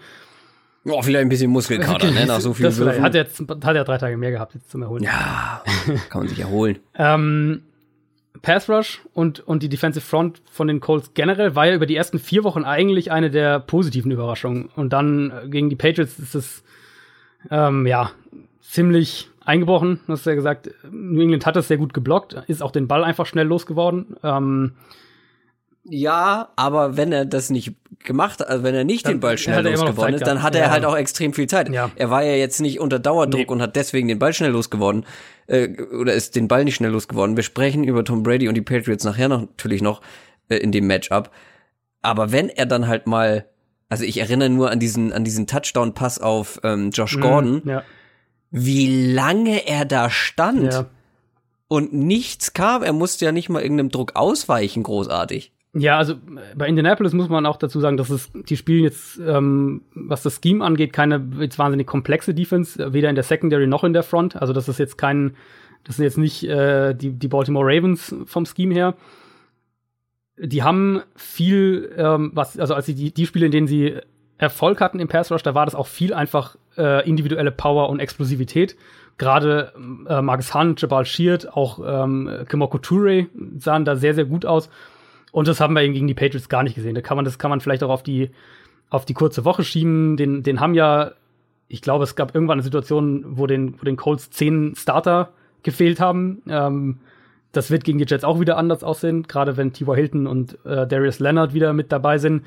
[0.83, 3.97] Oh, vielleicht ein bisschen Muskelkater, ne, nach so viel das Hat jetzt hat er drei
[3.97, 5.03] Tage mehr gehabt jetzt zum Erholen.
[5.03, 5.63] Ja,
[6.09, 6.79] kann man sich erholen.
[6.95, 7.61] ähm,
[8.41, 11.95] Pass Rush und, und die Defensive Front von den Colts generell war ja über die
[11.95, 14.69] ersten vier Wochen eigentlich eine der positiven Überraschungen.
[14.75, 16.63] Und dann gegen die Patriots ist es
[17.51, 18.11] ähm, ja
[18.61, 19.99] ziemlich eingebrochen.
[20.07, 23.03] Du hast ja gesagt, New England hat das sehr gut geblockt, ist auch den Ball
[23.03, 24.15] einfach schnell losgeworden.
[24.23, 24.73] Ähm,
[25.83, 27.73] ja, aber wenn er das nicht
[28.03, 30.65] gemacht hat, also wenn er nicht dann den Ball schnell losgeworden ist, dann hat er
[30.65, 30.71] ja.
[30.71, 31.69] halt auch extrem viel Zeit.
[31.69, 31.89] Ja.
[31.95, 33.47] Er war ja jetzt nicht unter Dauerdruck nee.
[33.47, 35.05] und hat deswegen den Ball schnell losgeworden
[35.47, 37.35] äh, oder ist den Ball nicht schnell losgeworden.
[37.35, 40.01] Wir sprechen über Tom Brady und die Patriots nachher noch, natürlich noch
[40.49, 41.31] äh, in dem Matchup.
[42.03, 43.45] Aber wenn er dann halt mal,
[43.89, 47.61] also ich erinnere nur an diesen an diesen Touchdown Pass auf ähm, Josh mhm, Gordon,
[47.65, 47.83] ja.
[48.51, 50.73] wie lange er da stand.
[50.73, 50.85] Ja.
[51.67, 55.53] Und nichts kam, er musste ja nicht mal irgendeinem Druck ausweichen, großartig.
[55.73, 56.15] Ja, also
[56.55, 60.41] bei Indianapolis muss man auch dazu sagen, dass es die spielen jetzt, ähm, was das
[60.43, 64.35] Scheme angeht, keine jetzt wahnsinnig komplexe Defense, weder in der Secondary noch in der Front.
[64.35, 65.35] Also das ist jetzt kein,
[65.85, 68.95] das sind jetzt nicht äh, die, die Baltimore Ravens vom Scheme her.
[70.37, 73.95] Die haben viel, ähm, was, also als sie die, die Spiele, in denen sie
[74.37, 77.99] Erfolg hatten im Pass Rush, da war das auch viel einfach äh, individuelle Power und
[77.99, 78.75] Explosivität.
[79.17, 79.71] Gerade
[80.09, 84.69] äh, Marcus Hunt, Jabal Sheard, auch ähm, Kimoko Toure sahen da sehr, sehr gut aus.
[85.31, 86.95] Und das haben wir eben gegen die Patriots gar nicht gesehen.
[86.95, 88.31] Da kann man, das kann man vielleicht auch auf die,
[88.89, 90.17] auf die kurze Woche schieben.
[90.17, 91.11] Den, den haben ja,
[91.67, 95.31] ich glaube, es gab irgendwann eine Situation, wo den, wo den Colts zehn Starter
[95.63, 96.41] gefehlt haben.
[96.47, 96.99] Ähm,
[97.51, 99.95] das wird gegen die Jets auch wieder anders aussehen, gerade wenn T.Y.
[99.95, 102.45] Hilton und äh, Darius Leonard wieder mit dabei sind.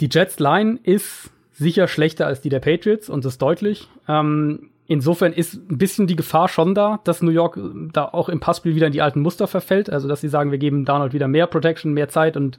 [0.00, 3.88] Die Jets Line ist sicher schlechter als die der Patriots und das deutlich.
[4.08, 7.58] Ähm, Insofern ist ein bisschen die Gefahr schon da, dass New York
[7.94, 9.88] da auch im Passspiel wieder in die alten Muster verfällt.
[9.88, 12.58] Also, dass sie sagen, wir geben Donald wieder mehr Protection, mehr Zeit und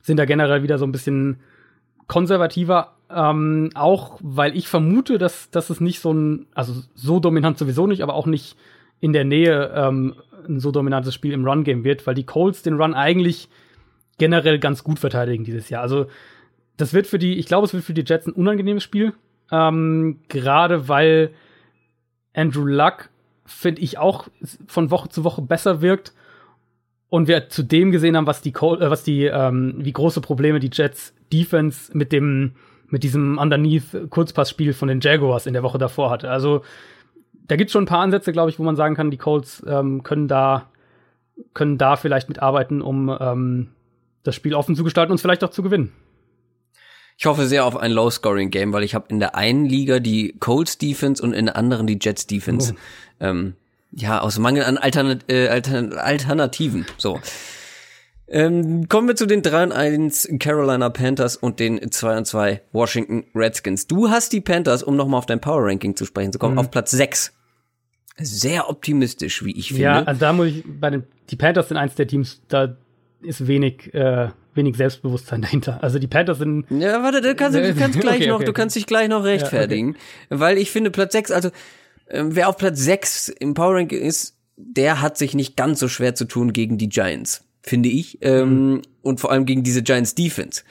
[0.00, 1.38] sind da generell wieder so ein bisschen
[2.08, 2.96] konservativer.
[3.08, 7.86] Ähm, auch weil ich vermute, dass, dass es nicht so ein, also so dominant sowieso
[7.86, 8.56] nicht, aber auch nicht
[8.98, 10.16] in der Nähe ähm,
[10.48, 13.48] ein so dominantes Spiel im Run-Game wird, weil die Colts den Run eigentlich
[14.18, 15.82] generell ganz gut verteidigen dieses Jahr.
[15.82, 16.06] Also,
[16.76, 19.12] das wird für die, ich glaube, es wird für die Jets ein unangenehmes Spiel.
[19.52, 21.30] Ähm, gerade weil
[22.40, 23.10] Andrew Luck,
[23.44, 24.28] finde ich, auch
[24.66, 26.12] von Woche zu Woche besser wirkt.
[27.08, 30.70] Und wir zudem gesehen haben, was die, äh, was die, ähm, wie große Probleme die
[30.72, 32.52] Jets Defense mit dem,
[32.88, 36.30] mit diesem Underneath Kurzpassspiel von den Jaguars in der Woche davor hatte.
[36.30, 36.62] Also,
[37.46, 39.64] da gibt es schon ein paar Ansätze, glaube ich, wo man sagen kann, die Colts
[39.66, 40.70] ähm, können da,
[41.52, 43.68] können da vielleicht mitarbeiten, um ähm,
[44.22, 45.92] das Spiel offen zu gestalten und es vielleicht auch zu gewinnen.
[47.20, 50.78] Ich hoffe sehr auf ein Low-Scoring-Game, weil ich habe in der einen Liga die Colts
[50.78, 52.72] Defense und in der anderen die Jets Defense.
[52.72, 53.24] Oh.
[53.26, 53.56] Ähm,
[53.92, 56.86] ja, aus Mangel an Alternat äh, Altern Alternativen.
[56.96, 57.20] So.
[58.26, 62.62] Ähm, kommen wir zu den 3 und 1 Carolina Panthers und den 2 und 2
[62.72, 63.86] Washington Redskins.
[63.86, 66.60] Du hast die Panthers, um nochmal auf dein Power Ranking zu sprechen zu kommen, mhm.
[66.60, 67.34] auf Platz 6.
[68.16, 69.82] Sehr optimistisch, wie ich finde.
[69.82, 72.78] Ja, also da muss ich bei den die Panthers sind eins der Teams, da
[73.20, 75.82] ist wenig äh, wenig Selbstbewusstsein dahinter.
[75.82, 76.66] Also die Panthers sind.
[76.70, 79.24] Ja, warte, du kannst, du kannst gleich okay, noch, okay, du kannst dich gleich noch
[79.24, 79.88] rechtfertigen.
[79.88, 79.98] Ja,
[80.30, 80.40] okay.
[80.40, 81.48] Weil ich finde, Platz 6, also
[82.06, 85.88] äh, wer auf Platz 6 im Power Ranking ist, der hat sich nicht ganz so
[85.88, 88.18] schwer zu tun gegen die Giants, finde ich.
[88.20, 88.82] Ähm, mhm.
[89.02, 90.62] Und vor allem gegen diese Giants Defense.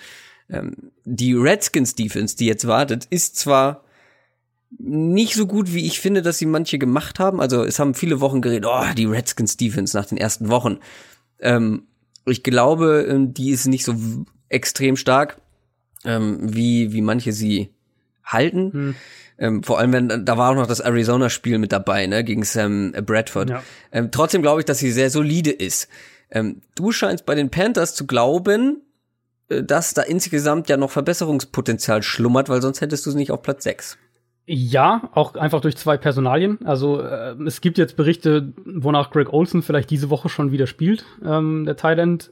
[0.49, 3.84] Ähm, die Redskins Defense, die jetzt wartet, ist zwar
[4.77, 7.41] nicht so gut, wie ich finde, dass sie manche gemacht haben.
[7.41, 10.77] Also es haben viele Wochen geredet, oh, die Redskins Defense nach den ersten Wochen.
[11.39, 11.88] Ähm,
[12.30, 13.95] ich glaube, ähm, die ist nicht so
[14.49, 15.39] extrem stark,
[16.06, 17.69] ähm, wie, wie manche sie
[18.23, 18.73] halten.
[18.73, 18.95] Hm.
[19.38, 22.91] Ähm, vor allem, wenn da war auch noch das Arizona-Spiel mit dabei, ne, gegen Sam
[22.91, 23.49] Bradford.
[23.49, 23.64] Ja.
[23.91, 25.88] Ähm, trotzdem glaube ich, dass sie sehr solide ist.
[26.30, 28.81] Ähm, du scheinst bei den Panthers zu glauben,
[29.49, 33.41] äh, dass da insgesamt ja noch Verbesserungspotenzial schlummert, weil sonst hättest du es nicht auf
[33.41, 33.97] Platz 6.
[34.51, 36.57] Ja, auch einfach durch zwei Personalien.
[36.65, 41.05] Also äh, es gibt jetzt Berichte, wonach Greg Olson vielleicht diese Woche schon wieder spielt,
[41.23, 42.31] ähm, der Thailand.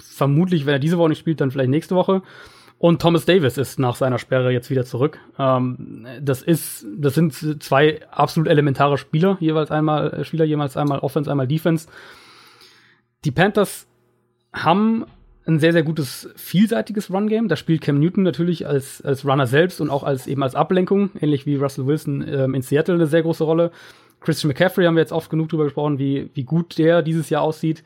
[0.00, 2.22] Vermutlich, wenn er diese Woche nicht spielt, dann vielleicht nächste Woche.
[2.78, 5.20] Und Thomas Davis ist nach seiner Sperre jetzt wieder zurück.
[5.38, 10.98] Ähm, das ist, das sind zwei absolut elementare Spieler, jeweils einmal äh, Spieler, jeweils einmal
[10.98, 11.86] Offense, einmal Defense.
[13.24, 13.86] Die Panthers
[14.52, 15.04] haben
[15.46, 17.48] ein sehr, sehr gutes, vielseitiges Run-Game.
[17.48, 21.10] Da spielt Cam Newton natürlich als, als Runner selbst und auch als eben als Ablenkung,
[21.20, 23.72] ähnlich wie Russell Wilson ähm, in Seattle eine sehr große Rolle.
[24.20, 27.42] Christian McCaffrey haben wir jetzt oft genug drüber gesprochen, wie, wie gut der dieses Jahr
[27.42, 27.82] aussieht.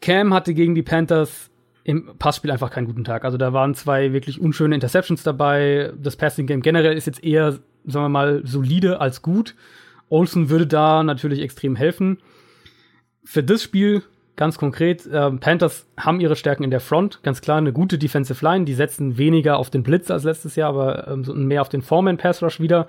[0.00, 1.50] Cam hatte gegen die Panthers
[1.82, 3.24] im Passspiel einfach keinen guten Tag.
[3.24, 5.92] Also da waren zwei wirklich unschöne Interceptions dabei.
[6.00, 9.56] Das Passing Game generell ist jetzt eher, sagen wir mal, solide als gut.
[10.08, 12.18] Olsen würde da natürlich extrem helfen.
[13.24, 14.02] Für das Spiel
[14.38, 18.42] ganz konkret, äh, Panthers haben ihre Stärken in der Front, ganz klar eine gute Defensive
[18.42, 21.82] Line, die setzen weniger auf den Blitz als letztes Jahr, aber ähm, mehr auf den
[21.82, 22.86] Foreman Pass Rush wieder.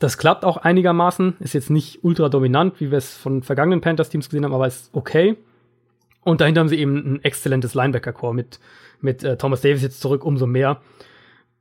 [0.00, 4.10] Das klappt auch einigermaßen, ist jetzt nicht ultra dominant, wie wir es von vergangenen Panthers
[4.10, 5.36] Teams gesehen haben, aber ist okay.
[6.24, 8.58] Und dahinter haben sie eben ein exzellentes Linebacker-Core mit,
[9.00, 10.80] mit äh, Thomas Davis jetzt zurück, umso mehr.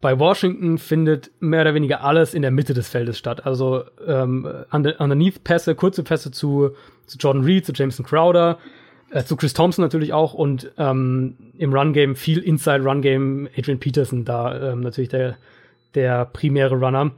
[0.01, 3.45] Bei Washington findet mehr oder weniger alles in der Mitte des Feldes statt.
[3.45, 6.71] Also ähm, Underneath-Pässe, kurze Pässe zu,
[7.05, 8.57] zu Jordan Reed, zu Jameson Crowder,
[9.11, 14.71] äh, zu Chris Thompson natürlich auch und ähm, im Run-Game viel Inside-Run-Game, Adrian Peterson da
[14.71, 15.37] ähm, natürlich der,
[15.95, 17.11] der primäre Runner.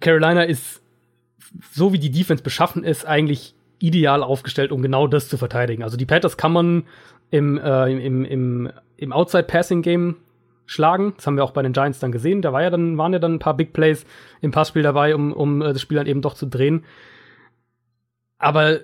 [0.00, 0.82] Carolina ist,
[1.72, 5.82] so wie die Defense beschaffen ist, eigentlich ideal aufgestellt, um genau das zu verteidigen.
[5.82, 6.84] Also die Panthers kann man
[7.30, 10.16] im, äh, im, im, im Outside-Passing-Game
[10.66, 11.14] schlagen.
[11.16, 12.42] Das haben wir auch bei den Giants dann gesehen.
[12.42, 14.04] Da war ja dann, waren ja dann ein paar Big Plays
[14.40, 16.84] im Passspiel dabei, um, um äh, das Spiel dann eben doch zu drehen.
[18.38, 18.80] Aber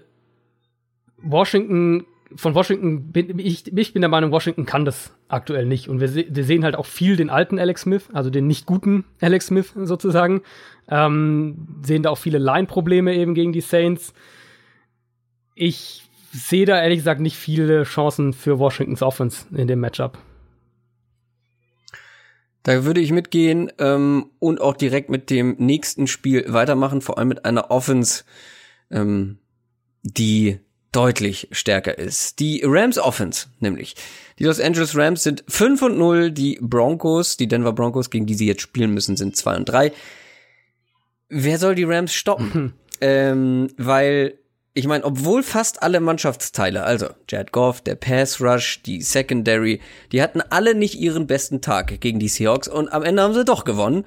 [1.22, 5.88] Washington, von Washington bin ich, ich bin der Meinung, Washington kann das aktuell nicht.
[5.88, 9.04] Und wir, wir sehen halt auch viel den alten Alex Smith, also den nicht guten
[9.20, 10.42] Alex Smith sozusagen.
[10.88, 14.14] Ähm, sehen da auch viele Line-Probleme eben gegen die Saints.
[15.54, 20.18] Ich sehe da ehrlich gesagt nicht viele Chancen für Washingtons Offense in dem Matchup.
[22.62, 27.28] Da würde ich mitgehen ähm, und auch direkt mit dem nächsten Spiel weitermachen, vor allem
[27.28, 28.24] mit einer Offense,
[28.90, 29.38] ähm,
[30.02, 30.60] die
[30.92, 32.40] deutlich stärker ist.
[32.40, 33.94] Die Rams Offense, nämlich.
[34.38, 38.34] Die Los Angeles Rams sind 5 und 0, die Broncos, die Denver Broncos, gegen die
[38.34, 39.92] sie jetzt spielen müssen, sind 2 und 3.
[41.28, 42.74] Wer soll die Rams stoppen?
[43.00, 44.38] ähm, weil,
[44.74, 49.80] ich meine, obwohl fast alle Mannschaftsteile, also Jared Goff, der Pass Rush, die Secondary,
[50.10, 53.44] die hatten alle nicht ihren besten Tag gegen die Seahawks und am Ende haben sie
[53.44, 54.04] doch gewonnen.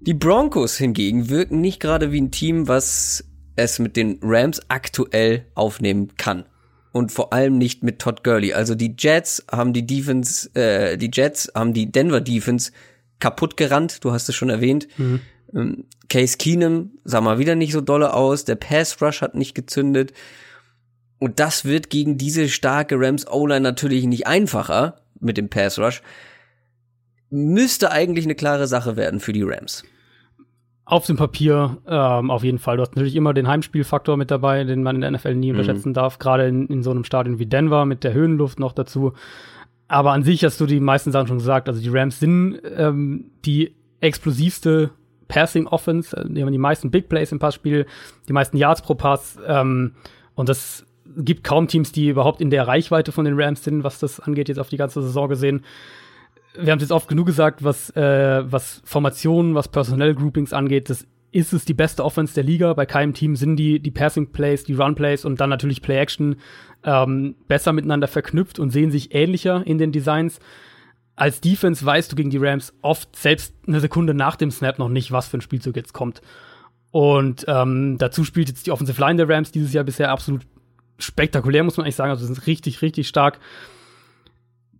[0.00, 3.24] Die Broncos hingegen wirken nicht gerade wie ein Team, was
[3.58, 6.44] es mit den Rams aktuell aufnehmen kann.
[6.92, 8.54] Und vor allem nicht mit Todd Gurley.
[8.54, 12.72] Also die Jets haben die Defense, äh, die Jets haben die Denver Defense
[13.18, 14.88] kaputt gerannt, du hast es schon erwähnt.
[14.96, 15.20] Mhm.
[15.54, 19.54] Ähm, Case Keenum sah mal wieder nicht so dolle aus, der Pass Rush hat nicht
[19.54, 20.12] gezündet.
[21.18, 26.00] Und das wird gegen diese starke Rams O-Line natürlich nicht einfacher mit dem Pass Rush.
[27.28, 29.84] Müsste eigentlich eine klare Sache werden für die Rams.
[30.90, 32.78] Auf dem Papier ähm, auf jeden Fall.
[32.78, 35.58] Du hast natürlich immer den Heimspielfaktor mit dabei, den man in der NFL nie mhm.
[35.58, 36.18] unterschätzen darf.
[36.18, 39.12] Gerade in, in so einem Stadion wie Denver mit der Höhenluft noch dazu.
[39.86, 41.68] Aber an sich hast du die meisten Sachen schon gesagt.
[41.68, 44.88] Also die Rams sind ähm, die explosivste
[45.28, 46.16] Passing Offense.
[46.16, 47.84] Also die haben die meisten Big Plays im Passspiel,
[48.26, 49.38] die meisten Yards pro Pass.
[49.46, 49.92] Ähm,
[50.36, 50.86] und das
[51.18, 54.48] gibt kaum Teams, die überhaupt in der Reichweite von den Rams sind, was das angeht,
[54.48, 55.64] jetzt auf die ganze Saison gesehen
[56.60, 61.06] wir haben es jetzt oft genug gesagt, was, äh, was Formationen, was Personnel-Groupings angeht, das
[61.30, 62.72] ist es die beste Offense der Liga.
[62.74, 66.36] Bei keinem Team sind die, die Passing-Plays, die Run-Plays und dann natürlich Play-Action
[66.84, 70.40] ähm, besser miteinander verknüpft und sehen sich ähnlicher in den Designs.
[71.16, 74.88] Als Defense weißt du gegen die Rams oft selbst eine Sekunde nach dem Snap noch
[74.88, 76.22] nicht, was für ein Spielzug jetzt kommt.
[76.90, 80.42] Und ähm, dazu spielt jetzt die Offensive Line der Rams dieses Jahr bisher absolut
[80.98, 82.10] spektakulär, muss man eigentlich sagen.
[82.10, 83.38] Also sind richtig, richtig stark.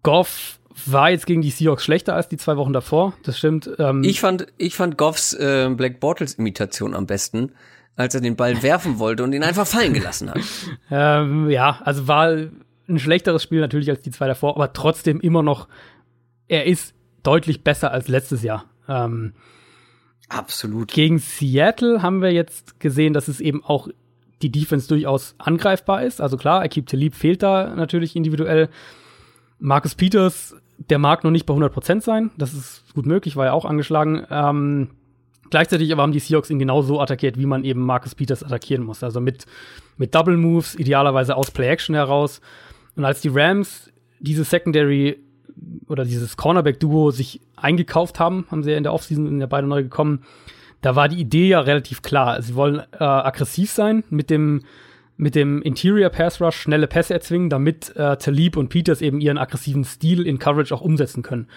[0.03, 3.15] Goff war jetzt gegen die Seahawks schlechter als die zwei Wochen davor.
[3.23, 3.71] Das stimmt.
[3.79, 7.53] Ähm ich fand, ich fand Goffs äh, Black Bortles Imitation am besten,
[7.97, 10.41] als er den Ball werfen wollte und ihn einfach fallen gelassen hat.
[10.91, 12.29] ähm, ja, also war
[12.89, 15.69] ein schlechteres Spiel natürlich als die zwei davor, aber trotzdem immer noch,
[16.49, 18.65] er ist deutlich besser als letztes Jahr.
[18.89, 19.35] Ähm,
[20.29, 20.93] Absolut.
[20.93, 23.89] Gegen Seattle haben wir jetzt gesehen, dass es eben auch
[24.43, 26.21] die Defense durchaus angreifbar ist.
[26.21, 28.69] Also klar, Akib Talib fehlt da natürlich individuell.
[29.59, 32.31] Marcus Peters der mag noch nicht bei 100% sein.
[32.39, 34.25] Das ist gut möglich, war ja auch angeschlagen.
[34.31, 34.91] Ähm,
[35.51, 38.85] gleichzeitig aber haben die Seahawks ihn genau so attackiert, wie man eben Marcus Peters attackieren
[38.85, 39.03] muss.
[39.03, 39.47] Also mit,
[39.97, 42.41] mit Double Moves, idealerweise aus Play-Action heraus.
[42.97, 43.91] Und als die Rams
[44.21, 45.19] diese Secondary
[45.89, 49.67] oder dieses Cornerback-Duo sich eingekauft haben, haben sie ja in der Offseason in der beide
[49.67, 50.25] neu gekommen,
[50.81, 52.41] da war die Idee ja relativ klar.
[52.41, 54.63] Sie wollen äh, aggressiv sein mit dem
[55.19, 59.37] mit dem Interior Pass Rush schnelle Pässe erzwingen, damit äh, Talib und Peters eben ihren
[59.37, 61.49] aggressiven Stil in Coverage auch umsetzen können.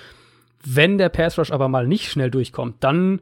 [0.65, 3.21] Wenn der Pass Rush aber mal nicht schnell durchkommt, dann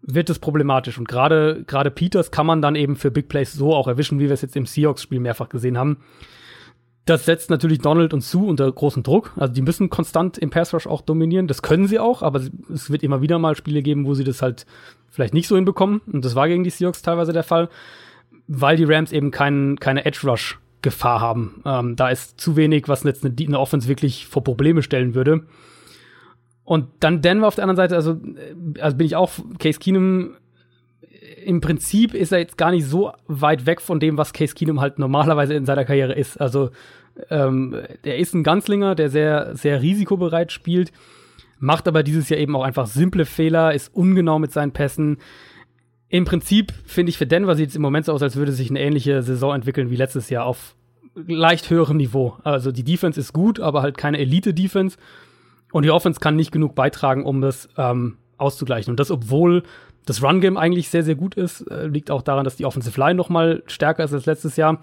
[0.00, 0.98] wird es problematisch.
[0.98, 4.24] Und gerade gerade Peters kann man dann eben für Big Plays so auch erwischen, wie
[4.24, 5.98] wir es jetzt im Seahawks-Spiel mehrfach gesehen haben.
[7.04, 9.32] Das setzt natürlich Donald und Sue unter großen Druck.
[9.36, 11.46] Also die müssen konstant im Pass Rush auch dominieren.
[11.46, 12.40] Das können sie auch, aber
[12.72, 14.64] es wird immer wieder mal Spiele geben, wo sie das halt
[15.10, 16.00] vielleicht nicht so hinbekommen.
[16.10, 17.68] Und das war gegen die Seahawks teilweise der Fall,
[18.46, 21.62] weil die Rams eben kein, keine Edge Rush Gefahr haben.
[21.64, 25.46] Ähm, da ist zu wenig, was jetzt eine, eine Offense wirklich vor Probleme stellen würde.
[26.62, 30.36] Und dann Denver auf der anderen Seite, also, äh, also bin ich auch Case Keenum
[31.44, 34.80] im Prinzip ist er jetzt gar nicht so weit weg von dem, was Case Keenum
[34.80, 36.40] halt normalerweise in seiner Karriere ist.
[36.40, 36.70] Also
[37.30, 40.92] ähm, er ist ein Ganzlinger, der sehr, sehr risikobereit spielt,
[41.58, 45.18] macht aber dieses Jahr eben auch einfach simple Fehler, ist ungenau mit seinen Pässen.
[46.14, 48.70] Im Prinzip finde ich für Denver sieht es im Moment so aus, als würde sich
[48.70, 50.76] eine ähnliche Saison entwickeln wie letztes Jahr auf
[51.16, 52.36] leicht höherem Niveau.
[52.44, 54.96] Also die Defense ist gut, aber halt keine Elite-Defense.
[55.72, 58.92] Und die Offense kann nicht genug beitragen, um das ähm, auszugleichen.
[58.92, 59.64] Und das, obwohl
[60.06, 61.62] das Run-Game eigentlich sehr, sehr gut ist.
[61.62, 64.80] Äh, liegt auch daran, dass die Offensive Line noch mal stärker ist als letztes Jahr.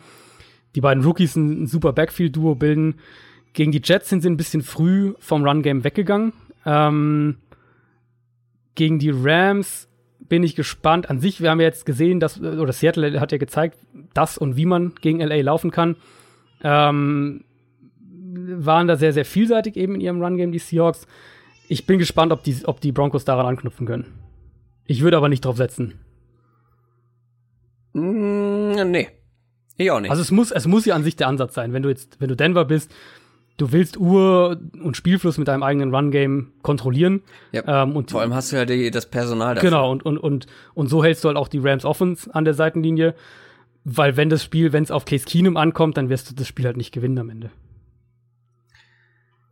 [0.75, 2.95] Die beiden Rookies ein, ein super Backfield-Duo bilden.
[3.53, 6.33] Gegen die Jets sind sie ein bisschen früh vom Run-Game weggegangen.
[6.65, 7.37] Ähm,
[8.75, 9.87] gegen die Rams
[10.31, 11.09] bin ich gespannt.
[11.09, 13.77] An sich, wir haben ja jetzt gesehen, dass, oder Seattle hat ja gezeigt,
[14.13, 15.97] dass und wie man gegen LA laufen kann.
[16.63, 17.43] Ähm,
[17.99, 21.05] waren da sehr, sehr vielseitig eben in ihrem Run-Game, die Seahawks.
[21.67, 24.05] Ich bin gespannt, ob die, ob die Broncos daran anknüpfen können.
[24.85, 25.95] Ich würde aber nicht drauf setzen.
[27.91, 29.09] Mm, nee.
[29.75, 30.11] Ich auch nicht.
[30.11, 31.73] Also es muss, es muss ja an sich der Ansatz sein.
[31.73, 32.89] Wenn du jetzt, wenn du Denver bist,
[33.61, 37.21] du willst Uhr und Spielfluss mit deinem eigenen Run-Game kontrollieren.
[37.51, 37.83] Ja.
[37.83, 39.69] Ähm, und Vor allem hast du ja die, das Personal dafür.
[39.69, 42.55] Genau, und, und, und, und so hältst du halt auch die Rams Offense an der
[42.55, 43.13] Seitenlinie.
[43.83, 46.65] Weil wenn das Spiel, wenn es auf Case Keenum ankommt, dann wirst du das Spiel
[46.65, 47.51] halt nicht gewinnen am Ende.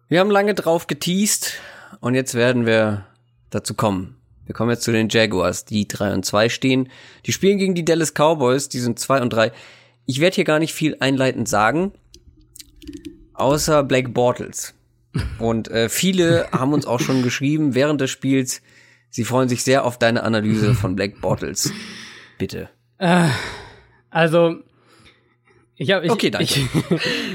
[0.07, 1.60] Wir haben lange drauf geteased
[1.99, 3.06] und jetzt werden wir
[3.52, 4.15] dazu kommen.
[4.48, 6.90] Wir kommen jetzt zu den Jaguars, die 3 und 2 stehen.
[7.27, 9.52] Die spielen gegen die Dallas Cowboys, die sind 2 und 3.
[10.07, 11.91] Ich werde hier gar nicht viel einleitend sagen,
[13.39, 14.73] außer Blake Bortles.
[15.39, 18.61] Und äh, viele haben uns auch schon geschrieben während des Spiels,
[19.09, 21.73] sie freuen sich sehr auf deine Analyse von Blake Bortles.
[22.37, 22.69] Bitte.
[22.99, 23.27] Äh,
[24.11, 24.57] also,
[25.75, 26.45] ich habe ich, okay, danke.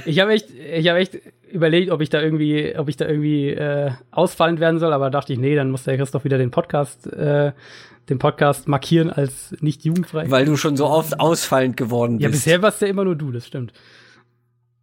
[0.05, 1.18] ich, ich habe echt, ich habe echt
[1.51, 5.32] überlegt, ob ich da irgendwie, ob ich da irgendwie äh, ausfallend werden soll, aber dachte
[5.32, 7.52] ich, nee, dann muss der Christoph wieder den Podcast, äh,
[8.09, 10.31] den Podcast markieren als nicht jugendfrei.
[10.31, 12.22] Weil du schon so oft ausfallend geworden bist.
[12.22, 13.72] Ja, bisher warst ja immer nur du, das stimmt.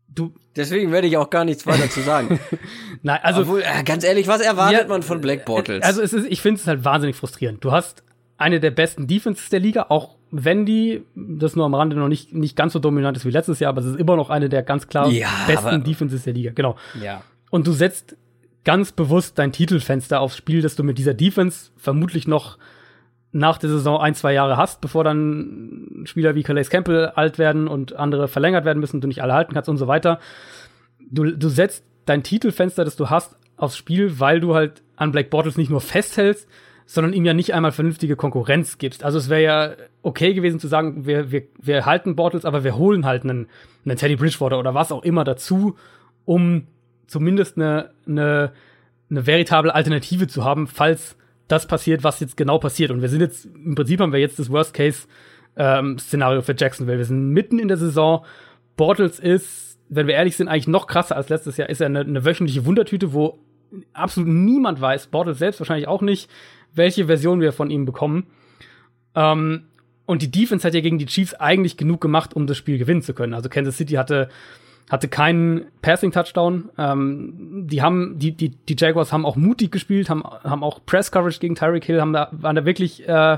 [0.08, 0.34] Du.
[0.56, 2.40] Deswegen werde ich auch gar nichts weiter zu sagen.
[3.04, 5.84] Nein, also Obwohl, äh, ganz ehrlich, was erwartet ja, man von Black Bortles?
[5.84, 7.64] Also es ist, ich finde es halt wahnsinnig frustrierend.
[7.64, 8.04] Du hast
[8.38, 12.34] eine der besten Defenses der Liga, auch wenn die, das nur am Rande noch nicht,
[12.34, 14.64] nicht ganz so dominant ist wie letztes Jahr, aber es ist immer noch eine der
[14.64, 16.52] ganz klar ja, besten Defenses der Liga.
[16.54, 16.76] Genau.
[17.02, 17.22] Ja.
[17.50, 18.16] Und du setzt
[18.64, 22.58] ganz bewusst dein Titelfenster aufs Spiel, dass du mit dieser Defense vermutlich noch
[23.32, 27.68] nach der Saison ein, zwei Jahre hast, bevor dann Spieler wie Calais Campbell alt werden
[27.68, 30.20] und andere verlängert werden müssen du nicht alle halten kannst und so weiter.
[31.00, 35.30] Du, du setzt dein Titelfenster, das du hast, aufs Spiel, weil du halt an Black
[35.30, 36.48] Bottles nicht nur festhältst,
[36.86, 39.04] sondern ihm ja nicht einmal vernünftige Konkurrenz gibst.
[39.04, 39.72] Also es wäre ja
[40.02, 43.48] okay gewesen zu sagen, wir, wir, wir halten Bortles, aber wir holen halt einen,
[43.86, 45.78] einen Teddy Bridgewater oder was auch immer dazu,
[46.26, 46.68] um
[47.08, 48.52] zumindest eine, eine,
[49.10, 51.16] eine veritable Alternative zu haben, falls
[51.52, 52.92] das passiert, was jetzt genau passiert.
[52.92, 56.98] Und wir sind jetzt, im Prinzip haben wir jetzt das Worst-Case-Szenario ähm, für Jacksonville.
[56.98, 58.26] Wir sind mitten in der Saison.
[58.78, 61.70] Bortles ist, wenn wir ehrlich sind, eigentlich noch krasser als letztes Jahr.
[61.70, 63.40] Ist er eine, eine wöchentliche Wundertüte, wo
[63.94, 66.30] absolut niemand weiß, Bortles selbst wahrscheinlich auch nicht,
[66.74, 68.28] welche Version wir von ihm bekommen.
[69.16, 69.64] Ähm,
[70.06, 73.02] und die Defense hat ja gegen die Chiefs eigentlich genug gemacht, um das Spiel gewinnen
[73.02, 73.34] zu können.
[73.34, 74.30] Also Kansas City hatte
[74.90, 76.70] hatte keinen Passing Touchdown.
[76.78, 81.12] Ähm, die haben die die die Jaguars haben auch mutig gespielt, haben haben auch Press
[81.12, 83.38] Coverage gegen Tyreek Hill, haben da waren da wirklich äh,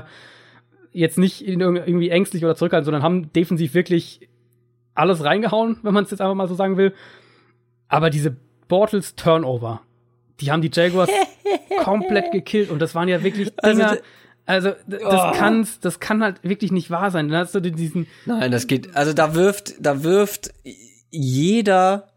[0.92, 4.28] jetzt nicht irgendwie ängstlich oder zurückhaltend, sondern haben defensiv wirklich
[4.94, 6.94] alles reingehauen, wenn man es jetzt einfach mal so sagen will.
[7.88, 8.36] Aber diese
[8.68, 9.82] Bortles Turnover,
[10.40, 11.10] die haben die Jaguars
[11.82, 13.90] komplett gekillt und das waren ja wirklich also Dinger.
[13.90, 14.02] Also,
[14.46, 15.32] also das oh.
[15.34, 17.28] kann's, das kann halt wirklich nicht wahr sein.
[17.28, 18.06] Dann hast du diesen.
[18.26, 18.94] Nein, das geht.
[18.94, 20.52] Also da wirft, da wirft
[21.14, 22.08] jeder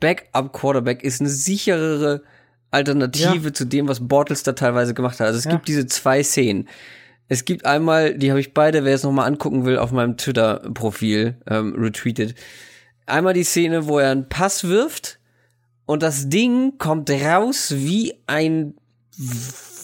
[0.00, 2.22] Backup-Quarterback ist eine sicherere
[2.70, 3.52] Alternative ja.
[3.52, 5.28] zu dem, was Bortles da teilweise gemacht hat.
[5.28, 5.52] Also es ja.
[5.52, 6.68] gibt diese zwei Szenen.
[7.28, 10.16] Es gibt einmal, die habe ich beide, wer es noch mal angucken will, auf meinem
[10.16, 12.34] Twitter-Profil ähm, retweetet.
[13.06, 15.18] Einmal die Szene, wo er einen Pass wirft
[15.86, 18.74] und das Ding kommt raus wie ein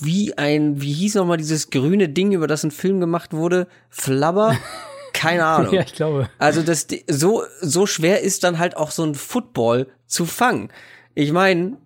[0.01, 3.67] wie ein, wie hieß nochmal dieses grüne Ding, über das ein Film gemacht wurde?
[3.91, 4.57] Flubber?
[5.19, 5.75] Keine Ahnung.
[5.75, 6.31] ja, ich glaube.
[6.39, 10.71] Also das so so schwer ist dann halt auch so ein Football zu fangen.
[11.15, 11.77] Ich meine,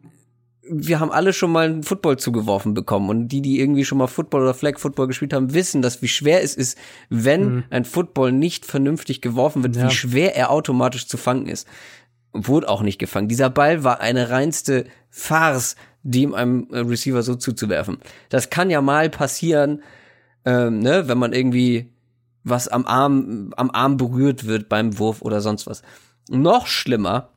[0.69, 4.07] wir haben alle schon mal einen Football zugeworfen bekommen und die, die irgendwie schon mal
[4.07, 6.79] Football oder Flag Football gespielt haben, wissen, dass wie schwer es ist,
[7.09, 7.65] wenn mhm.
[7.71, 9.87] ein Football nicht vernünftig geworfen wird, ja.
[9.87, 11.67] wie schwer er automatisch zu fangen ist.
[12.33, 13.29] wurde auch nicht gefangen.
[13.29, 17.99] Dieser Ball war eine reinste Farce, dem einem äh, Receiver so zuzuwerfen.
[18.29, 19.83] Das kann ja mal passieren,
[20.45, 21.92] ähm, ne, wenn man irgendwie
[22.45, 25.83] was am Arm, am Arm berührt wird beim Wurf oder sonst was.
[26.29, 27.31] Noch schlimmer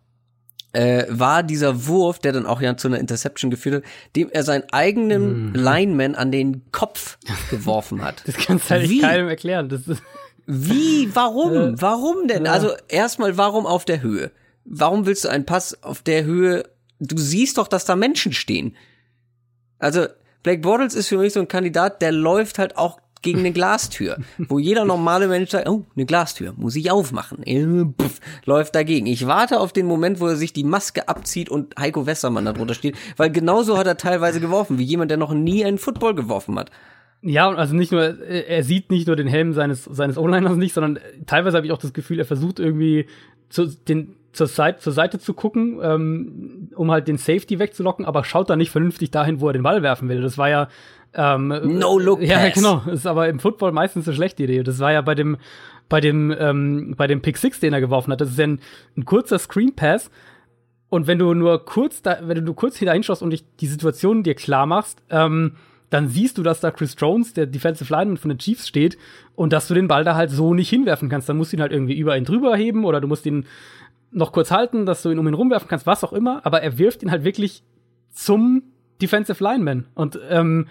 [0.76, 3.84] äh, war dieser Wurf, der dann auch ja zu einer Interception geführt hat,
[4.16, 5.56] dem er seinen eigenen mm.
[5.56, 7.18] Lineman an den Kopf
[7.50, 8.24] geworfen hat.
[8.26, 9.00] Das kannst du halt Wie?
[9.00, 9.70] keinem erklären.
[9.70, 10.02] Das ist
[10.46, 11.10] Wie?
[11.16, 11.80] Warum?
[11.82, 12.46] Warum denn?
[12.48, 14.32] Also erstmal, warum auf der Höhe?
[14.66, 16.64] Warum willst du einen Pass auf der Höhe?
[17.00, 18.76] Du siehst doch, dass da Menschen stehen.
[19.80, 20.08] Also
[20.44, 24.18] Blake Bortles ist für mich so ein Kandidat, der läuft halt auch gegen eine Glastür,
[24.38, 27.44] wo jeder normale Mensch sagt, oh, eine Glastür, muss ich aufmachen.
[27.44, 29.08] Äh, Puff, läuft dagegen.
[29.08, 32.54] Ich warte auf den Moment, wo er sich die Maske abzieht und Heiko Westermann da
[32.54, 36.14] drunter steht, weil genauso hat er teilweise geworfen, wie jemand, der noch nie einen Football
[36.14, 36.70] geworfen hat.
[37.24, 41.00] Ja, also nicht nur, er sieht nicht nur den Helm seines, seines O-Liners nicht, sondern
[41.26, 43.08] teilweise habe ich auch das Gefühl, er versucht irgendwie
[43.50, 48.24] zu, den, zur, Seite, zur Seite zu gucken, ähm, um halt den Safety wegzulocken, aber
[48.24, 50.22] schaut da nicht vernünftig dahin, wo er den Ball werfen will.
[50.22, 50.68] Das war ja
[51.16, 51.48] ähm,
[51.80, 52.30] no look pass.
[52.30, 52.82] Ja, genau.
[52.92, 54.64] Ist aber im Football meistens eine schlechte Idee.
[54.64, 55.38] Das war ja bei dem
[55.90, 58.22] bei dem ähm, bei dem Pick Six, den er geworfen hat.
[58.22, 58.60] Das ist ja ein,
[58.98, 60.10] ein kurzer Screen Pass.
[60.90, 64.24] Und wenn du nur kurz da, wenn du kurz hier hinschaust und dich die Situation
[64.24, 65.54] dir klar machst, ähm,
[65.90, 68.98] dann siehst du, dass da Chris Jones, der Defensive Lineman von den Chiefs, steht
[69.36, 71.30] und dass du den Ball da halt so nicht hinwerfen kannst.
[71.30, 73.46] Dann musst du ihn halt irgendwie über ihn drüber heben oder du musst ihn
[74.12, 76.46] noch kurz halten, dass du ihn um ihn rumwerfen kannst, was auch immer.
[76.46, 77.64] Aber er wirft ihn halt wirklich
[78.12, 78.64] zum
[79.02, 79.86] Defensive Lineman.
[79.94, 80.68] Und ähm,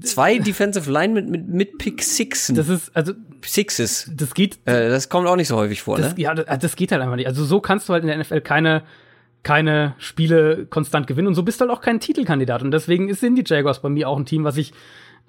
[0.00, 2.56] Zwei Defensive Linemen mit, mit, mit Pick Sixen.
[2.56, 3.12] Das ist, also.
[3.44, 4.10] Sixes.
[4.16, 4.58] Das geht.
[4.64, 6.22] Äh, das kommt auch nicht so häufig vor, das, ne?
[6.22, 7.28] Ja, das, das geht halt einfach nicht.
[7.28, 8.82] Also so kannst du halt in der NFL keine,
[9.44, 12.62] keine Spiele konstant gewinnen und so bist du halt auch kein Titelkandidat.
[12.62, 14.72] Und deswegen sind die Jaguars bei mir auch ein Team, was ich,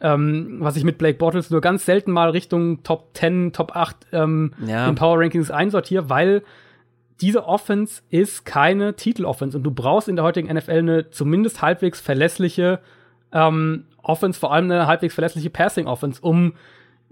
[0.01, 3.95] ähm, was ich mit Blake Bortles nur ganz selten mal Richtung Top 10, Top 8
[4.13, 4.89] ähm, ja.
[4.89, 6.41] in Power Rankings einsortiere, weil
[7.21, 12.01] diese Offense ist keine Titel-Offense und du brauchst in der heutigen NFL eine zumindest halbwegs
[12.01, 12.79] verlässliche
[13.31, 16.53] ähm, Offense, vor allem eine halbwegs verlässliche Passing-Offense, um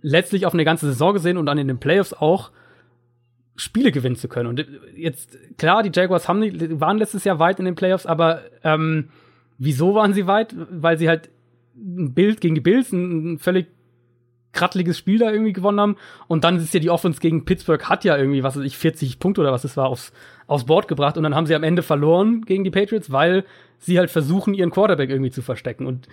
[0.01, 2.51] letztlich auf eine ganze Saison gesehen und dann in den Playoffs auch
[3.55, 4.47] Spiele gewinnen zu können.
[4.47, 4.65] Und
[4.95, 6.41] jetzt, klar, die Jaguars haben,
[6.79, 9.09] waren letztes Jahr weit in den Playoffs, aber ähm,
[9.57, 10.55] wieso waren sie weit?
[10.69, 11.29] Weil sie halt
[11.75, 13.67] ein Bild gegen die Bills, ein, völlig
[14.55, 15.97] krattliges Spiel da irgendwie gewonnen haben.
[16.27, 19.19] Und dann ist ja die Offense gegen Pittsburgh hat ja irgendwie, was weiß ich, 40
[19.19, 20.11] Punkte oder was es war, aufs,
[20.47, 21.17] aufs Board gebracht.
[21.17, 23.45] Und dann haben sie am Ende verloren gegen die Patriots, weil
[23.77, 25.85] sie halt versuchen, ihren Quarterback irgendwie zu verstecken.
[25.85, 26.07] Und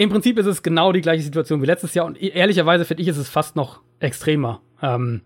[0.00, 3.02] im Prinzip ist es genau die gleiche Situation wie letztes Jahr und e-, ehrlicherweise finde
[3.02, 4.62] ich, ist es fast noch extremer.
[4.80, 5.20] Ähm,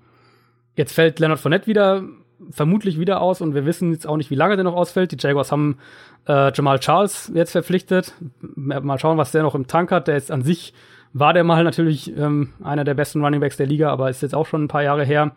[0.75, 2.03] jetzt fällt Leonard Fournette wieder,
[2.51, 5.13] vermutlich wieder aus und wir wissen jetzt auch nicht, wie lange der noch ausfällt.
[5.13, 5.79] Die Jaguars haben
[6.27, 8.15] äh, Jamal Charles jetzt verpflichtet.
[8.41, 10.09] Mal schauen, was der noch im Tank hat.
[10.09, 10.75] Der ist an sich,
[11.15, 14.47] war der mal natürlich ähm, einer der besten Runningbacks der Liga, aber ist jetzt auch
[14.47, 15.35] schon ein paar Jahre her.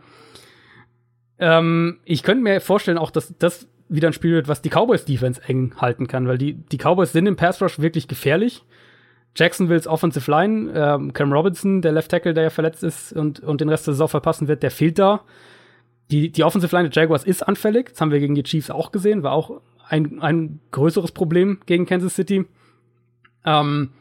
[1.39, 5.05] Ähm, ich könnte mir vorstellen auch, dass das wieder ein Spiel wird, was die Cowboys
[5.05, 8.65] Defense eng halten kann, weil die, die Cowboys sind im Pass Rush wirklich gefährlich.
[9.35, 13.61] Jacksonville's Offensive Line, ähm, Cam Robinson, der Left Tackle, der ja verletzt ist und, und
[13.61, 15.21] den Rest der Saison verpassen wird, der fehlt da.
[16.09, 17.91] Die, die Offensive Line der Jaguars ist anfällig.
[17.91, 19.21] Das haben wir gegen die Chiefs auch gesehen.
[19.21, 22.45] War auch ein, ein größeres Problem gegen Kansas City.
[23.45, 23.91] Ähm,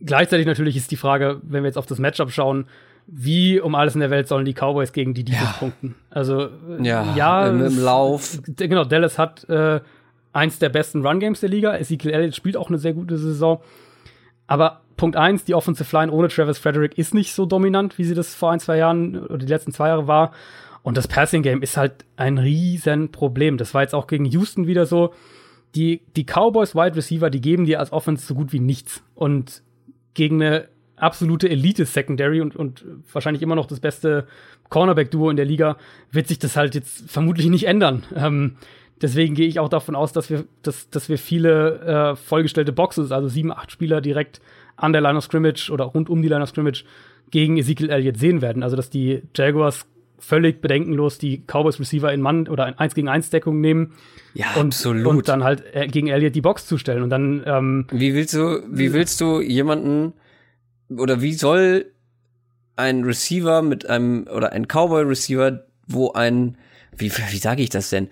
[0.00, 2.66] gleichzeitig natürlich ist die Frage, wenn wir jetzt auf das Matchup schauen,
[3.06, 5.58] wie um alles in der Welt sollen die Cowboys gegen die Defense ja.
[5.58, 5.94] punkten?
[6.10, 6.48] Also,
[6.80, 8.38] ja, ja im, im Lauf.
[8.56, 9.80] Genau, Dallas hat äh,
[10.32, 11.76] eins der besten Run-Games der Liga.
[11.76, 13.60] Ezekiel Elliott spielt auch eine sehr gute Saison.
[14.48, 18.14] Aber Punkt eins, die Offensive Line ohne Travis Frederick ist nicht so dominant, wie sie
[18.14, 20.32] das vor ein, zwei Jahren oder die letzten zwei Jahre war.
[20.82, 23.56] Und das Passing Game ist halt ein riesen Problem.
[23.58, 25.12] Das war jetzt auch gegen Houston wieder so.
[25.74, 29.02] Die, die Cowboys Wide Receiver, die geben dir als Offense so gut wie nichts.
[29.14, 29.62] Und
[30.16, 34.26] gegen eine absolute Elite Secondary und, und wahrscheinlich immer noch das beste
[34.70, 35.76] Cornerback Duo in der Liga
[36.10, 38.02] wird sich das halt jetzt vermutlich nicht ändern.
[38.16, 38.56] Ähm,
[39.02, 43.12] Deswegen gehe ich auch davon aus, dass wir, dass, dass wir viele äh, vollgestellte Boxes,
[43.12, 44.40] also sieben, acht Spieler direkt
[44.76, 46.84] an der Line of Scrimmage oder rund um die Line of Scrimmage
[47.30, 48.62] gegen Ezekiel Elliott sehen werden.
[48.62, 49.86] Also dass die Jaguars
[50.26, 53.92] völlig bedenkenlos die Cowboys Receiver in Mann oder in 1 gegen 1 Deckung nehmen.
[54.34, 55.06] Ja, und, absolut.
[55.06, 57.02] Und dann halt äh, gegen Elliott die Box zustellen.
[57.02, 60.12] Und dann, ähm, Wie willst du, wie willst du jemanden
[60.88, 61.92] oder wie soll
[62.76, 66.58] ein Receiver mit einem oder ein Cowboy Receiver, wo ein,
[66.96, 68.08] wie, wie sage ich das denn?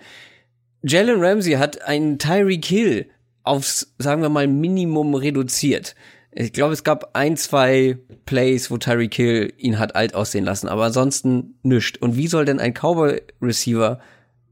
[0.81, 3.07] Jalen Ramsey hat einen Tyreek Hill
[3.43, 5.95] aufs, sagen wir mal, Minimum reduziert.
[6.37, 10.67] Ich glaube, es gab ein, zwei Plays, wo Tyreek Hill ihn hat alt aussehen lassen,
[10.67, 11.97] aber ansonsten nischt.
[11.97, 13.99] Und wie soll denn ein Cowboy-Receiver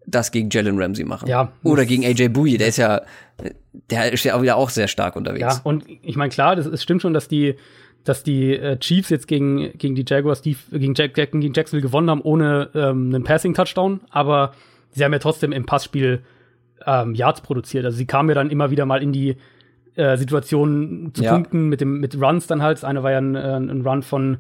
[0.06, 1.28] das gegen Jalen Ramsey machen?
[1.28, 1.52] Ja.
[1.62, 3.02] Oder gegen AJ Bouye, der ist ja,
[3.90, 5.42] der ist ja auch wieder auch sehr stark unterwegs.
[5.42, 7.56] Ja, und ich meine, klar, das, es stimmt schon, dass die,
[8.06, 12.10] dass die äh, Chiefs jetzt gegen, gegen die Jaguars, die, gegen, Jack, gegen Jacksonville gewonnen
[12.10, 14.54] haben, ohne ähm, einen Passing-Touchdown, aber
[14.92, 16.22] sie haben ja trotzdem im Passspiel
[16.86, 17.84] ähm, Yards produziert.
[17.84, 19.36] Also sie kamen ja dann immer wieder mal in die
[19.96, 21.34] äh, Situation zu Ja.
[21.34, 22.78] punkten mit dem mit Runs dann halt.
[22.78, 24.38] Das eine war ja ein, äh, ein Run von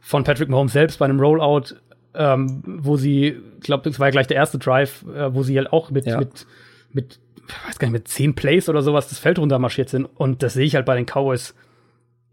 [0.00, 1.74] von Patrick Mahomes selbst bei einem Rollout,
[2.14, 5.56] ähm, wo sie, ich glaube, das war ja gleich der erste Drive, äh, wo sie
[5.56, 6.18] halt auch mit Ja.
[6.18, 6.46] mit
[6.92, 7.18] mit
[7.66, 10.04] weiß gar nicht mit zehn Plays oder sowas das Feld runtermarschiert sind.
[10.06, 11.54] Und das sehe ich halt bei den Cowboys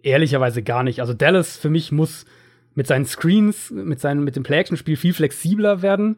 [0.03, 0.99] ehrlicherweise gar nicht.
[1.01, 2.25] Also Dallas für mich muss
[2.75, 6.17] mit seinen Screens, mit seinem mit dem Play-Action-Spiel viel flexibler werden,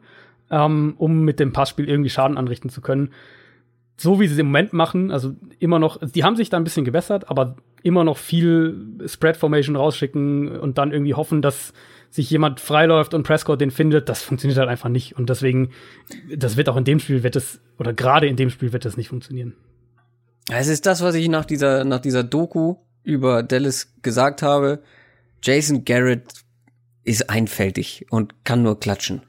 [0.50, 3.10] ähm, um mit dem Passspiel irgendwie Schaden anrichten zu können
[3.96, 6.64] so wie sie es im Moment machen, also immer noch, die haben sich da ein
[6.64, 11.72] bisschen gebessert, aber immer noch viel Spread Formation rausschicken und dann irgendwie hoffen, dass
[12.10, 15.16] sich jemand freiläuft und Prescott den findet, das funktioniert halt einfach nicht.
[15.16, 15.70] Und deswegen,
[16.34, 18.96] das wird auch in dem Spiel wird es, oder gerade in dem Spiel wird das
[18.96, 19.54] nicht funktionieren.
[20.50, 24.82] Es ist das, was ich nach dieser, nach dieser Doku über Dallas gesagt habe.
[25.42, 26.44] Jason Garrett
[27.02, 29.22] ist einfältig und kann nur klatschen.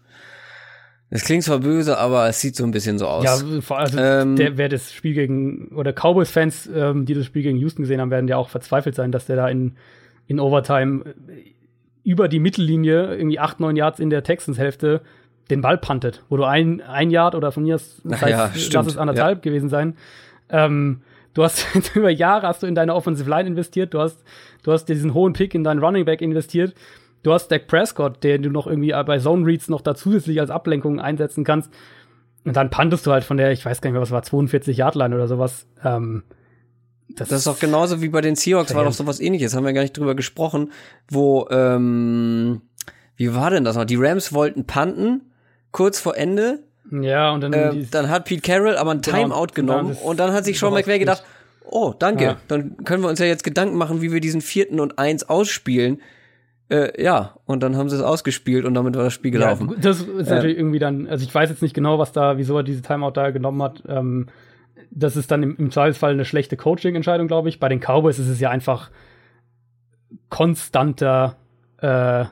[1.15, 3.23] Das klingt zwar böse, aber es sieht so ein bisschen so aus.
[3.23, 7.25] Ja, vor allem, also Ähm, der, wer das Spiel gegen, oder Cowboys-Fans, ähm, die das
[7.25, 9.75] Spiel gegen Houston gesehen haben, werden ja auch verzweifelt sein, dass der da in,
[10.27, 11.13] in Overtime äh,
[12.03, 15.01] über die Mittellinie, irgendwie acht, neun Yards in der Texans-Hälfte,
[15.49, 18.59] den Ball puntet, wo du ein, ein Yard oder von mir aus, das Ja, heißt,
[18.59, 19.95] stimmt, lass es anderthalb gewesen sein.
[20.49, 21.01] Ähm,
[21.33, 21.65] du hast
[21.95, 24.23] über Jahre hast du in deine Offensive Line investiert, du hast,
[24.63, 26.73] du hast diesen hohen Pick in deinen Running Back investiert,
[27.26, 30.49] du hast Dak Prescott, den du noch irgendwie bei Zone Reads noch da zusätzlich als
[30.49, 31.72] Ablenkung einsetzen kannst.
[32.43, 34.77] Und dann pantest du halt von der, ich weiß gar nicht mehr, was war, 42
[34.77, 35.65] Yard Line oder sowas.
[35.84, 36.23] Ähm,
[37.15, 39.81] Das ist doch genauso wie bei den Seahawks, war doch sowas ähnliches, haben wir gar
[39.81, 40.72] nicht drüber gesprochen,
[41.10, 42.61] wo, ähm,
[43.15, 43.85] wie war denn das noch?
[43.85, 45.22] Die Rams wollten panten,
[45.72, 46.60] kurz vor Ende,
[46.91, 49.97] Ja, und dann äh, dann hat Pete Carroll aber ein Genau, Timeout und genommen dann
[49.97, 51.23] ist und dann hat sich Sean McVay gedacht,
[51.64, 52.38] oh, danke, Ja.
[52.47, 55.99] dann können wir uns ja jetzt Gedanken machen, wie wir diesen vierten und eins ausspielen.
[56.69, 59.75] Äh, ja, und dann haben sie es ausgespielt und damit war das Spiel ja, gelaufen.
[59.79, 62.63] das ist natürlich irgendwie dann, also ich weiß jetzt nicht genau, was da, wieso er
[62.63, 63.83] diese Timeout da genommen hat.
[63.87, 64.27] Ähm,
[64.89, 67.59] das ist dann im, im Zweifelsfall eine schlechte Coaching-Entscheidung, glaube ich.
[67.59, 68.89] Bei den Cowboys ist es ja einfach
[70.29, 71.35] konstanter,
[71.81, 72.31] äh, ja,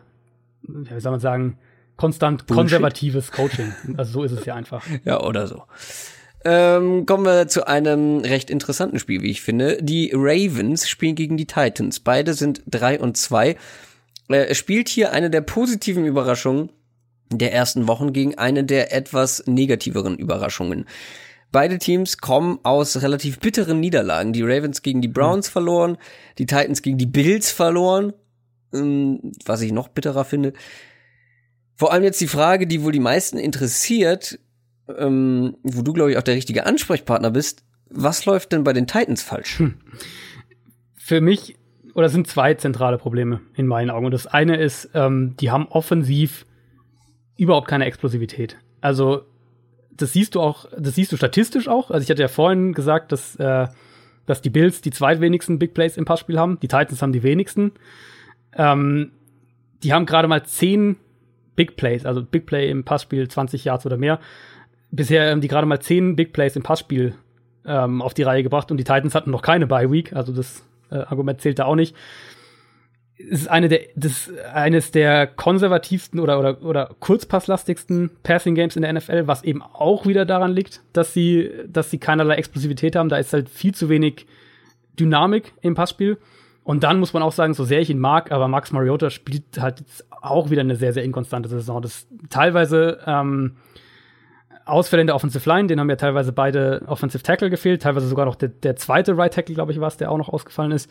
[0.63, 1.57] wie soll man sagen,
[1.95, 2.57] konstant Bullshit.
[2.57, 3.73] konservatives Coaching.
[3.97, 4.83] Also so ist es ja einfach.
[5.05, 5.63] Ja, oder so.
[6.45, 9.77] Ähm, kommen wir zu einem recht interessanten Spiel, wie ich finde.
[9.81, 11.99] Die Ravens spielen gegen die Titans.
[11.99, 13.55] Beide sind drei und zwei.
[14.29, 16.69] Äh, Es spielt hier eine der positiven Überraschungen
[17.31, 20.85] der ersten Wochen gegen eine der etwas negativeren Überraschungen.
[21.51, 24.33] Beide Teams kommen aus relativ bitteren Niederlagen.
[24.33, 25.97] Die Ravens gegen die Browns verloren,
[26.37, 28.13] die Titans gegen die Bills verloren,
[28.73, 30.53] ähm, was ich noch bitterer finde.
[31.75, 34.39] Vor allem jetzt die Frage, die wohl die meisten interessiert,
[34.97, 37.63] ähm, wo du, glaube ich, auch der richtige Ansprechpartner bist.
[37.89, 39.63] Was läuft denn bei den Titans falsch?
[40.95, 41.55] für mich,
[41.93, 44.05] oder sind zwei zentrale Probleme in meinen Augen.
[44.05, 46.45] Und das eine ist, ähm, die haben offensiv
[47.37, 48.57] überhaupt keine Explosivität.
[48.81, 49.23] Also,
[49.91, 51.91] das siehst du auch, das siehst du statistisch auch.
[51.91, 53.67] Also, ich hatte ja vorhin gesagt, dass, äh,
[54.25, 56.59] dass die Bills die zweitwenigsten Big Plays im Passspiel haben.
[56.61, 57.73] Die Titans haben die wenigsten.
[58.55, 59.11] Ähm,
[59.83, 60.95] die haben gerade mal zehn
[61.55, 64.19] Big Plays, also Big Play im Passspiel 20 Yards oder mehr.
[64.91, 67.15] Bisher haben die gerade mal zehn Big Plays im Passspiel
[67.65, 70.63] ähm, auf die Reihe gebracht und die Titans hatten noch keine Bye Week, also das
[70.93, 71.95] äh, Argument zählt da auch nicht.
[73.17, 78.81] Es ist eine der, das, eines der konservativsten oder, oder, oder kurzpasslastigsten Passing Games in
[78.81, 83.09] der NFL, was eben auch wieder daran liegt, dass sie, dass sie keinerlei Explosivität haben.
[83.09, 84.25] Da ist halt viel zu wenig
[84.99, 86.17] Dynamik im Passspiel.
[86.63, 89.59] Und dann muss man auch sagen, so sehr ich ihn mag, aber Max Mariota spielt
[89.59, 91.81] halt jetzt auch wieder eine sehr, sehr inkonstante Saison.
[91.81, 93.57] Das teilweise ähm,
[94.65, 98.25] Ausfälle in der Offensive Line, den haben ja teilweise beide Offensive Tackle gefehlt, teilweise sogar
[98.25, 100.89] noch der, der zweite Right Tackle, glaube ich, war es, der auch noch ausgefallen ist.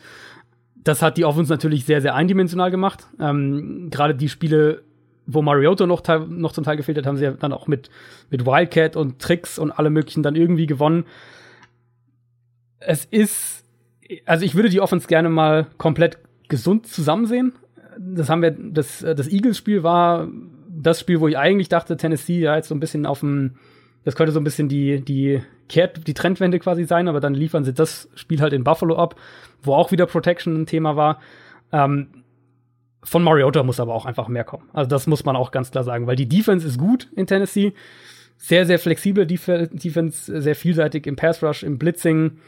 [0.75, 3.07] Das hat die Offense natürlich sehr, sehr eindimensional gemacht.
[3.19, 4.83] Ähm, Gerade die Spiele,
[5.25, 7.89] wo Mariota noch, noch zum Teil gefehlt hat, haben sie ja dann auch mit,
[8.29, 11.05] mit Wildcat und Tricks und alle möglichen dann irgendwie gewonnen.
[12.79, 13.63] Es ist,
[14.25, 16.19] also ich würde die Offense gerne mal komplett
[16.49, 17.53] gesund zusammen sehen.
[17.97, 20.27] Das haben wir, das, das Eagles-Spiel war
[20.75, 23.55] das Spiel, wo ich eigentlich dachte, Tennessee ja jetzt so ein bisschen auf dem,
[24.03, 27.63] das könnte so ein bisschen die, die Kehrt, die Trendwende quasi sein, aber dann liefern
[27.63, 29.15] sie das Spiel halt in Buffalo ab,
[29.61, 31.19] wo auch wieder Protection ein Thema war.
[31.71, 32.07] Ähm,
[33.03, 34.69] von Mariota muss aber auch einfach mehr kommen.
[34.73, 37.73] Also das muss man auch ganz klar sagen, weil die Defense ist gut in Tennessee.
[38.37, 42.39] Sehr, sehr flexibel Def Defense, sehr vielseitig im Pass Rush, im Blitzing.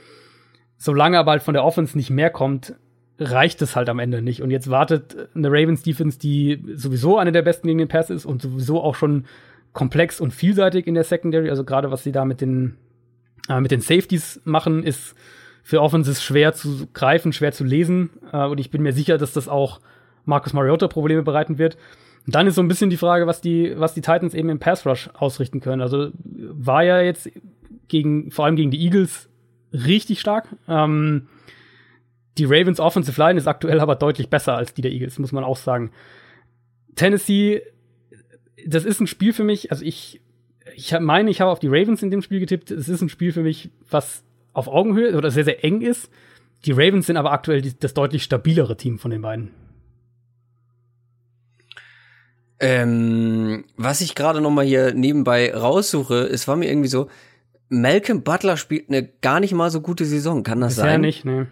[0.78, 2.76] Solange aber halt von der Offense nicht mehr kommt,
[3.20, 4.42] reicht es halt am Ende nicht.
[4.42, 8.26] Und jetzt wartet eine Ravens Defense, die sowieso eine der besten gegen den Pass ist
[8.26, 9.26] und sowieso auch schon
[9.74, 11.50] komplex und vielseitig in der Secondary.
[11.50, 12.76] Also gerade was sie da mit den,
[13.50, 15.16] äh, mit den Safeties machen, ist
[15.64, 18.10] für Offenses schwer zu greifen, schwer zu lesen.
[18.32, 19.80] Äh, und ich bin mir sicher, dass das auch
[20.26, 21.78] Marcus Mariota Probleme bereiten wird.
[22.28, 24.86] dann ist so ein bisschen die Frage, was die, was die Titans eben im Pass
[24.86, 25.82] Rush ausrichten können.
[25.82, 27.30] Also war ja jetzt
[27.88, 29.30] gegen, vor allem gegen die Eagles
[29.72, 30.48] richtig stark.
[30.68, 31.28] Ähm,
[32.38, 35.44] die Ravens Offensive Line ist aktuell aber deutlich besser als die der Eagles, muss man
[35.44, 35.92] auch sagen.
[36.96, 37.62] Tennessee,
[38.66, 40.22] das ist ein Spiel für mich, also ich,
[40.76, 42.72] ich meine, ich habe auf die Ravens in dem Spiel getippt.
[42.72, 46.10] Es ist ein Spiel für mich, was auf Augenhöhe oder sehr, sehr eng ist.
[46.66, 49.52] Die Ravens sind aber aktuell die, das deutlich stabilere Team von den beiden.
[52.60, 57.10] Ähm, was ich gerade noch mal hier nebenbei raussuche, es war mir irgendwie so,
[57.68, 61.02] Malcolm Butler spielt eine gar nicht mal so gute Saison, kann das Bisher sein?
[61.02, 61.48] nicht, ne.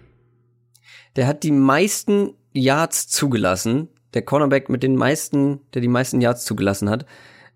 [1.15, 6.45] Der hat die meisten Yards zugelassen, der Cornerback mit den meisten, der die meisten Yards
[6.45, 7.06] zugelassen hat.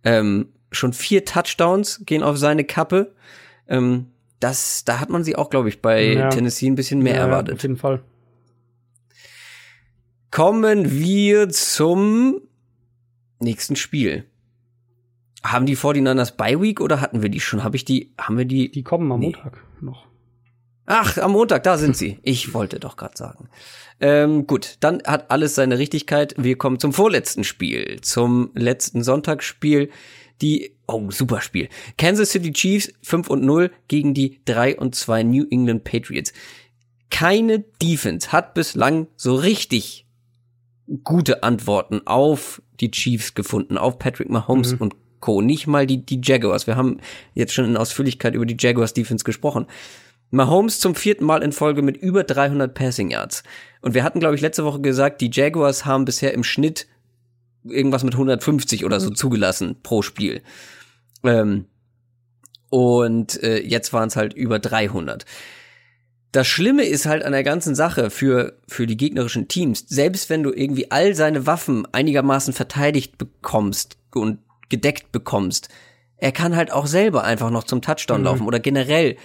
[0.03, 3.13] Ähm, schon vier Touchdowns gehen auf seine Kappe.
[3.67, 4.07] Ähm,
[4.39, 6.29] das, da hat man sie auch, glaube ich, bei Ja.
[6.29, 7.55] Tennessee ein bisschen mehr Ja, erwartet.
[7.55, 8.03] Auf jeden Fall.
[10.31, 12.41] Kommen wir zum
[13.39, 14.25] nächsten Spiel.
[15.43, 17.63] Haben die 49ers Bye Week oder hatten wir die schon?
[17.63, 18.69] Habe ich die, haben wir die?
[18.69, 19.27] Die kommen am Nee.
[19.27, 20.06] Montag noch.
[20.89, 22.17] Ach, am Montag, da sind sie.
[22.23, 23.49] Ich wollte doch gerade sagen.
[23.99, 26.33] Ähm, gut, dann hat alles seine Richtigkeit.
[26.37, 29.89] Wir kommen zum vorletzten Spiel, zum letzten Sonntagsspiel.
[30.41, 31.67] Die, oh, super Spiel.
[31.97, 36.31] Kansas City Chiefs 5 und 0 gegen die 3 und 2 New England Patriots.
[37.09, 40.05] Keine Defense hat bislang so richtig
[41.03, 45.41] gute Antworten auf die Chiefs gefunden, auf Patrick Mahomes und Co.
[45.41, 46.67] Nicht mal die, die Jaguars.
[46.67, 47.01] Wir haben
[47.33, 49.65] jetzt schon in Ausführlichkeit über die Jaguars Defense gesprochen.
[50.29, 53.43] Mahomes zum vierten Mal in Folge mit über 300 Passing Yards.
[53.81, 56.87] Und wir hatten, glaube ich, letzte Woche gesagt, die Jaguars haben bisher im Schnitt
[57.63, 60.41] irgendwas mit 150 oder so zugelassen pro Spiel.
[61.23, 61.65] Ähm,
[62.69, 65.25] und äh, jetzt waren es halt über 300.
[66.33, 70.43] Das Schlimme ist halt an der ganzen Sache für, für die gegnerischen Teams, selbst wenn
[70.43, 74.39] du irgendwie all seine Waffen einigermaßen verteidigt bekommst und
[74.69, 75.69] gedeckt bekommst,
[76.17, 79.15] er kann halt auch selber einfach noch zum Touchdown laufen oder generell.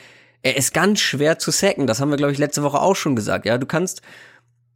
[0.42, 1.86] Er ist ganz schwer zu sacken.
[1.86, 3.46] Das haben wir, glaube ich, letzte Woche auch schon gesagt.
[3.46, 4.02] Ja, du kannst,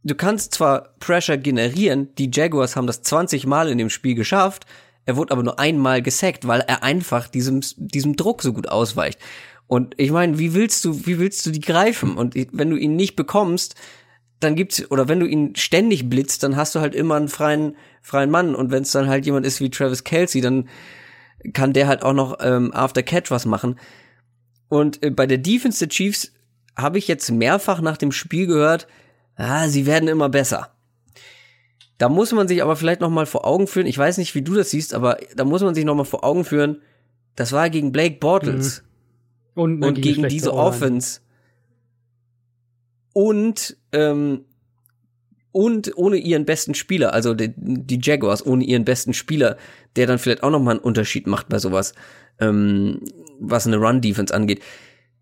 [0.03, 2.13] du kannst zwar Pressure generieren.
[2.15, 4.65] Die Jaguars haben das 20 Mal in dem Spiel geschafft.
[5.05, 9.19] Er wurde aber nur einmal gesackt, weil er einfach diesem, diesem Druck so gut ausweicht.
[9.67, 12.17] Und ich meine, wie willst du, wie willst du die greifen?
[12.17, 13.75] Und wenn du ihn nicht bekommst,
[14.39, 17.75] dann gibt's, oder wenn du ihn ständig blitzt, dann hast du halt immer einen freien,
[18.01, 18.55] freien Mann.
[18.55, 20.69] Und wenn es dann halt jemand ist wie Travis Kelsey, dann
[21.53, 23.77] kann der halt auch noch ähm, After Catch was machen.
[24.69, 26.31] Und äh, bei der Defense der Chiefs
[26.75, 28.87] habe ich jetzt mehrfach nach dem Spiel gehört,
[29.35, 30.71] ah, sie werden immer besser.
[31.97, 34.43] Da muss man sich aber vielleicht noch mal vor Augen führen, ich weiß nicht, wie
[34.43, 36.81] du das siehst, aber da muss man sich noch mal vor Augen führen,
[37.35, 38.83] das war gegen Blake Bortles
[39.55, 40.53] Und, und gegen diese.
[40.53, 41.21] Offense
[43.13, 44.45] und ähm,
[45.51, 49.57] und ohne ihren besten Spieler, also die, die Jaguars ohne ihren besten Spieler,
[49.95, 51.95] der dann vielleicht auch noch mal einen Unterschied macht bei sowas,
[52.39, 53.01] ähm,
[53.39, 54.61] was eine Run-Defense angeht.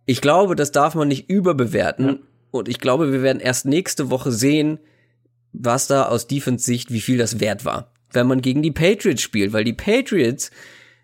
[0.05, 2.15] Ich glaube, das darf man nicht überbewerten Ja.
[2.51, 4.79] und ich glaube, wir werden erst nächste Woche sehen,
[5.53, 9.53] was da aus Defense-Sicht, wie viel das wert war, wenn man gegen die Patriots spielt,
[9.53, 10.51] weil die Patriots,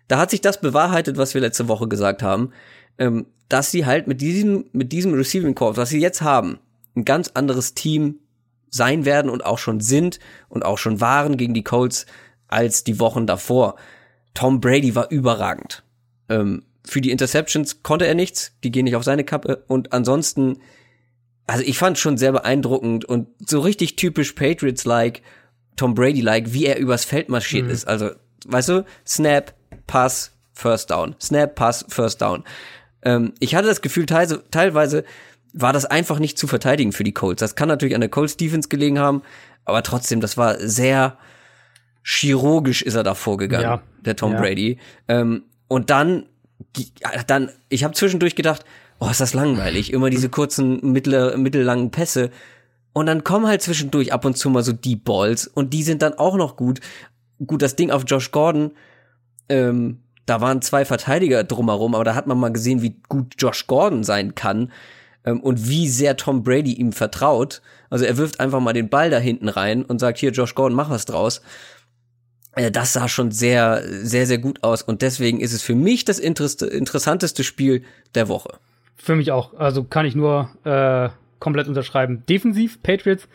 [0.08, 2.50] da hat sich das bewahrheitet, was wir letzte Woche gesagt haben,
[2.98, 6.58] ähm, dass sie halt mit diesem, mit diesem Receiving Corps, was sie jetzt haben,
[6.94, 8.18] ein ganz anderes Team
[8.70, 10.18] sein werden und auch schon sind
[10.48, 12.06] und auch schon waren gegen die Colts
[12.48, 13.76] als die Wochen davor.
[14.34, 15.82] Tom Brady war überragend.
[16.28, 20.58] Ähm, für die Interceptions konnte er nichts, die gehen nicht auf seine Kappe und ansonsten,
[21.46, 25.22] also ich fand schon sehr beeindruckend und so richtig typisch Patriots-like,
[25.76, 27.86] Tom Brady-like, wie er übers Feld marschiert ist.
[27.88, 28.10] Also,
[28.46, 29.54] weißt du, Snap,
[29.86, 32.44] Pass, First Down, Snap, Pass, First Down.
[33.02, 35.04] Ähm, ich hatte das Gefühl, teilweise, teilweise
[35.54, 37.40] war das einfach nicht zu verteidigen für die Colts.
[37.40, 39.22] Das kann natürlich an der Colts Defense gelegen haben,
[39.64, 41.16] aber trotzdem, das war sehr
[42.04, 43.82] chirurgisch ist er da vorgegangen, Ja.
[44.00, 44.40] der Tom Ja.
[44.40, 44.78] Brady.
[45.08, 46.26] Ähm, und dann,
[47.26, 48.64] dann, ich habe zwischendurch gedacht,
[48.98, 52.30] oh, ist das langweilig, immer diese kurzen, mittler, mittellangen Pässe.
[52.92, 56.02] Und dann kommen halt zwischendurch ab und zu mal so Deep Balls und die sind
[56.02, 56.80] dann auch noch gut.
[57.44, 58.72] Gut, das Ding auf Josh Gordon,
[59.48, 63.66] ähm, da waren zwei Verteidiger drumherum, aber da hat man mal gesehen, wie gut Josh
[63.66, 64.70] Gordon sein kann
[65.24, 67.62] ähm, und wie sehr Tom Brady ihm vertraut.
[67.90, 70.76] Also er wirft einfach mal den Ball da hinten rein und sagt, hier Josh Gordon,
[70.76, 71.42] mach was draus.
[72.54, 76.04] Äh, das sah schon sehr, sehr, sehr gut aus und deswegen ist es für mich
[76.04, 77.82] das interess interessanteste Spiel
[78.14, 78.58] der Woche.
[78.96, 79.54] Für mich auch.
[79.54, 81.08] Also kann ich nur äh,
[81.40, 82.22] komplett unterschreiben.
[82.28, 83.28] Defensiv, Patriots.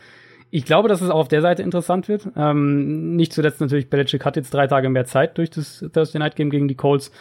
[0.49, 2.29] Ich glaube, dass es auch auf der Seite interessant wird.
[2.37, 6.37] Ähm, nicht zuletzt natürlich, Belichick hat jetzt drei Tage mehr Zeit durch das Thursday Night
[6.37, 7.11] Game gegen die Colts.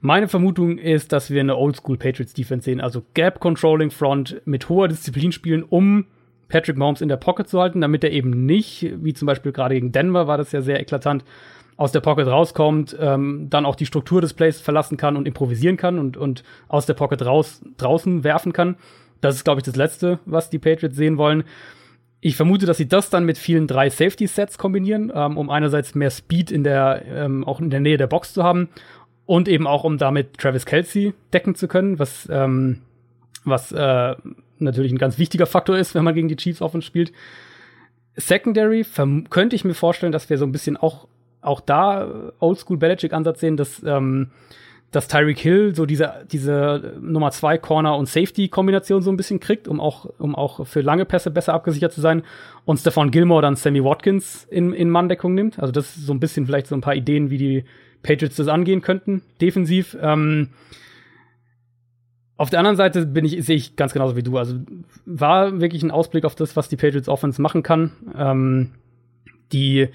[0.00, 4.68] Meine Vermutung ist, dass wir eine Oldschool Patriots Defense sehen, also Gap Controlling Front mit
[4.68, 6.06] hoher Disziplin spielen, um
[6.48, 9.74] Patrick Mahomes in der Pocket zu halten, damit er eben nicht, wie zum Beispiel gerade
[9.74, 11.24] gegen Denver war das ja sehr eklatant,
[11.78, 15.76] aus der Pocket rauskommt, ähm, dann auch die Struktur des Plays verlassen kann und improvisieren
[15.76, 18.76] kann und, und aus der Pocket raus draußen werfen kann.
[19.20, 21.44] Das ist, glaube ich, das Letzte, was die Patriots sehen wollen.
[22.20, 26.10] Ich vermute, dass sie das dann mit vielen drei Safety-Sets kombinieren, ähm, um einerseits mehr
[26.10, 28.68] Speed in der, ähm, auch in der Nähe der Box zu haben
[29.24, 32.80] und eben auch, um damit Travis Kelsey decken zu können, was, ähm,
[33.44, 34.16] was äh,
[34.60, 37.12] natürlich ein ganz wichtiger Faktor ist, wenn man gegen die Chiefs Offense spielt.
[38.16, 38.84] Secondary
[39.30, 41.06] könnte ich mir vorstellen, dass wir so ein bisschen auch
[41.40, 44.30] auch da Oldschool Belichick-Ansatz sehen, dass, ähm,
[44.90, 49.68] dass Tyreek Hill so diese, diese Nummer zwei Corner und Safety-Kombination so ein bisschen kriegt,
[49.68, 52.22] um auch, um auch für lange Pässe besser abgesichert zu sein.
[52.64, 55.58] Und Stefan Gilmore dann Sammy Watkins in, in Manndeckung nimmt.
[55.58, 57.64] Also das ist so ein bisschen vielleicht so ein paar Ideen, wie die
[58.02, 59.96] Patriots das angehen könnten, defensiv.
[60.00, 60.50] Ähm,
[62.38, 64.38] auf der anderen Seite bin ich, sehe ich ganz genauso wie du.
[64.38, 64.54] Also
[65.04, 67.90] war wirklich ein Ausblick auf das, was die Patriots Offense machen kann.
[68.16, 68.70] Ähm,
[69.52, 69.88] die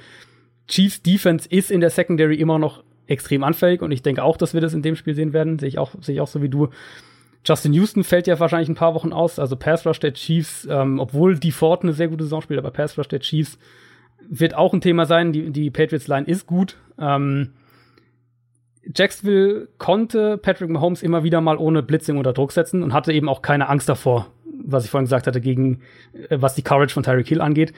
[0.68, 4.54] Chiefs Defense ist in der Secondary immer noch extrem anfällig und ich denke auch, dass
[4.54, 5.58] wir das in dem Spiel sehen werden.
[5.58, 6.68] Sehe ich auch, sehe ich auch so wie du.
[7.46, 9.40] Justin Houston fällt ja wahrscheinlich ein paar Wochen aus.
[9.40, 12.72] Also Pass Rush der Chiefs, ähm, obwohl die Ford eine sehr gute Saison spielt, aber
[12.72, 13.58] Pass Rush der Chiefs
[14.30, 15.32] wird auch ein Thema sein.
[15.32, 16.78] Die, die Patriots Line ist gut.
[17.00, 17.52] Ähm,
[18.94, 23.30] Jacksonville konnte Patrick Mahomes immer wieder mal ohne Blitzing unter Druck setzen und hatte eben
[23.30, 24.28] auch keine Angst davor,
[24.66, 25.82] was ich vorhin gesagt hatte, gegen
[26.30, 27.74] äh, was die Courage von Tyreek Hill angeht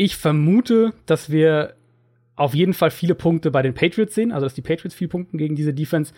[0.00, 1.74] ich vermute, dass wir
[2.34, 5.36] auf jeden Fall viele Punkte bei den Patriots sehen, also dass die Patriots viel punkten
[5.36, 6.14] gegen diese Defense.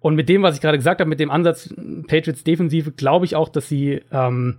[0.00, 1.72] Und mit dem, was ich gerade gesagt habe, mit dem Ansatz
[2.08, 4.58] Patriots Defensive, glaube ich auch, dass sie, ähm,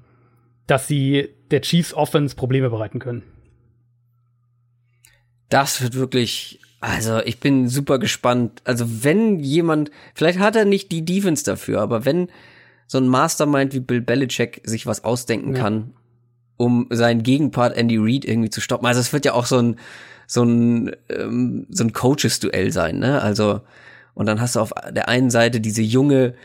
[0.65, 3.21] dass sie der Chiefs Offense Probleme bereiten können.
[5.49, 8.61] Das wird wirklich, also ich bin super gespannt.
[8.65, 12.27] Also wenn jemand, vielleicht hat er nicht die Defense dafür, aber wenn
[12.87, 15.61] so ein Mastermind wie Bill Belichick sich was ausdenken ja.
[15.61, 15.93] kann
[16.57, 18.85] um seinen Gegenpart Andy Reid irgendwie zu stoppen.
[18.85, 19.79] Also es wird ja auch so ein
[20.27, 23.21] so ein ähm, so ein Coaches-Duell sein, ne?
[23.21, 23.61] Also
[24.13, 26.35] und dann hast du auf der einen Seite diese junge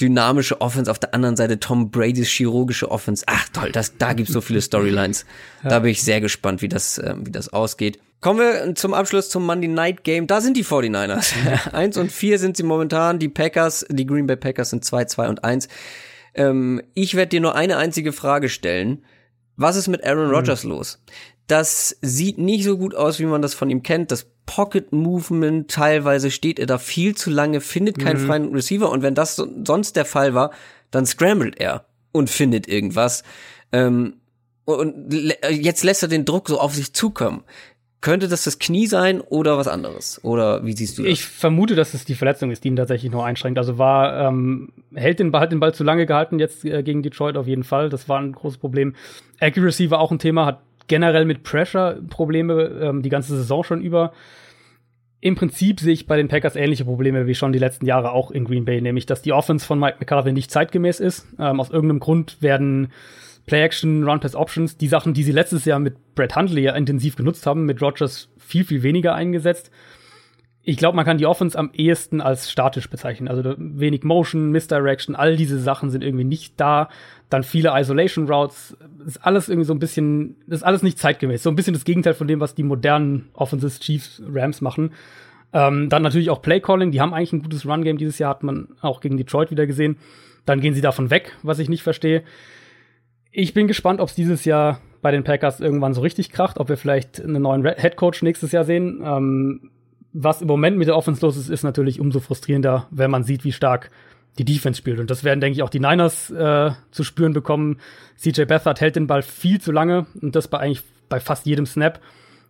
[0.00, 3.24] dynamische Offense, auf der anderen Seite Tom Brady's chirurgische Offense.
[3.26, 5.26] Ach toll, das, da gibt's so viele Storylines.
[5.62, 7.98] Da bin ich sehr gespannt, wie das, äh, wie das ausgeht.
[8.20, 10.26] Kommen wir zum Abschluss zum Monday Night Game.
[10.26, 11.72] Da sind die 49ers.
[11.72, 13.18] eins und vier sind sie momentan.
[13.18, 15.68] Die Packers, die Green Bay Packers sind zwei, zwei und eins.
[16.34, 19.04] Ähm, ich werde dir nur eine einzige Frage stellen.
[19.56, 20.34] Was ist mit Aaron hm.
[20.34, 20.70] Rodgers mhm.
[20.70, 21.02] los?
[21.50, 24.12] Das sieht nicht so gut aus, wie man das von ihm kennt.
[24.12, 28.26] Das Pocket Movement, teilweise steht er da viel zu lange, findet keinen mhm.
[28.28, 28.88] freien Receiver.
[28.88, 30.52] Und wenn das so, sonst der Fall war,
[30.92, 33.24] dann scrambled er und findet irgendwas.
[33.72, 34.20] Ähm,
[34.64, 35.12] und
[35.50, 37.42] jetzt lässt er den Druck so auf sich zukommen.
[38.00, 40.22] Könnte das das Knie sein oder was anderes?
[40.22, 41.10] Oder wie siehst du das?
[41.10, 43.58] Ich vermute, dass es die Verletzung ist, die ihn tatsächlich nur einschränkt.
[43.58, 47.02] Also war, ähm, hält den Ball, hat den Ball zu lange gehalten jetzt äh, gegen
[47.02, 47.88] Detroit auf jeden Fall.
[47.90, 48.94] Das war ein großes Problem.
[49.40, 50.60] Accuracy war auch ein Thema, hat
[50.90, 54.12] generell mit Pressure Probleme ähm, die ganze Saison schon über.
[55.20, 58.30] Im Prinzip sehe ich bei den Packers ähnliche Probleme wie schon die letzten Jahre auch
[58.30, 61.28] in Green Bay, nämlich dass die Offense von Mike McCarthy nicht zeitgemäß ist.
[61.38, 62.88] Ähm, aus irgendeinem Grund werden
[63.46, 67.66] Play-Action, Run-Pass-Options, die Sachen, die sie letztes Jahr mit Brett Hundley ja intensiv genutzt haben,
[67.66, 69.70] mit Rogers viel, viel weniger eingesetzt.
[70.70, 73.26] Ich glaube, man kann die Offense am ehesten als statisch bezeichnen.
[73.26, 76.88] Also wenig Motion, Misdirection, all diese Sachen sind irgendwie nicht da.
[77.28, 78.76] Dann viele Isolation Routes.
[79.04, 81.42] ist alles irgendwie so ein bisschen, ist alles nicht zeitgemäß.
[81.42, 84.92] So ein bisschen das Gegenteil von dem, was die modernen Offenses Chiefs Rams machen.
[85.52, 86.92] Ähm, dann natürlich auch Play Calling.
[86.92, 89.66] Die haben eigentlich ein gutes Run Game dieses Jahr, hat man auch gegen Detroit wieder
[89.66, 89.96] gesehen.
[90.46, 92.22] Dann gehen sie davon weg, was ich nicht verstehe.
[93.32, 96.68] Ich bin gespannt, ob es dieses Jahr bei den Packers irgendwann so richtig kracht, ob
[96.68, 99.02] wir vielleicht einen neuen Head Coach nächstes Jahr sehen.
[99.04, 99.70] Ähm,
[100.12, 103.44] was im Moment mit der Offense los ist, ist natürlich umso frustrierender, wenn man sieht,
[103.44, 103.90] wie stark
[104.38, 105.00] die Defense spielt.
[105.00, 107.78] Und das werden, denke ich, auch die Niners äh, zu spüren bekommen.
[108.16, 111.66] CJ Beathard hält den Ball viel zu lange und das bei eigentlich bei fast jedem
[111.66, 112.00] Snap.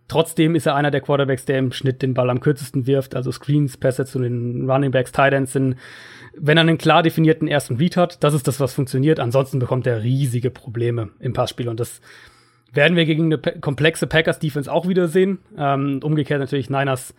[0.07, 3.15] Trotzdem ist er einer der Quarterbacks, der im Schnitt den Ball am kürzesten wirft.
[3.15, 5.75] Also Screens, Pässe zu den Running Backs, Tight Ends sind
[6.35, 9.19] wenn er einen klar definierten ersten Read hat, das ist das, was funktioniert.
[9.19, 12.01] Ansonsten bekommt er riesige Probleme im Passspiel und das
[12.73, 15.39] werden wir gegen eine komplexe Packers-Defense auch wieder sehen.
[15.57, 17.13] Ähm, umgekehrt natürlich Niners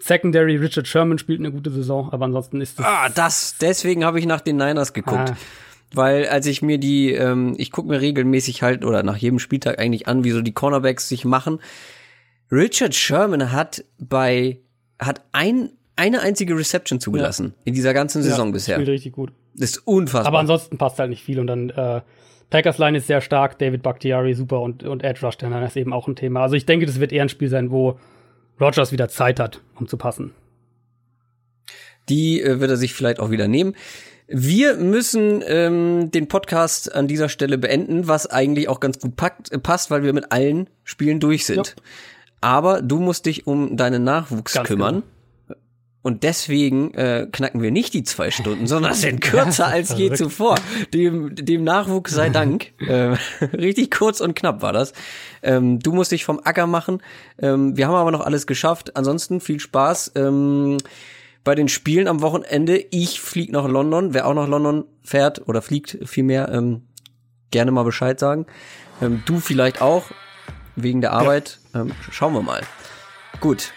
[0.00, 0.56] Secondary.
[0.56, 2.86] Richard Sherman spielt eine gute Saison, aber ansonsten ist das.
[2.86, 5.30] Ah, das, deswegen habe ich nach den Niners geguckt.
[5.30, 5.36] Ah.
[5.92, 9.78] Weil als ich mir die, ähm, ich gucke mir regelmäßig halt oder nach jedem Spieltag
[9.78, 11.60] eigentlich an, wie so die Cornerbacks sich machen.
[12.52, 14.60] Richard Sherman hat bei,
[14.98, 15.70] hat ein
[16.00, 17.62] eine einzige Reception zugelassen ja.
[17.64, 18.74] in dieser ganzen Saison ja, bisher.
[18.76, 19.32] Spielt richtig gut.
[19.54, 20.28] Das ist unfassbar.
[20.28, 22.00] Aber ansonsten passt halt nicht viel und dann äh,
[22.48, 25.92] Packers Line ist sehr stark, David Bakhtiari super und, und Edge Rush dann ist eben
[25.92, 26.40] auch ein Thema.
[26.40, 27.98] Also ich denke, das wird eher ein Spiel sein, wo
[28.60, 30.32] Rogers wieder Zeit hat, um zu passen.
[32.08, 33.74] Die äh, wird er sich vielleicht auch wieder nehmen.
[34.26, 39.50] Wir müssen ähm, den Podcast an dieser Stelle beenden, was eigentlich auch ganz gut packt,
[39.50, 41.74] äh, passt, weil wir mit allen Spielen durch sind.
[41.76, 41.82] Ja.
[42.40, 45.02] Aber du musst dich um deinen Nachwuchs Ganz kümmern.
[46.02, 50.56] Und deswegen äh, knacken wir nicht die zwei Stunden, sondern sind kürzer als je zuvor.
[50.94, 52.72] Dem, dem Nachwuchs sei Dank.
[52.80, 53.16] äh,
[53.52, 54.94] richtig kurz und knapp war das.
[55.42, 57.02] Ähm, du musst dich vom Acker machen.
[57.38, 58.96] Ähm, wir haben aber noch alles geschafft.
[58.96, 60.12] Ansonsten viel Spaß.
[60.16, 60.78] Ähm,
[61.44, 62.78] bei den Spielen am Wochenende.
[62.90, 64.14] Ich flieg nach London.
[64.14, 66.82] Wer auch nach London fährt oder fliegt vielmehr, ähm,
[67.50, 68.46] gerne mal Bescheid sagen.
[69.02, 70.04] Ähm, du vielleicht auch,
[70.76, 71.58] wegen der Arbeit.
[71.74, 72.62] Ähm, schauen wir mal.
[73.40, 73.72] Gut.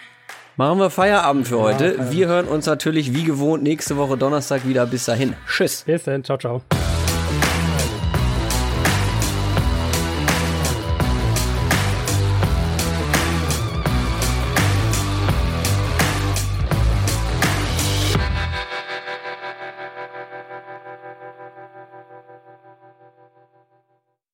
[0.56, 2.12] Machen wir Feierabend für heute.
[2.12, 4.86] Wir hören uns natürlich wie gewohnt nächste Woche Donnerstag wieder.
[4.86, 5.34] Bis dahin.
[5.48, 5.82] Tschüss.
[5.82, 6.22] Bis dann.
[6.22, 6.62] Ciao, ciao.